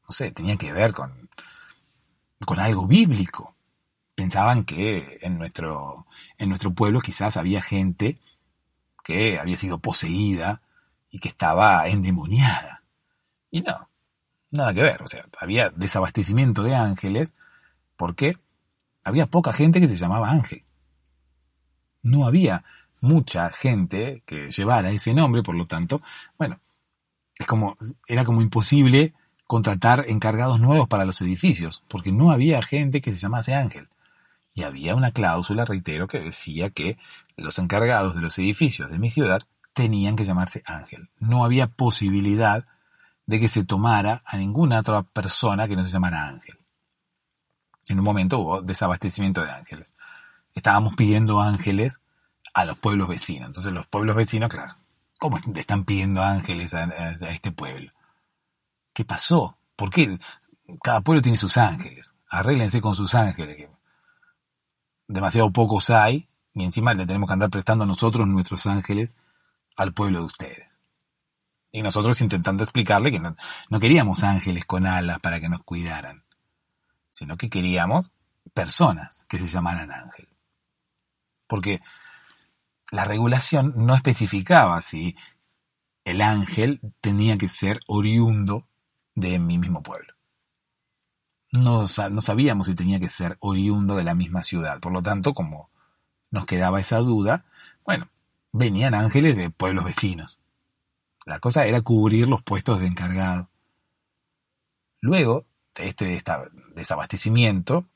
no 0.05 0.13
sé, 0.13 0.33
tenía 0.33 0.57
que 0.57 0.73
ver 0.73 0.95
con, 0.95 1.29
con 2.47 2.59
algo 2.59 2.87
bíblico. 2.87 3.55
Pensaban 4.15 4.65
que 4.65 5.19
en 5.21 5.37
nuestro, 5.37 6.07
en 6.39 6.49
nuestro 6.49 6.73
pueblo 6.73 7.03
quizás 7.03 7.37
había 7.37 7.61
gente 7.61 8.19
que 9.05 9.39
había 9.39 9.59
sido 9.59 9.79
poseída 9.79 10.63
y 11.11 11.19
que 11.19 11.29
estaba 11.29 11.87
endemoniada. 11.87 12.83
Y 13.51 13.61
no, 13.61 13.91
nada 14.51 14.73
que 14.73 14.83
ver. 14.83 15.03
O 15.03 15.07
sea, 15.07 15.27
había 15.39 15.69
desabastecimiento 15.69 16.63
de 16.63 16.77
ángeles 16.77 17.35
porque 17.99 18.39
había 19.05 19.27
poca 19.27 19.53
gente 19.53 19.83
que 19.83 19.89
se 19.91 19.99
llamaba 19.99 20.31
Ángel. 20.31 20.65
No 22.03 22.25
había 22.25 22.65
mucha 23.01 23.51
gente 23.51 24.23
que 24.27 24.51
llevara 24.51 24.91
ese 24.91 25.15
nombre, 25.15 25.43
por 25.43 25.55
lo 25.55 25.67
tanto, 25.67 26.03
bueno, 26.39 26.61
es 27.37 27.47
como, 27.47 27.77
era 28.07 28.25
como 28.25 28.43
imposible 28.43 29.15
contratar 29.47 30.05
encargados 30.09 30.61
nuevos 30.61 30.89
para 30.89 31.05
los 31.05 31.21
edificios, 31.21 31.83
porque 31.89 32.13
no 32.13 32.31
había 32.31 32.63
gente 32.63 33.01
que 33.01 33.13
se 33.13 33.19
llamase 33.19 33.55
Ángel. 33.55 33.89
Y 34.55 34.65
había 34.65 34.95
una 34.95 35.13
cláusula, 35.13 35.65
reitero, 35.65 36.09
que 36.09 36.21
decía 36.21 36.71
que 36.71 36.99
los 37.37 37.59
encargados 37.59 38.15
de 38.15 38.21
los 38.21 38.39
edificios 38.39 38.91
de 38.91 38.99
mi 38.99 39.09
ciudad 39.09 39.43
tenían 39.73 40.17
que 40.17 40.25
llamarse 40.25 40.63
Ángel. 40.67 41.09
No 41.19 41.45
había 41.45 41.69
posibilidad 41.69 42.67
de 43.27 43.41
que 43.41 43.49
se 43.49 43.65
tomara 43.65 44.23
a 44.27 44.37
ninguna 44.37 44.81
otra 44.81 45.03
persona 45.03 45.69
que 45.69 45.77
no 45.77 45.85
se 45.85 45.93
llamara 45.93 46.29
Ángel 46.29 46.59
en 47.89 47.99
un 47.99 48.05
momento 48.05 48.39
hubo 48.39 48.63
desabastecimiento 48.63 49.43
de 49.43 49.51
ángeles. 49.51 49.95
Estábamos 50.55 50.95
pidiendo 50.95 51.41
ángeles 51.41 52.01
a 52.61 52.65
los 52.65 52.79
pueblos 52.79 53.09
vecinos. 53.09 53.49
Entonces 53.49 53.73
los 53.73 53.87
pueblos 53.87 54.17
vecinos, 54.17 54.49
claro, 54.49 54.77
¿cómo 55.19 55.39
están 55.55 55.85
pidiendo 55.85 56.23
ángeles 56.23 56.75
a, 56.75 56.85
este 57.31 57.53
pueblo? 57.53 57.93
¿Qué 58.93 59.05
pasó? 59.05 59.57
¿Por 59.77 59.91
qué? 59.91 60.19
Cada 60.83 61.01
pueblo 61.01 61.23
tiene 61.23 61.39
sus 61.39 61.57
ángeles. 61.57 62.13
Arréglense 62.29 62.81
con 62.81 62.95
sus 62.95 63.15
ángeles. 63.15 63.69
demasiado 65.07 65.51
pocos 65.51 65.91
hay 65.91 66.29
y 66.55 66.65
encima 66.65 66.95
le 66.95 67.07
tenemos 67.07 67.29
que 67.29 67.33
andar 67.33 67.51
prestando 67.51 67.87
nosotros 67.87 68.27
nuestros 68.27 68.67
ángeles 68.67 69.15
al 69.77 69.93
pueblo 69.93 70.21
de 70.21 70.25
ustedes. 70.25 70.69
Y 71.71 71.83
nosotros 71.83 72.21
intentando 72.21 72.65
explicarle 72.65 73.11
que 73.11 73.21
no 73.21 73.81
queríamos 73.81 74.25
ángeles 74.25 74.65
con 74.65 74.87
alas 74.87 75.21
para 75.21 75.41
que 75.41 75.49
nos 75.49 75.63
cuidaran 75.63 76.25
sino 77.19 77.37
que 77.37 77.51
queríamos 77.51 78.13
personas 78.55 79.27
que 79.29 79.39
se 79.39 79.49
llamaran 79.49 79.91
ángel. 79.91 80.29
Porque 81.49 81.81
la 82.91 83.05
regulación 83.05 83.75
no 83.77 83.95
especificaba 83.95 84.81
si 84.81 85.17
el 86.05 86.23
ángel 86.23 86.81
tenía 87.01 87.37
que 87.37 87.49
ser 87.49 87.81
oriundo 87.87 88.67
de 89.15 89.39
mi 89.39 89.59
mismo 89.59 89.83
pueblo. 89.83 90.15
No, 91.53 91.87
sabíamos 91.87 92.67
si 92.67 92.75
tenía 92.75 93.01
que 93.01 93.09
ser 93.09 93.37
oriundo 93.41 93.97
de 93.97 94.05
la 94.05 94.15
misma 94.15 94.43
ciudad. 94.43 94.81
Por 94.81 94.93
lo 94.93 95.03
tanto, 95.03 95.35
como 95.35 95.71
nos 96.31 96.47
quedaba 96.47 96.81
esa 96.81 96.99
duda, 96.99 97.47
bueno, 97.85 98.11
venían 98.53 98.95
ángeles 98.95 99.37
de 99.37 99.51
pueblos 99.51 99.85
vecinos. 99.85 100.39
La 101.25 101.41
cosa 101.41 101.67
era 101.67 101.81
cubrir 101.83 102.29
los 102.29 102.43
puestos 102.43 102.81
de 102.81 102.87
encargado. 102.87 103.51
Luego, 105.01 105.47
este 105.75 106.23
desabastecimiento, 106.75 107.87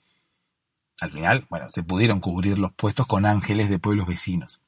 al 1.00 1.12
final, 1.12 1.46
bueno, 1.50 1.70
se 1.70 1.82
pudieron 1.82 2.20
cubrir 2.20 2.58
los 2.58 2.72
puestos 2.72 3.06
con 3.06 3.26
ángeles 3.26 3.68
de 3.68 3.78
pueblos 3.78 4.06
vecinos. 4.06 4.61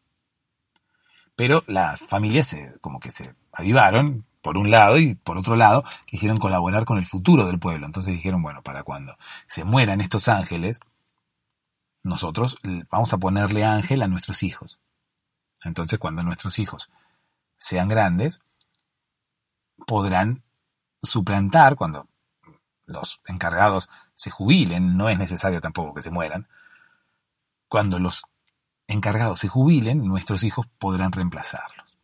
Pero 1.36 1.64
las 1.66 2.06
familias 2.06 2.46
se, 2.48 2.78
como 2.80 3.00
que 3.00 3.10
se 3.10 3.34
avivaron, 3.52 4.24
por 4.42 4.58
un 4.58 4.70
lado, 4.70 4.98
y 4.98 5.14
por 5.14 5.38
otro 5.38 5.56
lado, 5.56 5.84
quisieron 6.06 6.36
colaborar 6.36 6.84
con 6.84 6.98
el 6.98 7.06
futuro 7.06 7.46
del 7.46 7.58
pueblo. 7.58 7.86
Entonces 7.86 8.14
dijeron, 8.14 8.42
bueno, 8.42 8.62
para 8.62 8.82
cuando 8.82 9.16
se 9.46 9.64
mueran 9.64 10.00
estos 10.00 10.28
ángeles, 10.28 10.80
nosotros 12.02 12.58
vamos 12.90 13.12
a 13.12 13.18
ponerle 13.18 13.64
ángel 13.64 14.02
a 14.02 14.08
nuestros 14.08 14.42
hijos. 14.42 14.78
Entonces, 15.64 15.98
cuando 15.98 16.22
nuestros 16.22 16.58
hijos 16.58 16.90
sean 17.56 17.88
grandes, 17.88 18.42
podrán 19.86 20.42
suplantar, 21.02 21.76
cuando 21.76 22.06
los 22.86 23.20
encargados 23.26 23.88
se 24.14 24.30
jubilen, 24.30 24.96
no 24.96 25.08
es 25.08 25.18
necesario 25.18 25.60
tampoco 25.60 25.94
que 25.94 26.02
se 26.02 26.10
mueran. 26.10 26.46
Cuando 27.68 27.98
los 27.98 28.24
encargados 28.86 29.40
se 29.40 29.48
jubilen, 29.48 30.04
nuestros 30.04 30.44
hijos 30.44 30.66
podrán 30.78 31.12
reemplazarlos. 31.12 31.96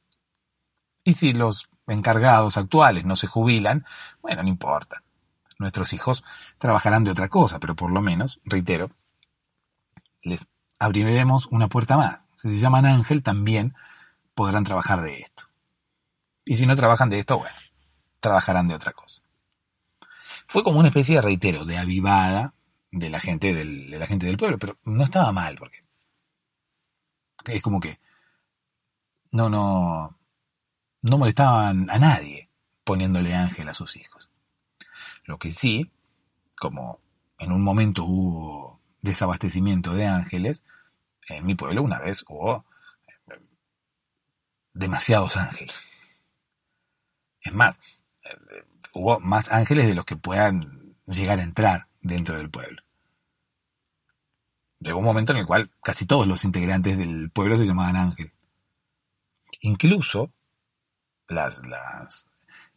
Y 1.05 1.14
si 1.14 1.33
los 1.33 1.68
encargados 1.87 2.57
actuales 2.57 3.05
no 3.05 3.16
se 3.16 3.26
jubilan, 3.26 3.85
bueno, 4.22 4.43
no 4.43 4.49
importa. 4.49 5.03
Nuestros 5.59 5.93
hijos 5.93 6.24
trabajarán 6.59 7.05
de 7.05 7.11
otra 7.11 7.28
cosa, 7.28 7.59
pero 7.59 7.74
por 7.74 7.91
lo 7.91 8.01
menos, 8.01 8.41
reitero, 8.45 8.91
les 10.22 10.49
abriremos 10.78 11.47
una 11.47 11.68
puerta 11.68 11.97
más. 11.97 12.18
Si 12.35 12.51
se 12.51 12.61
llaman 12.61 12.87
ángel, 12.87 13.22
también 13.22 13.74
podrán 14.35 14.64
trabajar 14.64 15.03
de 15.03 15.18
esto. 15.18 15.45
Y 16.45 16.57
si 16.57 16.66
no 16.66 16.76
trabajan 16.76 17.11
de 17.11 17.18
esto, 17.18 17.39
bueno, 17.39 17.57
trabajarán 18.20 18.68
de 18.68 18.74
otra 18.74 18.93
cosa 18.93 19.22
fue 20.51 20.64
como 20.64 20.81
una 20.81 20.89
especie 20.89 21.22
reitero, 21.22 21.64
de 21.64 21.78
avivada 21.78 22.55
de 22.91 23.09
la 23.09 23.20
gente 23.20 23.55
del, 23.55 23.89
de 23.89 23.99
la 24.01 24.09
gente 24.09 24.26
del 24.26 24.37
pueblo, 24.37 24.59
pero 24.59 24.76
no 24.83 25.05
estaba 25.05 25.31
mal, 25.31 25.55
porque 25.57 25.85
es 27.47 27.62
como 27.62 27.80
que 27.80 27.99
no, 29.32 29.49
no, 29.49 30.18
no 31.03 31.18
molestaban 31.18 31.91
a 31.91 31.99
nadie 31.99 32.49
poniéndole 32.84 33.34
ángel 33.34 33.68
a 33.68 33.74
sus 33.74 33.97
hijos. 33.97 34.30
Lo 35.24 35.38
que 35.38 35.51
sí, 35.53 35.91
como 36.57 37.01
en 37.38 37.53
un 37.53 37.62
momento 37.62 38.05
hubo 38.05 38.80
desabastecimiento 39.01 39.95
de 39.95 40.07
ángeles, 40.07 40.64
en 41.28 41.47
mi 41.47 41.55
pueblo 41.55 41.82
una 41.82 42.01
vez 42.01 42.24
hubo 42.28 42.64
eh, 43.07 43.38
demasiados 44.74 45.36
ángeles. 45.36 45.76
Es 47.43 47.53
más, 47.53 47.80
eh, 48.24 48.64
hubo 48.93 49.20
más 49.20 49.51
ángeles 49.51 49.86
de 49.86 49.95
los 49.95 50.05
que 50.05 50.16
puedan 50.16 50.97
llegar 51.07 51.38
a 51.38 51.45
entrar 51.45 51.86
dentro 52.03 52.36
del 52.36 52.51
pueblo. 52.51 52.82
Llegó 54.81 54.99
un 54.99 55.05
momento 55.05 55.33
en 55.33 55.39
el 55.39 55.47
cual 55.47 55.70
casi 55.83 56.07
todos 56.07 56.26
los 56.26 56.45
integrantes 56.45 56.97
del 56.97 57.31
pueblo 57.31 57.57
se 57.57 57.66
llamaban 57.66 57.97
ángel. 57.97 58.33
Incluso 59.61 60.33
las, 61.28 61.61
las, 61.66 62.26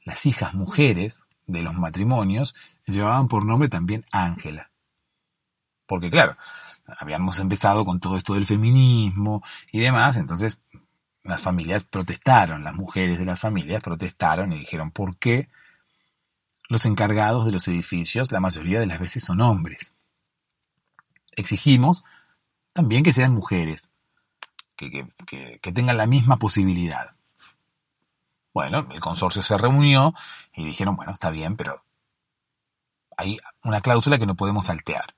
las 0.04 0.26
hijas 0.26 0.54
mujeres 0.54 1.24
de 1.48 1.62
los 1.62 1.74
matrimonios 1.74 2.56
llevaban 2.86 3.28
por 3.28 3.46
nombre 3.46 3.70
también 3.70 4.04
Ángela. 4.12 4.70
Porque 5.88 6.10
claro, 6.10 6.38
habíamos 6.86 7.40
empezado 7.40 7.86
con 7.86 8.00
todo 8.00 8.18
esto 8.18 8.34
del 8.34 8.46
feminismo 8.46 9.44
y 9.72 9.80
demás, 9.80 10.18
entonces 10.18 10.60
las 11.24 11.42
familias 11.42 11.84
protestaron, 11.84 12.64
las 12.64 12.76
mujeres 12.76 13.20
de 13.20 13.26
las 13.26 13.40
familias 13.40 13.82
protestaron 13.82 14.52
y 14.52 14.60
dijeron, 14.60 14.92
¿por 14.92 15.18
qué 15.18 15.50
los 16.70 16.86
encargados 16.86 17.46
de 17.46 17.52
los 17.52 17.68
edificios 17.68 18.32
la 18.32 18.40
mayoría 18.40 18.80
de 18.80 18.88
las 18.88 19.00
veces 19.00 19.24
son 19.24 19.42
hombres? 19.42 19.93
Exigimos 21.36 22.04
también 22.74 23.04
que 23.04 23.14
sean 23.14 23.34
mujeres, 23.34 23.92
que, 24.76 25.08
que 25.62 25.72
tengan 25.72 25.98
la 25.98 26.08
misma 26.08 26.38
posibilidad. 26.38 27.16
Bueno, 28.54 28.88
el 28.92 29.02
consorcio 29.02 29.42
se 29.42 29.58
reunió 29.58 30.14
y 30.54 30.64
dijeron, 30.64 30.96
bueno, 30.96 31.12
está 31.12 31.32
bien, 31.32 31.58
pero 31.58 31.84
hay 33.18 33.40
una 33.64 33.82
cláusula 33.82 34.20
que 34.20 34.26
no 34.26 34.36
podemos 34.36 34.68
saltear. 34.68 35.16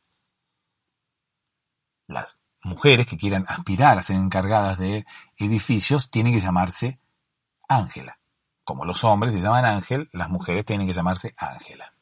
Las 2.07 2.39
mujeres 2.63 3.07
que 3.07 3.17
quieran 3.17 3.45
aspirar 3.47 3.97
a 3.97 4.03
ser 4.03 4.15
encargadas 4.15 4.77
de 4.77 5.05
edificios 5.37 6.09
tienen 6.09 6.33
que 6.33 6.39
llamarse 6.39 6.99
Ángela. 7.67 8.19
Como 8.63 8.85
los 8.85 9.03
hombres 9.03 9.33
se 9.33 9.41
llaman 9.41 9.65
Ángel, 9.65 10.09
las 10.11 10.29
mujeres 10.29 10.65
tienen 10.65 10.87
que 10.87 10.93
llamarse 10.93 11.35
Ángela. 11.37 11.93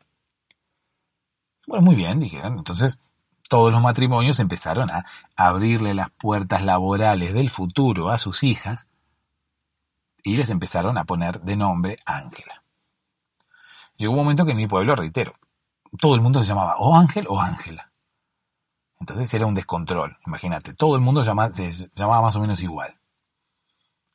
Bueno, 1.67 1.83
muy 1.83 1.95
bien, 1.95 2.19
dijeron. 2.19 2.57
Entonces, 2.57 2.97
todos 3.53 3.71
los 3.71 3.83
matrimonios 3.83 4.39
empezaron 4.39 4.89
a 4.89 5.05
abrirle 5.35 5.93
las 5.93 6.09
puertas 6.09 6.63
laborales 6.63 7.35
del 7.35 7.51
futuro 7.51 8.09
a 8.09 8.17
sus 8.17 8.41
hijas 8.41 8.87
y 10.23 10.37
les 10.37 10.49
empezaron 10.49 10.97
a 10.97 11.03
poner 11.03 11.39
de 11.41 11.55
nombre 11.55 11.97
Ángela. 12.03 12.63
Llegó 13.95 14.13
un 14.13 14.17
momento 14.17 14.43
que 14.43 14.53
en 14.53 14.57
mi 14.57 14.65
pueblo, 14.65 14.95
reitero, 14.95 15.35
todo 15.99 16.15
el 16.15 16.21
mundo 16.21 16.41
se 16.41 16.47
llamaba 16.47 16.77
o 16.79 16.95
Ángel 16.95 17.27
o 17.29 17.39
Ángela. 17.39 17.91
Entonces 18.99 19.31
era 19.31 19.45
un 19.45 19.53
descontrol, 19.53 20.17
imagínate, 20.25 20.73
todo 20.73 20.95
el 20.95 21.01
mundo 21.01 21.21
se 21.21 21.27
llamaba 21.27 22.21
más 22.23 22.35
o 22.35 22.39
menos 22.39 22.59
igual. 22.63 22.99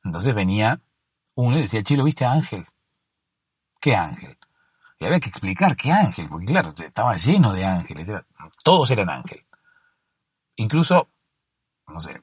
Entonces 0.03 0.35
venía 0.35 0.81
uno 1.37 1.59
y 1.59 1.61
decía, 1.61 1.85
Chilo, 1.85 2.03
¿viste 2.03 2.25
a 2.25 2.33
Ángel? 2.33 2.67
¿Qué 3.81 3.95
ángel? 3.95 4.37
Y 4.99 5.05
había 5.05 5.21
que 5.21 5.29
explicar 5.29 5.77
qué 5.77 5.93
ángel, 5.93 6.29
porque 6.29 6.47
claro, 6.47 6.71
estaba 6.77 7.17
lleno 7.17 7.53
de 7.53 7.65
ángeles, 7.65 8.11
todos 8.65 8.91
eran 8.91 9.11
ángel. 9.11 9.45
Incluso, 10.57 11.09
no 11.87 12.01
sé, 12.01 12.21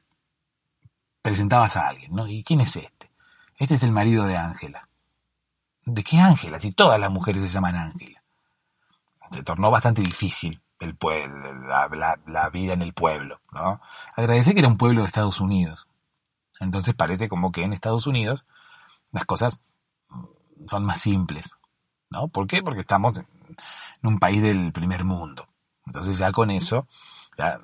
presentabas 1.21 1.77
a 1.77 1.87
alguien, 1.87 2.13
¿no? 2.13 2.27
¿Y 2.27 2.43
quién 2.43 2.61
es 2.61 2.75
este? 2.75 3.09
Este 3.57 3.75
es 3.75 3.83
el 3.83 3.91
marido 3.91 4.25
de 4.25 4.35
Ángela. 4.35 4.89
¿De 5.85 6.03
qué 6.03 6.19
Ángela? 6.19 6.59
Si 6.59 6.71
todas 6.71 6.99
las 6.99 7.09
mujeres 7.09 7.41
se 7.43 7.49
llaman 7.49 7.75
Ángela. 7.75 8.21
Se 9.31 9.41
tornó 9.43 9.71
bastante 9.71 10.01
difícil 10.01 10.61
el 10.79 10.97
la, 11.01 12.19
la, 12.27 12.49
vida 12.49 12.73
en 12.73 12.81
el 12.81 12.93
pueblo, 12.93 13.41
¿no? 13.51 13.81
Agradece 14.15 14.53
que 14.53 14.59
era 14.59 14.67
un 14.67 14.77
pueblo 14.77 15.01
de 15.01 15.07
Estados 15.07 15.39
Unidos. 15.39 15.87
Entonces 16.59 16.93
parece 16.93 17.29
como 17.29 17.51
que 17.51 17.63
en 17.63 17.73
Estados 17.73 18.07
Unidos 18.07 18.45
las 19.11 19.25
cosas 19.25 19.59
son 20.67 20.83
más 20.83 20.99
simples, 20.99 21.57
¿Por 22.31 22.47
qué? 22.47 22.63
Porque 22.63 22.81
estamos 22.81 23.17
en 23.17 23.27
un 24.03 24.19
país 24.19 24.41
del 24.41 24.71
primer 24.71 25.03
mundo. 25.03 25.47
Entonces 25.85 26.17
ya 26.17 26.31
con 26.31 26.51
eso 26.51 26.87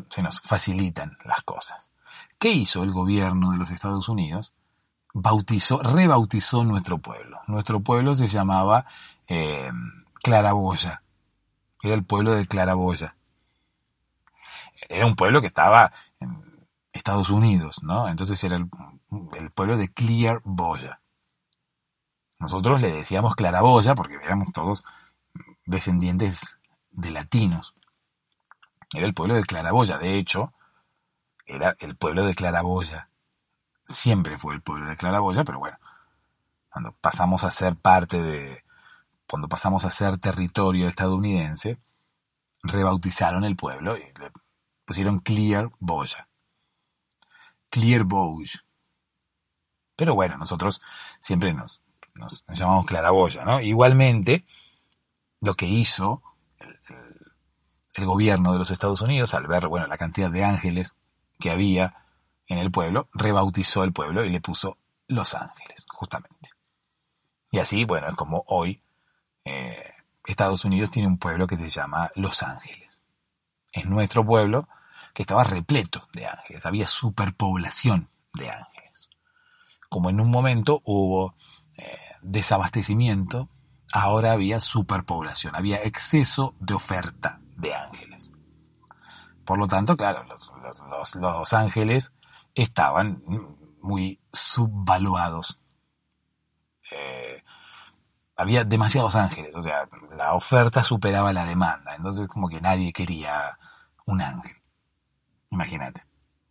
se 0.10 0.22
nos 0.22 0.42
facilitan 0.42 1.18
las 1.26 1.42
cosas. 1.42 1.92
¿Qué 2.38 2.50
hizo 2.50 2.84
el 2.84 2.92
gobierno 2.92 3.52
de 3.52 3.58
los 3.58 3.72
Estados 3.72 4.10
Unidos? 4.10 4.54
bautizó, 5.14 5.82
rebautizó 5.82 6.64
nuestro 6.64 6.98
pueblo. 6.98 7.42
Nuestro 7.48 7.82
pueblo 7.82 8.16
se 8.16 8.28
llamaba 8.28 8.86
eh, 9.28 9.72
Claraboya. 10.22 11.04
Era 11.82 11.96
el 11.96 12.04
pueblo 12.04 12.32
de 12.32 12.48
Claraboya. 12.48 13.16
Era 14.90 15.06
un 15.06 15.16
pueblo 15.16 15.42
que 15.42 15.48
estaba 15.48 15.92
en 16.20 16.44
Estados 16.94 17.30
Unidos, 17.30 17.84
¿no? 17.84 18.08
Entonces 18.08 18.44
era 18.44 18.58
el, 18.58 18.70
pueblo 19.52 19.78
de 19.78 19.90
Clear 19.90 20.42
Boya. 20.44 21.01
Nosotros 22.42 22.82
le 22.82 22.92
decíamos 22.92 23.36
Claraboya 23.36 23.96
porque 23.96 24.16
éramos 24.16 24.52
todos 24.52 24.84
descendientes 25.66 26.58
de 26.90 27.12
latinos. 27.12 27.74
Era 28.94 29.06
el 29.06 29.14
pueblo 29.14 29.36
de 29.36 29.44
Claraboya. 29.44 29.98
De 29.98 30.18
hecho, 30.18 30.52
era 31.46 31.78
el 31.80 31.96
pueblo 31.96 32.26
de 32.26 32.36
Claraboya 32.36 33.08
siempre 33.92 34.38
fue 34.38 34.54
el 34.56 34.62
pueblo 34.62 34.88
de 34.88 34.98
Claraboya, 34.98 35.44
pero 35.44 35.60
bueno, 35.60 35.78
cuando 36.70 36.94
pasamos 36.94 37.44
a 37.44 37.52
ser 37.52 37.76
parte 37.76 38.22
de, 38.22 38.64
cuando 39.30 39.48
pasamos 39.48 39.86
a 39.86 39.92
ser 39.92 40.18
territorio 40.18 40.88
estadounidense, 40.88 41.80
rebautizaron 42.64 43.44
el 43.44 43.56
pueblo 43.56 43.98
y 43.98 44.02
le 44.02 44.32
pusieron 44.86 45.20
Clear 45.20 45.72
Boya. 45.80 46.28
Clear 47.70 48.04
Boy. 48.04 48.50
Pero 49.96 50.16
bueno, 50.16 50.38
nosotros 50.38 50.82
siempre 51.20 51.54
nos, 51.54 51.82
nos, 52.22 52.46
llamamos 52.48 52.86
Claraboya, 52.86 53.44
¿no? 53.44 53.60
Igualmente, 53.60 54.46
lo 55.42 55.56
que 55.56 55.66
hizo 55.66 56.22
el, 57.96 58.06
gobierno 58.06 58.54
de 58.54 58.60
los 58.60 58.72
Estados 58.72 59.02
Unidos 59.02 59.34
al 59.34 59.48
ver, 59.48 59.68
bueno, 59.68 59.88
la 59.88 59.98
cantidad 59.98 60.32
de 60.32 60.44
ángeles 60.44 60.96
que 61.40 61.52
había 61.52 61.96
en 62.48 62.58
el 62.58 62.72
pueblo, 62.72 63.10
rebautizó 63.14 63.84
el 63.84 63.94
pueblo 63.94 64.24
y 64.26 64.30
le 64.30 64.42
puso 64.42 64.78
Los 65.08 65.36
Ángeles, 65.36 65.86
justamente. 65.88 66.50
Y 67.50 67.60
así, 67.60 67.86
bueno, 67.86 68.10
es 68.10 68.16
como 68.16 68.44
hoy 68.48 68.82
eh, 69.46 69.92
Estados 70.26 70.66
Unidos 70.66 70.92
tiene 70.92 71.08
un 71.08 71.18
pueblo 71.18 71.48
que 71.48 71.58
se 71.58 71.70
llama 71.70 72.12
Los 72.16 72.44
Ángeles. 72.44 73.02
Es 73.72 73.86
nuestro 73.86 74.26
pueblo 74.26 74.68
que 75.14 75.24
estaba 75.24 75.44
repleto 75.44 76.08
de 76.14 76.26
ángeles, 76.26 76.66
había 76.66 76.88
superpoblación 76.88 78.10
de 78.34 78.50
ángeles. 78.50 79.10
Como 79.90 80.10
en 80.10 80.22
un 80.22 80.30
momento 80.30 80.82
hubo 80.86 81.36
eh, 81.78 81.98
desabastecimiento, 82.22 83.50
ahora 83.92 84.32
había 84.32 84.60
superpoblación, 84.60 85.56
había 85.56 85.84
exceso 85.84 86.56
de 86.60 86.74
oferta 86.74 87.40
de 87.58 87.74
ángeles. 87.74 88.32
Por 89.46 89.58
lo 89.58 89.68
tanto, 89.68 89.98
claro, 89.98 90.24
los, 90.24 90.52
los 91.16 91.54
ángeles 91.54 92.14
estaban 92.56 93.24
muy 93.82 94.20
subvaluados. 94.32 95.60
Eh, 96.92 97.44
había 98.38 98.64
demasiados 98.64 99.16
ángeles, 99.16 99.56
o 99.56 99.62
sea, 99.62 99.88
la 100.16 100.34
oferta 100.34 100.84
superaba 100.84 101.34
la 101.34 101.46
demanda, 101.46 101.96
entonces 101.96 102.28
como 102.28 102.50
que 102.50 102.62
nadie 102.62 102.92
quería 102.92 103.58
un 104.06 104.22
ángel. 104.22 104.56
Imagínate. 105.50 106.04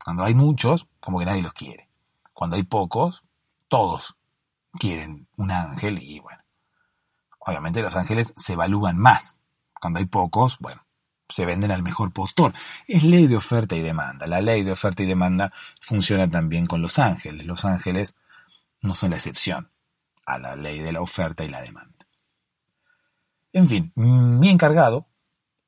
Cuando 0.03 0.25
hay 0.25 0.35
muchos, 0.35 0.87
como 1.01 1.19
que 1.19 1.27
nadie 1.27 1.43
los 1.43 1.53
quiere. 1.53 1.89
Cuando 2.33 2.57
hay 2.57 2.63
pocos, 2.63 3.25
todos 3.69 4.17
quieren 4.79 5.29
un 5.37 5.51
ángel 5.51 6.03
y 6.03 6.21
bueno, 6.21 6.43
obviamente 7.39 7.83
los 7.83 7.97
ángeles 7.97 8.33
se 8.37 8.55
evalúan 8.55 8.99
más. 8.99 9.37
Cuando 9.81 9.99
hay 9.99 10.07
pocos, 10.07 10.59
bueno, 10.59 10.85
se 11.29 11.47
venden 11.47 11.71
al 11.71 11.83
mejor 11.83 12.13
postor. 12.13 12.53
Es 12.87 13.03
ley 13.03 13.27
de 13.27 13.37
oferta 13.37 13.77
y 13.77 13.81
demanda. 13.81 14.27
La 14.27 14.41
ley 14.41 14.63
de 14.63 14.73
oferta 14.73 15.03
y 15.03 15.07
demanda 15.07 15.53
funciona 15.81 16.31
también 16.31 16.67
con 16.67 16.83
los 16.83 16.99
ángeles. 16.99 17.47
Los 17.47 17.65
ángeles 17.65 18.17
no 18.83 18.95
son 18.95 19.11
la 19.11 19.17
excepción 19.17 19.71
a 20.27 20.39
la 20.39 20.57
ley 20.57 20.81
de 20.81 20.93
la 20.93 21.01
oferta 21.01 21.45
y 21.45 21.49
la 21.49 21.63
demanda. 21.63 22.07
En 23.53 23.69
fin, 23.69 23.93
mi 23.97 24.49
encargado, 24.49 25.09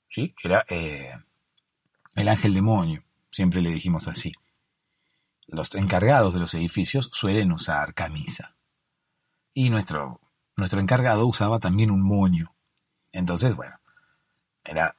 ¿sí? 0.08 0.34
Era 0.42 0.64
eh, 0.68 1.12
el 2.14 2.28
ángel 2.28 2.54
demonio, 2.54 3.02
siempre 3.30 3.60
le 3.60 3.70
dijimos 3.70 4.06
así. 4.06 4.32
Los 5.46 5.74
encargados 5.74 6.32
de 6.32 6.40
los 6.40 6.54
edificios 6.54 7.10
suelen 7.12 7.50
usar 7.50 7.94
camisa. 7.94 8.54
Y 9.54 9.70
nuestro, 9.70 10.20
nuestro 10.56 10.80
encargado 10.80 11.26
usaba 11.26 11.58
también 11.58 11.90
un 11.90 12.02
moño. 12.02 12.54
Entonces, 13.12 13.54
bueno, 13.54 13.76
era 14.64 14.96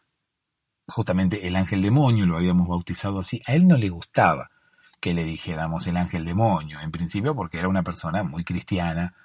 justamente 0.88 1.48
el 1.48 1.56
ángel 1.56 1.82
demonio, 1.82 2.26
lo 2.26 2.38
habíamos 2.38 2.68
bautizado 2.68 3.20
así, 3.20 3.42
a 3.48 3.54
él 3.54 3.66
no 3.66 3.78
le 3.78 3.90
gustaba 3.90 4.52
que 5.00 5.14
le 5.14 5.24
dijéramos 5.24 5.88
el 5.88 5.98
ángel 5.98 6.26
demonio, 6.26 6.80
en 6.80 6.92
principio 6.92 7.36
porque 7.36 7.60
era 7.60 7.68
una 7.68 7.84
persona 7.84 8.24
muy 8.24 8.44
cristiana, 8.44 9.16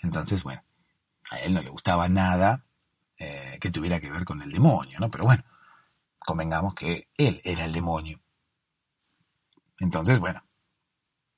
entonces 0.00 0.42
bueno, 0.42 0.62
a 1.30 1.38
él 1.40 1.54
no 1.54 1.62
le 1.62 1.70
gustaba 1.70 2.08
nada 2.08 2.64
eh, 3.18 3.58
que 3.60 3.70
tuviera 3.70 4.00
que 4.00 4.10
ver 4.10 4.24
con 4.24 4.42
el 4.42 4.50
demonio, 4.50 4.98
¿no? 5.00 5.10
Pero 5.10 5.24
bueno, 5.24 5.44
convengamos 6.18 6.74
que 6.74 7.08
él 7.16 7.40
era 7.44 7.64
el 7.64 7.72
demonio. 7.72 8.20
Entonces, 9.78 10.18
bueno, 10.18 10.42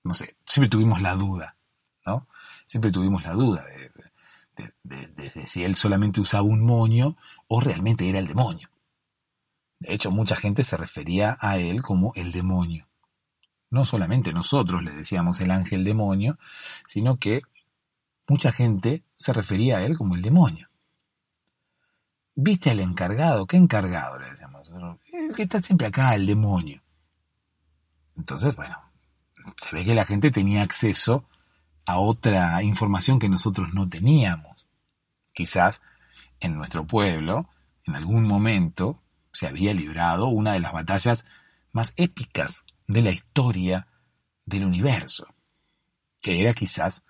no 0.04 0.14
sé, 0.14 0.36
siempre 0.46 0.70
tuvimos 0.70 1.02
la 1.02 1.14
duda, 1.14 1.56
¿no? 2.06 2.26
Siempre 2.70 2.92
tuvimos 2.92 3.24
la 3.24 3.32
duda 3.32 3.64
de 4.84 5.30
si 5.44 5.64
él 5.64 5.74
solamente 5.74 6.20
usaba 6.20 6.44
un 6.44 6.64
moño 6.64 7.16
o 7.48 7.58
realmente 7.60 8.08
era 8.08 8.20
el 8.20 8.28
demonio. 8.28 8.70
De 9.80 9.92
hecho, 9.92 10.12
mucha 10.12 10.36
gente 10.36 10.62
se 10.62 10.76
refería 10.76 11.36
a 11.40 11.58
él 11.58 11.82
como 11.82 12.12
el 12.14 12.30
demonio. 12.30 12.86
No 13.70 13.84
solamente 13.84 14.32
nosotros 14.32 14.84
le 14.84 14.92
decíamos 14.92 15.40
el 15.40 15.50
ángel 15.50 15.82
demonio, 15.82 16.38
sino 16.86 17.16
que 17.16 17.42
mucha 18.28 18.52
gente 18.52 19.02
se 19.16 19.32
refería 19.32 19.78
a 19.78 19.82
él 19.82 19.98
como 19.98 20.14
el 20.14 20.22
demonio. 20.22 20.68
¿Viste 22.36 22.70
al 22.70 22.78
encargado? 22.78 23.48
¿Qué 23.48 23.56
encargado? 23.56 24.20
Le 24.20 24.30
decíamos. 24.30 24.70
El 25.12 25.34
que 25.34 25.42
está 25.42 25.60
siempre 25.60 25.88
acá, 25.88 26.14
el 26.14 26.24
demonio. 26.24 26.80
Entonces, 28.16 28.54
bueno, 28.54 28.76
se 29.56 29.74
ve 29.74 29.82
que 29.82 29.96
la 29.96 30.04
gente 30.04 30.30
tenía 30.30 30.62
acceso 30.62 31.24
a 31.90 31.98
otra 31.98 32.62
información 32.62 33.18
que 33.18 33.28
nosotros 33.28 33.72
no 33.74 33.88
teníamos. 33.88 34.66
Quizás 35.32 35.82
en 36.38 36.54
nuestro 36.54 36.86
pueblo, 36.86 37.48
en 37.84 37.96
algún 37.96 38.26
momento, 38.26 39.02
se 39.32 39.46
había 39.46 39.74
librado 39.74 40.28
una 40.28 40.52
de 40.52 40.60
las 40.60 40.72
batallas 40.72 41.26
más 41.72 41.92
épicas 41.96 42.64
de 42.86 43.02
la 43.02 43.10
historia 43.10 43.86
del 44.44 44.64
universo, 44.64 45.26
que 46.22 46.40
era 46.40 46.54
quizás 46.54 47.04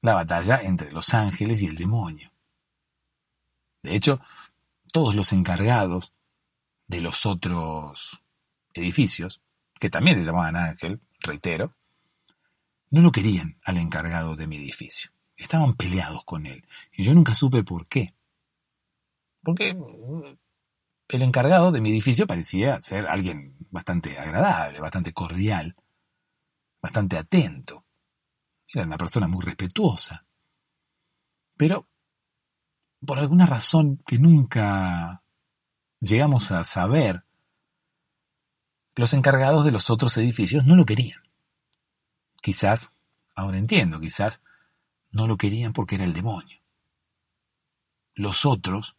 la 0.00 0.14
batalla 0.14 0.60
entre 0.62 0.90
los 0.92 1.14
ángeles 1.14 1.62
y 1.62 1.66
el 1.66 1.76
demonio. 1.76 2.32
De 3.82 3.94
hecho, 3.96 4.20
todos 4.92 5.14
los 5.14 5.32
encargados 5.32 6.12
de 6.86 7.00
los 7.00 7.26
otros 7.26 8.22
edificios, 8.74 9.40
que 9.78 9.90
también 9.90 10.18
se 10.18 10.24
llamaban 10.24 10.56
ángel, 10.56 11.00
reitero, 11.20 11.74
no 12.92 13.00
lo 13.00 13.10
querían 13.10 13.58
al 13.64 13.78
encargado 13.78 14.36
de 14.36 14.46
mi 14.46 14.58
edificio. 14.58 15.10
Estaban 15.34 15.74
peleados 15.76 16.24
con 16.24 16.44
él. 16.44 16.68
Y 16.92 17.04
yo 17.04 17.14
nunca 17.14 17.34
supe 17.34 17.64
por 17.64 17.88
qué. 17.88 18.14
Porque 19.42 19.74
el 21.08 21.22
encargado 21.22 21.72
de 21.72 21.80
mi 21.80 21.90
edificio 21.90 22.26
parecía 22.26 22.80
ser 22.82 23.06
alguien 23.06 23.56
bastante 23.70 24.18
agradable, 24.18 24.78
bastante 24.78 25.14
cordial, 25.14 25.74
bastante 26.82 27.16
atento. 27.16 27.86
Era 28.68 28.84
una 28.84 28.98
persona 28.98 29.26
muy 29.26 29.42
respetuosa. 29.42 30.26
Pero, 31.56 31.88
por 33.04 33.18
alguna 33.18 33.46
razón 33.46 34.02
que 34.06 34.18
nunca 34.18 35.22
llegamos 35.98 36.52
a 36.52 36.64
saber, 36.64 37.24
los 38.94 39.14
encargados 39.14 39.64
de 39.64 39.72
los 39.72 39.88
otros 39.88 40.14
edificios 40.18 40.66
no 40.66 40.76
lo 40.76 40.84
querían. 40.84 41.21
Quizás, 42.42 42.92
ahora 43.36 43.56
entiendo, 43.56 44.00
quizás 44.00 44.42
no 45.12 45.26
lo 45.26 45.36
querían 45.36 45.72
porque 45.72 45.94
era 45.94 46.04
el 46.04 46.12
demonio. 46.12 46.60
Los 48.14 48.44
otros 48.44 48.96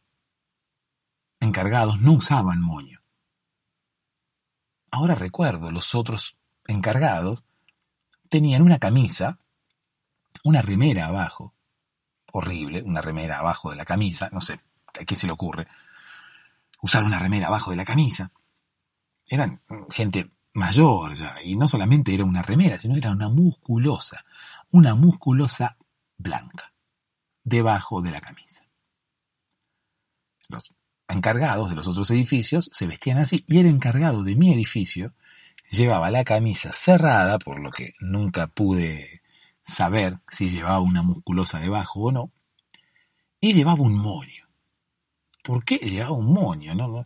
encargados 1.42 2.00
no 2.00 2.14
usaban 2.14 2.62
moño. 2.62 3.02
Ahora 4.90 5.14
recuerdo, 5.14 5.72
los 5.72 5.94
otros 5.94 6.38
encargados 6.66 7.44
tenían 8.30 8.62
una 8.62 8.80
camisa, 8.80 9.40
una 10.44 10.62
remera 10.62 11.08
abajo, 11.08 11.54
horrible, 12.32 12.82
una 12.82 13.02
remera 13.02 13.40
abajo 13.40 13.72
de 13.72 13.76
la 13.76 13.86
camisa, 13.86 14.30
no 14.32 14.40
sé, 14.40 14.62
¿a 15.00 15.04
qué 15.04 15.16
se 15.16 15.28
le 15.28 15.34
ocurre? 15.34 15.68
Usar 16.82 17.04
una 17.04 17.20
remera 17.20 17.48
abajo 17.48 17.72
de 17.72 17.78
la 17.78 17.86
camisa. 17.86 18.32
Eran 19.28 19.62
gente 19.90 20.32
mayor 20.54 21.16
ya, 21.16 21.36
y 21.44 21.56
no 21.56 21.68
solamente 21.68 22.14
era 22.14 22.26
una 22.26 22.42
remera, 22.42 22.78
sino 22.78 22.96
era 22.96 23.12
una 23.12 23.30
musculosa, 23.30 24.26
una 24.72 24.96
musculosa 24.96 25.78
blanca, 26.18 26.74
debajo 27.44 28.02
de 28.02 28.12
la 28.12 28.22
camisa. 28.22 28.64
Los 30.50 30.74
encargados 31.08 31.70
de 31.70 31.76
los 31.76 31.88
otros 31.88 32.10
edificios 32.12 32.70
se 32.72 32.88
vestían 32.88 33.18
así 33.18 33.44
y 33.48 33.60
el 33.60 33.68
encargado 33.68 34.24
de 34.24 34.36
mi 34.36 34.54
edificio 34.54 35.14
llevaba 35.70 36.12
la 36.12 36.24
camisa 36.24 36.72
cerrada, 36.74 37.40
por 37.40 37.60
lo 37.60 37.72
que 37.72 37.94
nunca 38.00 38.48
pude 38.48 39.22
saber 39.64 40.20
si 40.30 40.50
llevaba 40.50 40.80
una 40.80 41.04
musculosa 41.04 41.60
debajo 41.60 42.02
o 42.02 42.12
no, 42.12 42.32
y 43.40 43.54
llevaba 43.54 43.82
un 43.82 43.96
moño. 43.96 44.48
¿Por 45.44 45.66
qué 45.66 45.78
llevaba 45.78 46.14
un 46.14 46.32
moño? 46.32 46.74
No, 46.76 47.06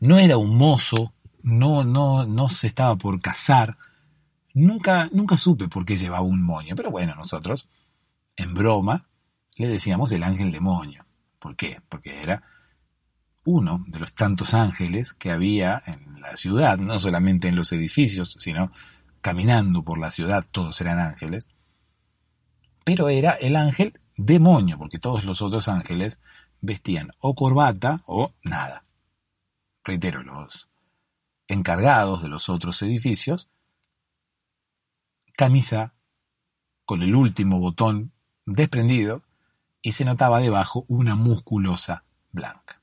no, 0.00 0.18
era 0.18 0.36
un 0.36 0.56
mozo, 0.56 1.12
no, 1.46 1.84
no, 1.84 2.26
no 2.26 2.48
se 2.48 2.66
estaba 2.66 2.96
por 2.96 3.20
casar. 3.20 3.78
Nunca, 4.52 5.08
nunca 5.12 5.36
supe 5.36 5.68
por 5.68 5.84
qué 5.84 5.96
llevaba 5.96 6.22
un 6.22 6.42
moño, 6.42 6.74
pero 6.74 6.90
bueno, 6.90 7.14
nosotros, 7.14 7.68
en 8.36 8.52
broma, 8.52 9.06
le 9.56 9.68
decíamos 9.68 10.10
el 10.10 10.24
ángel 10.24 10.50
demonio. 10.50 11.06
¿Por 11.38 11.54
qué? 11.54 11.80
Porque 11.88 12.20
era 12.20 12.42
uno 13.44 13.84
de 13.86 14.00
los 14.00 14.12
tantos 14.12 14.54
ángeles 14.54 15.12
que 15.12 15.30
había 15.30 15.80
en 15.86 16.20
la 16.20 16.34
ciudad, 16.34 16.78
no 16.78 16.98
solamente 16.98 17.46
en 17.46 17.54
los 17.54 17.70
edificios, 17.72 18.36
sino 18.40 18.72
caminando 19.20 19.84
por 19.84 20.00
la 20.00 20.10
ciudad, 20.10 20.44
todos 20.50 20.80
eran 20.80 20.98
ángeles, 20.98 21.48
pero 22.84 23.08
era 23.08 23.32
el 23.32 23.54
ángel 23.54 24.00
demonio, 24.16 24.78
porque 24.78 24.98
todos 24.98 25.24
los 25.24 25.42
otros 25.42 25.68
ángeles 25.68 26.18
vestían 26.60 27.12
o 27.20 27.36
corbata 27.36 28.02
o 28.06 28.32
nada. 28.42 28.82
Reitero, 29.84 30.24
los 30.24 30.68
encargados 31.48 32.22
de 32.22 32.28
los 32.28 32.48
otros 32.48 32.80
edificios, 32.82 33.48
camisa 35.36 35.92
con 36.84 37.02
el 37.02 37.14
último 37.14 37.58
botón 37.58 38.12
desprendido 38.46 39.22
y 39.82 39.92
se 39.92 40.04
notaba 40.04 40.40
debajo 40.40 40.84
una 40.88 41.14
musculosa 41.14 42.04
blanca. 42.32 42.80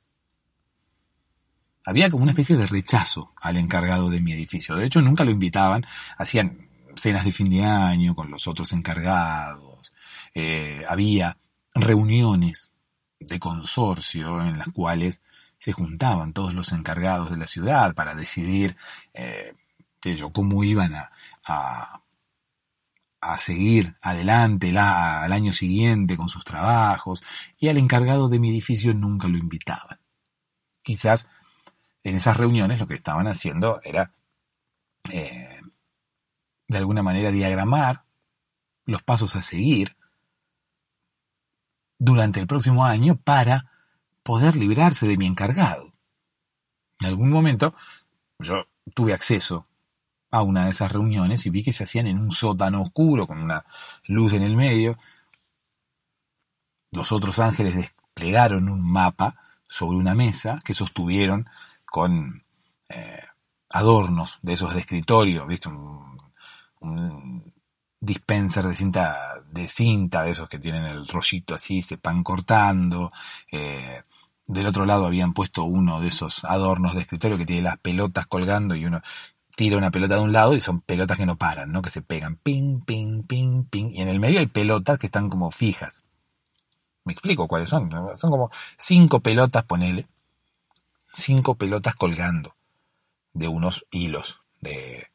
Había 1.85 2.09
como 2.09 2.23
una 2.23 2.31
especie 2.31 2.55
de 2.55 2.67
rechazo 2.67 3.33
al 3.41 3.57
encargado 3.57 4.09
de 4.09 4.21
mi 4.21 4.31
edificio. 4.31 4.75
De 4.75 4.85
hecho, 4.85 5.01
nunca 5.01 5.25
lo 5.25 5.31
invitaban, 5.31 5.85
hacían 6.17 6.69
cenas 6.95 7.25
de 7.25 7.31
fin 7.31 7.49
de 7.49 7.65
año 7.65 8.15
con 8.15 8.31
los 8.31 8.47
otros 8.47 8.71
encargados, 8.71 9.91
eh, 10.33 10.83
había 10.87 11.37
reuniones 11.75 12.71
de 13.19 13.39
consorcio 13.39 14.41
en 14.41 14.57
las 14.57 14.67
cuales 14.69 15.21
se 15.63 15.71
juntaban 15.71 16.33
todos 16.33 16.53
los 16.53 16.73
encargados 16.73 17.29
de 17.29 17.37
la 17.37 17.47
ciudad 17.47 17.95
para 17.95 18.15
decidir 18.15 18.75
eh, 19.13 19.55
cómo 20.33 20.65
iban 20.65 20.93
a, 20.93 21.09
a, 21.45 23.37
seguir 23.37 23.95
adelante 24.01 24.77
al 24.77 25.31
año 25.31 25.53
siguiente 25.53 26.17
con 26.17 26.27
sus 26.27 26.43
trabajos, 26.43 27.23
y 27.57 27.69
al 27.69 27.77
encargado 27.77 28.27
de 28.27 28.39
mi 28.39 28.49
edificio 28.49 28.93
nunca 28.93 29.29
lo 29.29 29.37
invitaban. 29.37 30.01
Quizás 30.81 31.29
en 32.03 32.17
esas 32.17 32.35
reuniones 32.35 32.81
lo 32.81 32.87
que 32.87 32.95
estaban 32.95 33.27
haciendo 33.27 33.79
era, 33.85 34.11
eh, 35.13 35.61
de 36.67 36.77
alguna 36.77 37.03
manera, 37.03 37.31
diagramar 37.31 38.03
los 38.83 39.01
pasos 39.01 39.37
a 39.37 39.41
seguir 39.41 39.95
durante 41.97 42.41
el 42.41 42.47
próximo 42.47 42.83
año 42.83 43.15
para 43.15 43.72
poder 44.23 44.55
librarse 44.55 45.07
de 45.07 45.17
mi 45.17 45.27
encargado. 45.27 45.93
En 46.99 47.07
algún 47.07 47.29
momento 47.29 47.75
yo 48.39 48.65
tuve 48.93 49.13
acceso 49.13 49.67
a 50.31 50.41
una 50.41 50.65
de 50.65 50.71
esas 50.71 50.91
reuniones 50.91 51.45
y 51.45 51.49
vi 51.49 51.63
que 51.63 51.71
se 51.71 51.83
hacían 51.83 52.07
en 52.07 52.17
un 52.17 52.31
sótano 52.31 52.81
oscuro 52.81 53.27
con 53.27 53.37
una 53.37 53.65
luz 54.05 54.33
en 54.33 54.43
el 54.43 54.55
medio. 54.55 54.97
Los 56.91 57.11
otros 57.11 57.39
ángeles 57.39 57.75
desplegaron 57.75 58.69
un 58.69 58.81
mapa 58.81 59.35
sobre 59.67 59.97
una 59.97 60.15
mesa 60.15 60.59
que 60.63 60.73
sostuvieron 60.73 61.47
con 61.85 62.43
eh, 62.89 63.23
adornos 63.69 64.39
de 64.41 64.53
esos 64.53 64.73
de 64.73 64.79
escritorio, 64.79 65.45
¿viste? 65.45 65.69
Un, 65.69 67.53
dispenser 67.99 68.65
de 68.65 68.75
cinta, 68.75 69.43
de 69.49 69.67
cinta, 69.67 70.23
de 70.23 70.31
esos 70.31 70.49
que 70.49 70.59
tienen 70.59 70.83
el 70.83 71.07
rollito 71.07 71.55
así, 71.55 71.81
se 71.81 71.97
van 72.03 72.21
cortando. 72.21 73.11
Eh, 73.51 74.03
del 74.45 74.67
otro 74.67 74.85
lado 74.85 75.05
habían 75.05 75.33
puesto 75.33 75.63
uno 75.63 76.01
de 76.01 76.09
esos 76.09 76.43
adornos 76.43 76.93
de 76.93 77.01
escritorio 77.01 77.37
que 77.37 77.45
tiene 77.45 77.61
las 77.61 77.77
pelotas 77.77 78.27
colgando 78.27 78.75
y 78.75 78.85
uno 78.85 79.01
tira 79.55 79.77
una 79.77 79.91
pelota 79.91 80.15
de 80.15 80.21
un 80.21 80.33
lado 80.33 80.55
y 80.55 80.61
son 80.61 80.81
pelotas 80.81 81.17
que 81.17 81.25
no 81.25 81.37
paran, 81.37 81.71
¿no? 81.71 81.81
Que 81.81 81.89
se 81.89 82.01
pegan, 82.01 82.37
ping, 82.37 82.81
ping, 82.81 83.23
ping, 83.23 83.63
ping. 83.65 83.91
Y 83.93 84.01
en 84.01 84.09
el 84.09 84.19
medio 84.19 84.39
hay 84.39 84.47
pelotas 84.47 84.97
que 84.97 85.05
están 85.05 85.29
como 85.29 85.51
fijas. 85.51 86.03
Me 87.05 87.13
explico 87.13 87.47
cuáles 87.47 87.69
son. 87.69 87.89
Son 88.15 88.31
como 88.31 88.49
cinco 88.77 89.19
pelotas, 89.19 89.63
ponele, 89.65 90.07
cinco 91.13 91.55
pelotas 91.55 91.95
colgando 91.95 92.55
de 93.33 93.47
unos 93.47 93.85
hilos 93.91 94.41
de, 94.61 95.07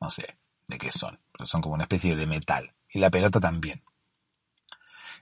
no 0.00 0.08
sé, 0.08 0.36
de 0.68 0.78
qué 0.78 0.90
son, 0.90 1.18
pero 1.32 1.46
son 1.46 1.60
como 1.60 1.74
una 1.74 1.84
especie 1.84 2.16
de 2.16 2.26
metal. 2.26 2.72
Y 2.88 2.98
la 2.98 3.10
pelota 3.10 3.40
también. 3.40 3.82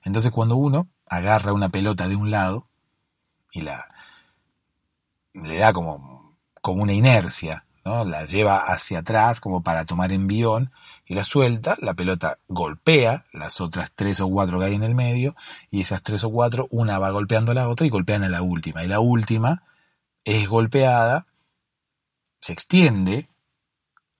Entonces 0.05 0.31
cuando 0.31 0.57
uno 0.57 0.89
agarra 1.07 1.53
una 1.53 1.71
pelota 1.71 2.09
de 2.09 2.17
un 2.17 2.31
lado 2.31 2.68
y 3.53 3.63
la 3.63 3.87
le 5.35 5.57
da 5.57 5.73
como, 5.73 6.37
como 6.61 6.83
una 6.83 6.93
inercia, 6.93 7.65
¿no? 7.85 8.05
la 8.05 8.25
lleva 8.25 8.59
hacia 8.59 9.01
atrás 9.01 9.41
como 9.41 9.63
para 9.63 9.85
tomar 9.85 10.13
envión 10.13 10.73
y 11.07 11.15
la 11.15 11.25
suelta, 11.25 11.77
la 11.81 11.95
pelota 11.95 12.39
golpea 12.49 13.25
las 13.33 13.61
otras 13.61 13.93
tres 13.95 14.21
o 14.21 14.29
cuatro 14.29 14.59
que 14.59 14.67
hay 14.67 14.75
en 14.75 14.83
el 14.83 14.95
medio 14.95 15.37
y 15.71 15.81
esas 15.81 16.03
tres 16.03 16.25
o 16.25 16.31
cuatro, 16.31 16.69
una 16.71 16.99
va 16.99 17.11
golpeando 17.11 17.53
a 17.53 17.55
la 17.55 17.69
otra 17.69 17.87
y 17.87 17.91
golpean 17.91 18.25
a 18.25 18.29
la 18.29 18.43
última. 18.43 18.85
Y 18.85 18.89
la 18.89 19.01
última 19.01 19.63
es 20.25 20.49
golpeada, 20.49 21.27
se 22.41 22.53
extiende 22.53 23.31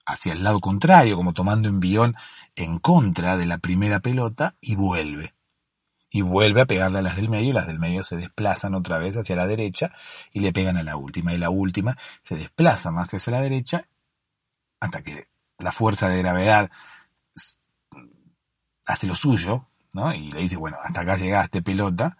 hacia 0.05 0.33
el 0.33 0.43
lado 0.43 0.59
contrario, 0.59 1.15
como 1.15 1.33
tomando 1.33 1.69
envión 1.69 2.15
en 2.55 2.79
contra 2.79 3.37
de 3.37 3.45
la 3.45 3.59
primera 3.59 3.99
pelota, 3.99 4.55
y 4.59 4.75
vuelve 4.75 5.35
y 6.11 6.21
vuelve 6.21 6.61
a 6.61 6.65
pegarle 6.65 6.99
a 6.99 7.01
las 7.01 7.15
del 7.15 7.29
medio 7.29 7.49
y 7.49 7.53
las 7.53 7.67
del 7.67 7.79
medio 7.79 8.03
se 8.03 8.15
desplazan 8.15 8.73
otra 8.73 8.97
vez 8.97 9.15
hacia 9.17 9.35
la 9.35 9.47
derecha 9.47 9.93
y 10.33 10.39
le 10.39 10.51
pegan 10.51 10.77
a 10.77 10.83
la 10.83 10.95
última 10.95 11.33
y 11.33 11.37
la 11.37 11.49
última 11.49 11.97
se 12.23 12.35
desplaza 12.35 12.91
más 12.91 13.13
hacia 13.13 13.31
la 13.31 13.41
derecha 13.41 13.85
hasta 14.79 15.03
que 15.03 15.27
la 15.59 15.71
fuerza 15.71 16.09
de 16.09 16.19
gravedad 16.19 16.71
hace 18.85 19.05
lo 19.05 19.13
suyo, 19.13 19.67
¿no? 19.93 20.13
Y 20.13 20.31
le 20.31 20.39
dice, 20.39 20.57
bueno, 20.57 20.77
hasta 20.83 21.01
acá 21.01 21.15
llegaste 21.17 21.61
pelota 21.61 22.17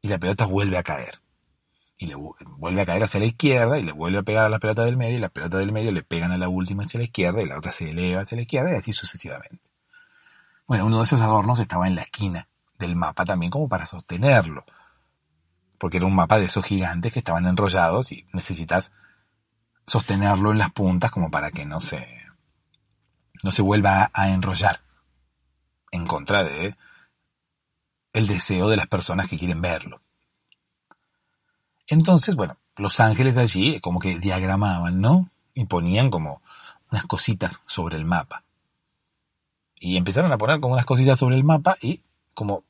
y 0.00 0.08
la 0.08 0.18
pelota 0.18 0.46
vuelve 0.46 0.78
a 0.78 0.82
caer. 0.82 1.20
Y 1.96 2.06
le 2.06 2.14
vuelve 2.14 2.82
a 2.82 2.86
caer 2.86 3.04
hacia 3.04 3.20
la 3.20 3.26
izquierda 3.26 3.78
y 3.78 3.82
le 3.82 3.92
vuelve 3.92 4.18
a 4.18 4.22
pegar 4.22 4.46
a 4.46 4.48
la 4.48 4.58
pelota 4.58 4.84
del 4.84 4.96
medio 4.96 5.16
y 5.16 5.20
la 5.20 5.28
pelota 5.28 5.58
del 5.58 5.72
medio 5.72 5.92
le 5.92 6.02
pegan 6.02 6.32
a 6.32 6.38
la 6.38 6.48
última 6.48 6.82
hacia 6.82 6.98
la 6.98 7.04
izquierda 7.04 7.42
y 7.42 7.46
la 7.46 7.58
otra 7.58 7.72
se 7.72 7.90
eleva 7.90 8.22
hacia 8.22 8.36
la 8.36 8.42
izquierda 8.42 8.72
y 8.72 8.76
así 8.76 8.92
sucesivamente. 8.92 9.70
Bueno, 10.66 10.86
uno 10.86 10.98
de 10.98 11.04
esos 11.04 11.20
adornos 11.20 11.58
estaba 11.60 11.86
en 11.86 11.94
la 11.94 12.02
esquina 12.02 12.48
del 12.78 12.96
mapa 12.96 13.24
también 13.24 13.50
como 13.50 13.68
para 13.68 13.86
sostenerlo. 13.86 14.64
Porque 15.78 15.98
era 15.98 16.06
un 16.06 16.14
mapa 16.14 16.38
de 16.38 16.46
esos 16.46 16.64
gigantes 16.64 17.12
que 17.12 17.18
estaban 17.18 17.46
enrollados 17.46 18.12
y 18.12 18.26
necesitas 18.32 18.92
sostenerlo 19.86 20.52
en 20.52 20.58
las 20.58 20.70
puntas 20.70 21.10
como 21.10 21.30
para 21.30 21.50
que 21.50 21.66
no 21.66 21.80
se, 21.80 22.06
no 23.42 23.50
se 23.50 23.62
vuelva 23.62 24.10
a, 24.12 24.30
enrollar 24.30 24.80
en 25.90 26.06
contra 26.06 26.42
de 26.42 26.76
el 28.12 28.26
deseo 28.26 28.68
de 28.68 28.76
las 28.76 28.86
personas 28.86 29.28
que 29.28 29.38
quieren 29.38 29.60
verlo. 29.60 30.00
Entonces, 31.86 32.34
bueno, 32.36 32.56
los 32.76 33.00
ángeles 33.00 33.36
allí 33.36 33.80
como 33.80 34.00
que 34.00 34.18
diagramaban, 34.18 35.00
¿no? 35.00 35.30
Y 35.52 35.66
ponían 35.66 36.10
como 36.10 36.40
unas 36.90 37.04
cositas 37.06 37.60
sobre 37.66 37.96
el 37.96 38.04
mapa. 38.04 38.44
Y 39.78 39.96
empezaron 39.96 40.32
a 40.32 40.38
poner 40.38 40.60
como 40.60 40.74
unas 40.74 40.86
cositas 40.86 41.18
sobre 41.18 41.36
el 41.36 41.44
mapa 41.44 41.76
y 41.82 42.00
como 42.34 42.64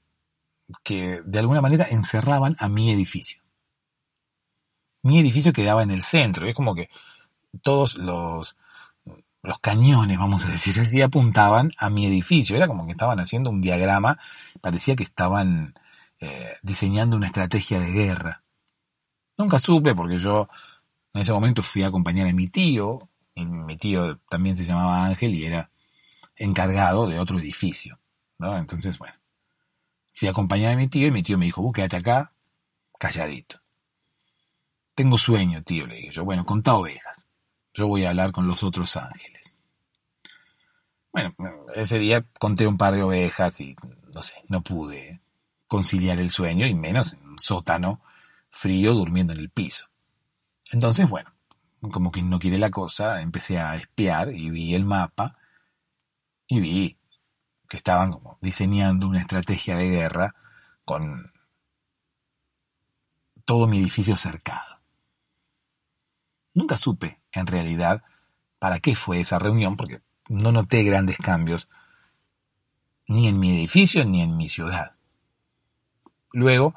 que 0.82 1.20
de 1.22 1.38
alguna 1.38 1.60
manera 1.60 1.86
encerraban 1.90 2.56
a 2.58 2.68
mi 2.68 2.90
edificio. 2.90 3.42
Mi 5.02 5.18
edificio 5.18 5.52
quedaba 5.52 5.82
en 5.82 5.90
el 5.90 6.02
centro, 6.02 6.46
es 6.48 6.54
como 6.54 6.74
que 6.74 6.88
todos 7.62 7.96
los, 7.96 8.56
los 9.42 9.58
cañones, 9.58 10.18
vamos 10.18 10.46
a 10.46 10.48
decir 10.48 10.80
así, 10.80 11.02
apuntaban 11.02 11.70
a 11.78 11.90
mi 11.90 12.06
edificio. 12.06 12.56
Era 12.56 12.66
como 12.66 12.86
que 12.86 12.92
estaban 12.92 13.20
haciendo 13.20 13.50
un 13.50 13.60
diagrama, 13.60 14.18
parecía 14.60 14.96
que 14.96 15.02
estaban 15.02 15.74
eh, 16.20 16.54
diseñando 16.62 17.16
una 17.16 17.26
estrategia 17.26 17.78
de 17.78 17.92
guerra. 17.92 18.42
Nunca 19.36 19.60
supe 19.60 19.94
porque 19.94 20.18
yo 20.18 20.48
en 21.12 21.20
ese 21.20 21.32
momento 21.32 21.62
fui 21.62 21.82
a 21.82 21.88
acompañar 21.88 22.26
a 22.26 22.32
mi 22.32 22.48
tío, 22.48 23.10
y 23.34 23.44
mi 23.44 23.76
tío 23.76 24.18
también 24.28 24.56
se 24.56 24.64
llamaba 24.64 25.04
Ángel 25.04 25.34
y 25.34 25.44
era 25.44 25.70
encargado 26.36 27.06
de 27.06 27.18
otro 27.18 27.38
edificio. 27.38 27.98
¿no? 28.38 28.56
Entonces, 28.56 28.98
bueno, 28.98 29.14
Fui 30.14 30.28
a 30.28 30.30
acompañar 30.30 30.72
a 30.72 30.76
mi 30.76 30.88
tío 30.88 31.08
y 31.08 31.10
mi 31.10 31.22
tío 31.22 31.36
me 31.36 31.46
dijo, 31.46 31.62
vos 31.62 31.74
acá, 31.78 32.32
calladito. 32.98 33.60
Tengo 34.94 35.18
sueño, 35.18 35.62
tío, 35.64 35.86
le 35.86 35.96
dije 35.96 36.12
yo. 36.12 36.24
Bueno, 36.24 36.46
contá 36.46 36.74
ovejas. 36.74 37.26
Yo 37.74 37.88
voy 37.88 38.04
a 38.04 38.10
hablar 38.10 38.30
con 38.30 38.46
los 38.46 38.62
otros 38.62 38.96
ángeles. 38.96 39.56
Bueno, 41.12 41.34
ese 41.74 41.98
día 41.98 42.24
conté 42.38 42.66
un 42.66 42.78
par 42.78 42.94
de 42.94 43.02
ovejas 43.02 43.60
y, 43.60 43.76
no 44.12 44.22
sé, 44.22 44.34
no 44.48 44.62
pude 44.62 45.20
conciliar 45.66 46.20
el 46.20 46.30
sueño 46.30 46.66
y 46.66 46.74
menos 46.74 47.14
en 47.14 47.28
un 47.28 47.38
sótano 47.38 48.00
frío 48.50 48.94
durmiendo 48.94 49.32
en 49.32 49.40
el 49.40 49.50
piso. 49.50 49.86
Entonces, 50.70 51.08
bueno, 51.08 51.32
como 51.92 52.12
que 52.12 52.22
no 52.22 52.38
quiere 52.38 52.58
la 52.58 52.70
cosa, 52.70 53.20
empecé 53.20 53.58
a 53.58 53.74
espiar 53.74 54.32
y 54.32 54.50
vi 54.50 54.74
el 54.74 54.84
mapa 54.84 55.36
y 56.46 56.60
vi 56.60 56.98
estaban 57.76 58.12
como 58.12 58.38
diseñando 58.40 59.06
una 59.08 59.20
estrategia 59.20 59.76
de 59.76 59.88
guerra 59.88 60.34
con 60.84 61.32
todo 63.44 63.66
mi 63.66 63.78
edificio 63.78 64.16
cercado. 64.16 64.80
Nunca 66.54 66.76
supe, 66.76 67.20
en 67.32 67.46
realidad, 67.46 68.02
para 68.58 68.78
qué 68.78 68.94
fue 68.94 69.20
esa 69.20 69.38
reunión, 69.38 69.76
porque 69.76 70.02
no 70.28 70.52
noté 70.52 70.82
grandes 70.84 71.18
cambios 71.18 71.68
ni 73.06 73.28
en 73.28 73.38
mi 73.38 73.50
edificio 73.58 74.04
ni 74.04 74.22
en 74.22 74.36
mi 74.36 74.48
ciudad. 74.48 74.92
Luego, 76.32 76.74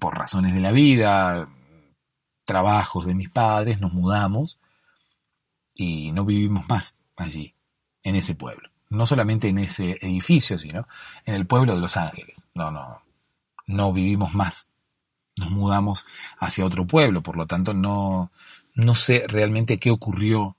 por 0.00 0.18
razones 0.18 0.54
de 0.54 0.60
la 0.60 0.72
vida, 0.72 1.48
trabajos 2.44 3.06
de 3.06 3.14
mis 3.14 3.28
padres, 3.28 3.80
nos 3.80 3.92
mudamos 3.92 4.58
y 5.74 6.10
no 6.12 6.24
vivimos 6.24 6.68
más 6.68 6.96
allí, 7.16 7.54
en 8.02 8.16
ese 8.16 8.34
pueblo 8.34 8.71
no 8.92 9.06
solamente 9.06 9.48
en 9.48 9.58
ese 9.58 9.98
edificio, 10.02 10.58
sino 10.58 10.86
en 11.24 11.34
el 11.34 11.46
pueblo 11.46 11.74
de 11.74 11.80
Los 11.80 11.96
Ángeles. 11.96 12.46
No, 12.54 12.70
no, 12.70 13.02
no 13.66 13.92
vivimos 13.92 14.34
más. 14.34 14.68
Nos 15.36 15.50
mudamos 15.50 16.04
hacia 16.38 16.66
otro 16.66 16.86
pueblo, 16.86 17.22
por 17.22 17.38
lo 17.38 17.46
tanto 17.46 17.72
no, 17.72 18.30
no 18.74 18.94
sé 18.94 19.24
realmente 19.26 19.78
qué 19.78 19.90
ocurrió 19.90 20.56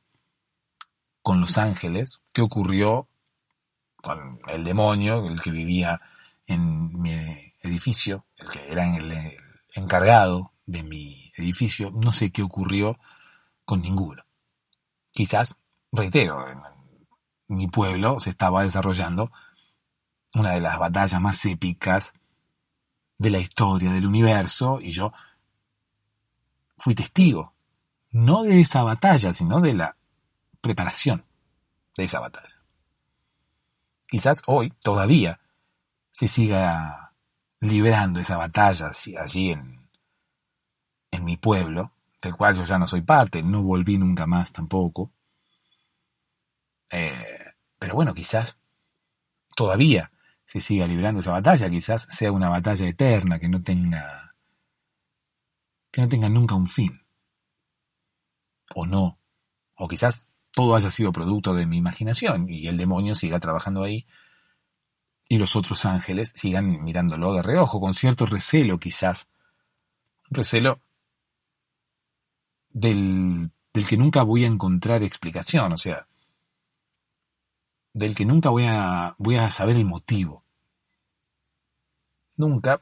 con 1.22 1.42
Los 1.42 1.60
Ángeles, 1.60 2.22
qué 2.32 2.42
ocurrió 2.42 3.08
con 3.98 4.40
el 4.48 4.64
demonio, 4.64 5.28
el 5.28 5.40
que 5.40 5.52
vivía 5.52 6.02
en 6.48 7.00
mi 7.00 7.14
edificio, 7.62 8.26
el 8.38 8.50
que 8.50 8.72
era 8.72 8.98
el 8.98 9.38
encargado 9.76 10.54
de 10.66 10.82
mi 10.82 11.32
edificio, 11.38 11.92
no 11.92 12.12
sé 12.12 12.32
qué 12.32 12.42
ocurrió 12.42 12.98
con 13.64 13.82
ninguno. 13.82 14.24
Quizás, 15.12 15.56
reitero, 15.92 16.73
mi 17.48 17.68
pueblo 17.68 18.20
se 18.20 18.30
estaba 18.30 18.64
desarrollando 18.64 19.32
una 20.34 20.52
de 20.52 20.62
las 20.62 20.80
batallas 20.80 21.22
más 21.22 21.46
épicas 21.46 22.14
de 23.18 23.30
la 23.30 23.40
historia 23.40 23.92
del 23.92 24.06
universo 24.06 24.80
y 24.82 24.92
yo 24.92 25.14
fui 26.78 26.96
testigo, 26.96 27.54
no 28.12 28.44
de 28.44 28.60
esa 28.60 28.84
batalla, 28.84 29.34
sino 29.34 29.62
de 29.62 29.74
la 29.74 29.98
preparación 30.62 31.26
de 31.96 32.04
esa 32.04 32.20
batalla. 32.20 32.62
Quizás 34.08 34.42
hoy 34.48 34.74
todavía 34.82 35.40
se 36.12 36.28
siga 36.28 37.14
liberando 37.60 38.20
esa 38.20 38.38
batalla 38.38 38.92
allí 39.20 39.52
en, 39.52 39.90
en 41.12 41.24
mi 41.24 41.38
pueblo, 41.38 41.92
del 42.22 42.36
cual 42.36 42.56
yo 42.56 42.66
ya 42.66 42.78
no 42.78 42.88
soy 42.88 43.02
parte, 43.02 43.44
no 43.44 43.64
volví 43.64 43.98
nunca 43.98 44.28
más 44.28 44.52
tampoco. 44.52 45.12
Eh, 46.94 47.54
pero 47.80 47.96
bueno, 47.96 48.14
quizás 48.14 48.58
todavía 49.56 50.12
se 50.46 50.62
siga 50.62 50.88
librando 50.88 51.22
esa 51.22 51.32
batalla, 51.32 51.70
quizás 51.70 52.08
sea 52.10 52.32
una 52.32 52.50
batalla 52.50 52.88
eterna 52.88 53.40
que 53.40 53.50
no 53.50 53.64
tenga 53.64 54.36
que 55.92 56.02
no 56.02 56.08
tenga 56.08 56.30
nunca 56.30 56.56
un 56.56 56.68
fin. 56.68 57.02
O 58.76 58.86
no. 58.86 59.20
O 59.76 59.88
quizás 59.88 60.28
todo 60.52 60.76
haya 60.76 60.92
sido 60.92 61.12
producto 61.12 61.56
de 61.56 61.66
mi 61.66 61.78
imaginación 61.78 62.48
y 62.50 62.68
el 62.68 62.78
demonio 62.78 63.16
siga 63.16 63.40
trabajando 63.40 63.84
ahí 63.84 64.06
y 65.30 65.38
los 65.38 65.56
otros 65.56 65.86
ángeles 65.86 66.34
sigan 66.36 66.84
mirándolo 66.84 67.34
de 67.34 67.42
reojo, 67.42 67.80
con 67.80 67.94
cierto 67.96 68.26
recelo 68.28 68.80
quizás. 68.80 69.28
Un 70.30 70.36
recelo 70.36 70.80
del, 72.70 73.52
del 73.74 73.88
que 73.88 73.98
nunca 73.98 74.24
voy 74.24 74.44
a 74.44 74.48
encontrar 74.48 75.04
explicación. 75.04 75.74
O 75.74 75.78
sea, 75.78 76.08
del 77.94 78.16
que 78.16 78.26
nunca 78.26 78.50
voy 78.50 78.66
a, 78.68 79.16
voy 79.18 79.38
a 79.38 79.50
saber 79.52 79.78
el 79.78 79.86
motivo. 79.86 80.44
Nunca, 82.36 82.82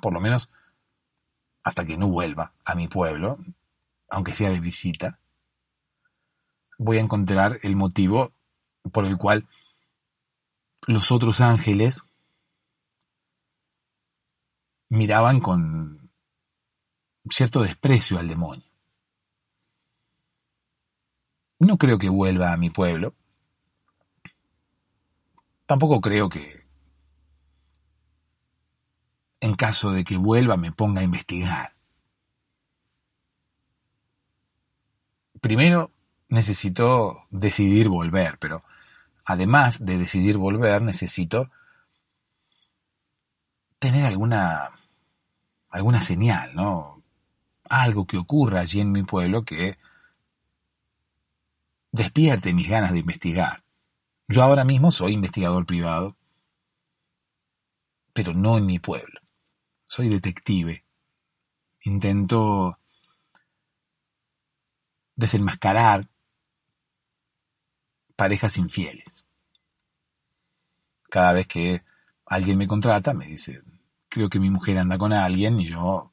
por 0.00 0.12
lo 0.12 0.20
menos 0.20 0.50
hasta 1.62 1.84
que 1.84 1.96
no 1.96 2.08
vuelva 2.08 2.52
a 2.64 2.74
mi 2.74 2.88
pueblo, 2.88 3.38
aunque 4.08 4.34
sea 4.34 4.50
de 4.50 4.60
visita, 4.60 5.18
voy 6.78 6.98
a 6.98 7.02
encontrar 7.02 7.60
el 7.62 7.76
motivo 7.76 8.32
por 8.92 9.06
el 9.06 9.16
cual 9.16 9.48
los 10.86 11.12
otros 11.12 11.40
ángeles 11.40 12.04
miraban 14.88 15.40
con 15.40 16.10
cierto 17.30 17.62
desprecio 17.62 18.18
al 18.18 18.26
demonio. 18.26 18.71
No 21.62 21.78
creo 21.78 21.96
que 21.96 22.08
vuelva 22.08 22.52
a 22.52 22.56
mi 22.56 22.70
pueblo. 22.70 23.14
Tampoco 25.64 26.00
creo 26.00 26.28
que 26.28 26.66
en 29.38 29.54
caso 29.54 29.92
de 29.92 30.02
que 30.02 30.16
vuelva 30.16 30.56
me 30.56 30.72
ponga 30.72 31.02
a 31.02 31.04
investigar. 31.04 31.76
Primero 35.40 35.92
necesito 36.28 37.26
decidir 37.30 37.88
volver, 37.88 38.38
pero 38.40 38.64
además 39.24 39.84
de 39.84 39.98
decidir 39.98 40.38
volver 40.38 40.82
necesito 40.82 41.48
tener 43.78 44.04
alguna 44.04 44.70
alguna 45.70 46.02
señal, 46.02 46.56
¿no? 46.56 47.00
Algo 47.68 48.04
que 48.04 48.18
ocurra 48.18 48.58
allí 48.58 48.80
en 48.80 48.90
mi 48.90 49.04
pueblo 49.04 49.44
que 49.44 49.78
despierte 51.92 52.54
mis 52.54 52.68
ganas 52.68 52.92
de 52.92 52.98
investigar. 52.98 53.64
Yo 54.28 54.42
ahora 54.42 54.64
mismo 54.64 54.90
soy 54.90 55.12
investigador 55.12 55.66
privado 55.66 56.16
pero 58.12 58.34
no 58.34 58.58
en 58.58 58.66
mi 58.66 58.78
pueblo. 58.78 59.20
Soy 59.86 60.08
detective. 60.08 60.84
Intento 61.80 62.78
desenmascarar 65.16 66.08
parejas 68.16 68.56
infieles. 68.56 69.26
Cada 71.10 71.32
vez 71.32 71.46
que 71.46 71.84
alguien 72.26 72.58
me 72.58 72.68
contrata, 72.68 73.12
me 73.12 73.26
dice, 73.26 73.62
creo 74.08 74.28
que 74.28 74.40
mi 74.40 74.50
mujer 74.50 74.78
anda 74.78 74.96
con 74.98 75.12
alguien 75.12 75.60
y 75.60 75.68
yo 75.68 76.12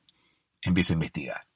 empiezo 0.62 0.94
a 0.94 0.96
investigar. 0.96 1.48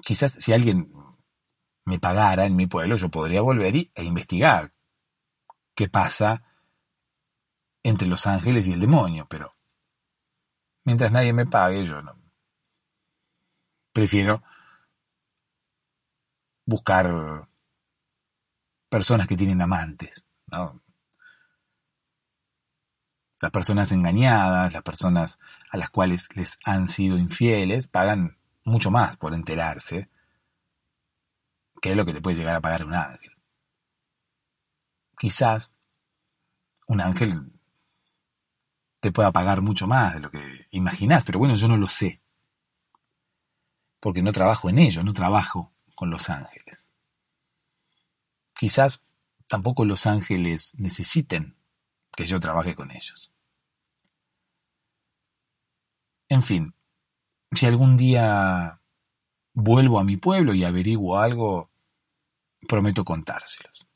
Quizás 0.00 0.32
si 0.34 0.52
alguien 0.52 0.92
me 1.84 1.98
pagara 1.98 2.44
en 2.44 2.56
mi 2.56 2.66
pueblo, 2.66 2.96
yo 2.96 3.08
podría 3.10 3.42
volver 3.42 3.74
e 3.76 4.04
investigar 4.04 4.72
qué 5.74 5.88
pasa 5.88 6.44
entre 7.82 8.06
los 8.06 8.26
ángeles 8.26 8.66
y 8.68 8.72
el 8.72 8.80
demonio, 8.80 9.26
pero 9.28 9.54
mientras 10.84 11.10
nadie 11.10 11.32
me 11.32 11.46
pague, 11.46 11.84
yo 11.84 12.00
no. 12.02 12.16
Prefiero 13.92 14.42
buscar 16.64 17.48
personas 18.88 19.26
que 19.26 19.36
tienen 19.36 19.60
amantes. 19.60 20.24
Las 23.40 23.50
personas 23.50 23.90
engañadas, 23.90 24.72
las 24.72 24.82
personas 24.82 25.40
a 25.70 25.76
las 25.76 25.90
cuales 25.90 26.28
les 26.36 26.58
han 26.64 26.86
sido 26.86 27.18
infieles, 27.18 27.88
pagan 27.88 28.38
mucho 28.64 28.92
más 28.92 29.16
por 29.16 29.34
enterarse 29.34 30.08
que 31.82 31.90
es 31.90 31.96
lo 31.96 32.06
que 32.06 32.14
te 32.14 32.22
puede 32.22 32.36
llegar 32.36 32.54
a 32.54 32.60
pagar 32.60 32.84
un 32.84 32.94
ángel. 32.94 33.32
Quizás 35.18 35.72
un 36.86 37.00
ángel 37.00 37.52
te 39.00 39.10
pueda 39.10 39.32
pagar 39.32 39.62
mucho 39.62 39.88
más 39.88 40.14
de 40.14 40.20
lo 40.20 40.30
que 40.30 40.68
imaginás, 40.70 41.24
pero 41.24 41.40
bueno, 41.40 41.56
yo 41.56 41.66
no 41.66 41.76
lo 41.76 41.88
sé. 41.88 42.22
Porque 43.98 44.22
no 44.22 44.30
trabajo 44.30 44.70
en 44.70 44.78
ello, 44.78 45.02
no 45.02 45.12
trabajo 45.12 45.72
con 45.96 46.08
los 46.08 46.30
ángeles. 46.30 46.88
Quizás 48.54 49.02
tampoco 49.48 49.84
los 49.84 50.06
ángeles 50.06 50.76
necesiten 50.78 51.56
que 52.12 52.26
yo 52.26 52.38
trabaje 52.38 52.76
con 52.76 52.92
ellos. 52.92 53.32
En 56.28 56.44
fin, 56.44 56.76
si 57.50 57.66
algún 57.66 57.96
día 57.96 58.80
vuelvo 59.52 59.98
a 59.98 60.04
mi 60.04 60.16
pueblo 60.16 60.54
y 60.54 60.62
averiguo 60.62 61.18
algo, 61.18 61.71
prometo 62.68 63.04
contárselos. 63.04 63.86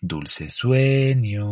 Dulce 0.00 0.48
sueño. 0.50 1.46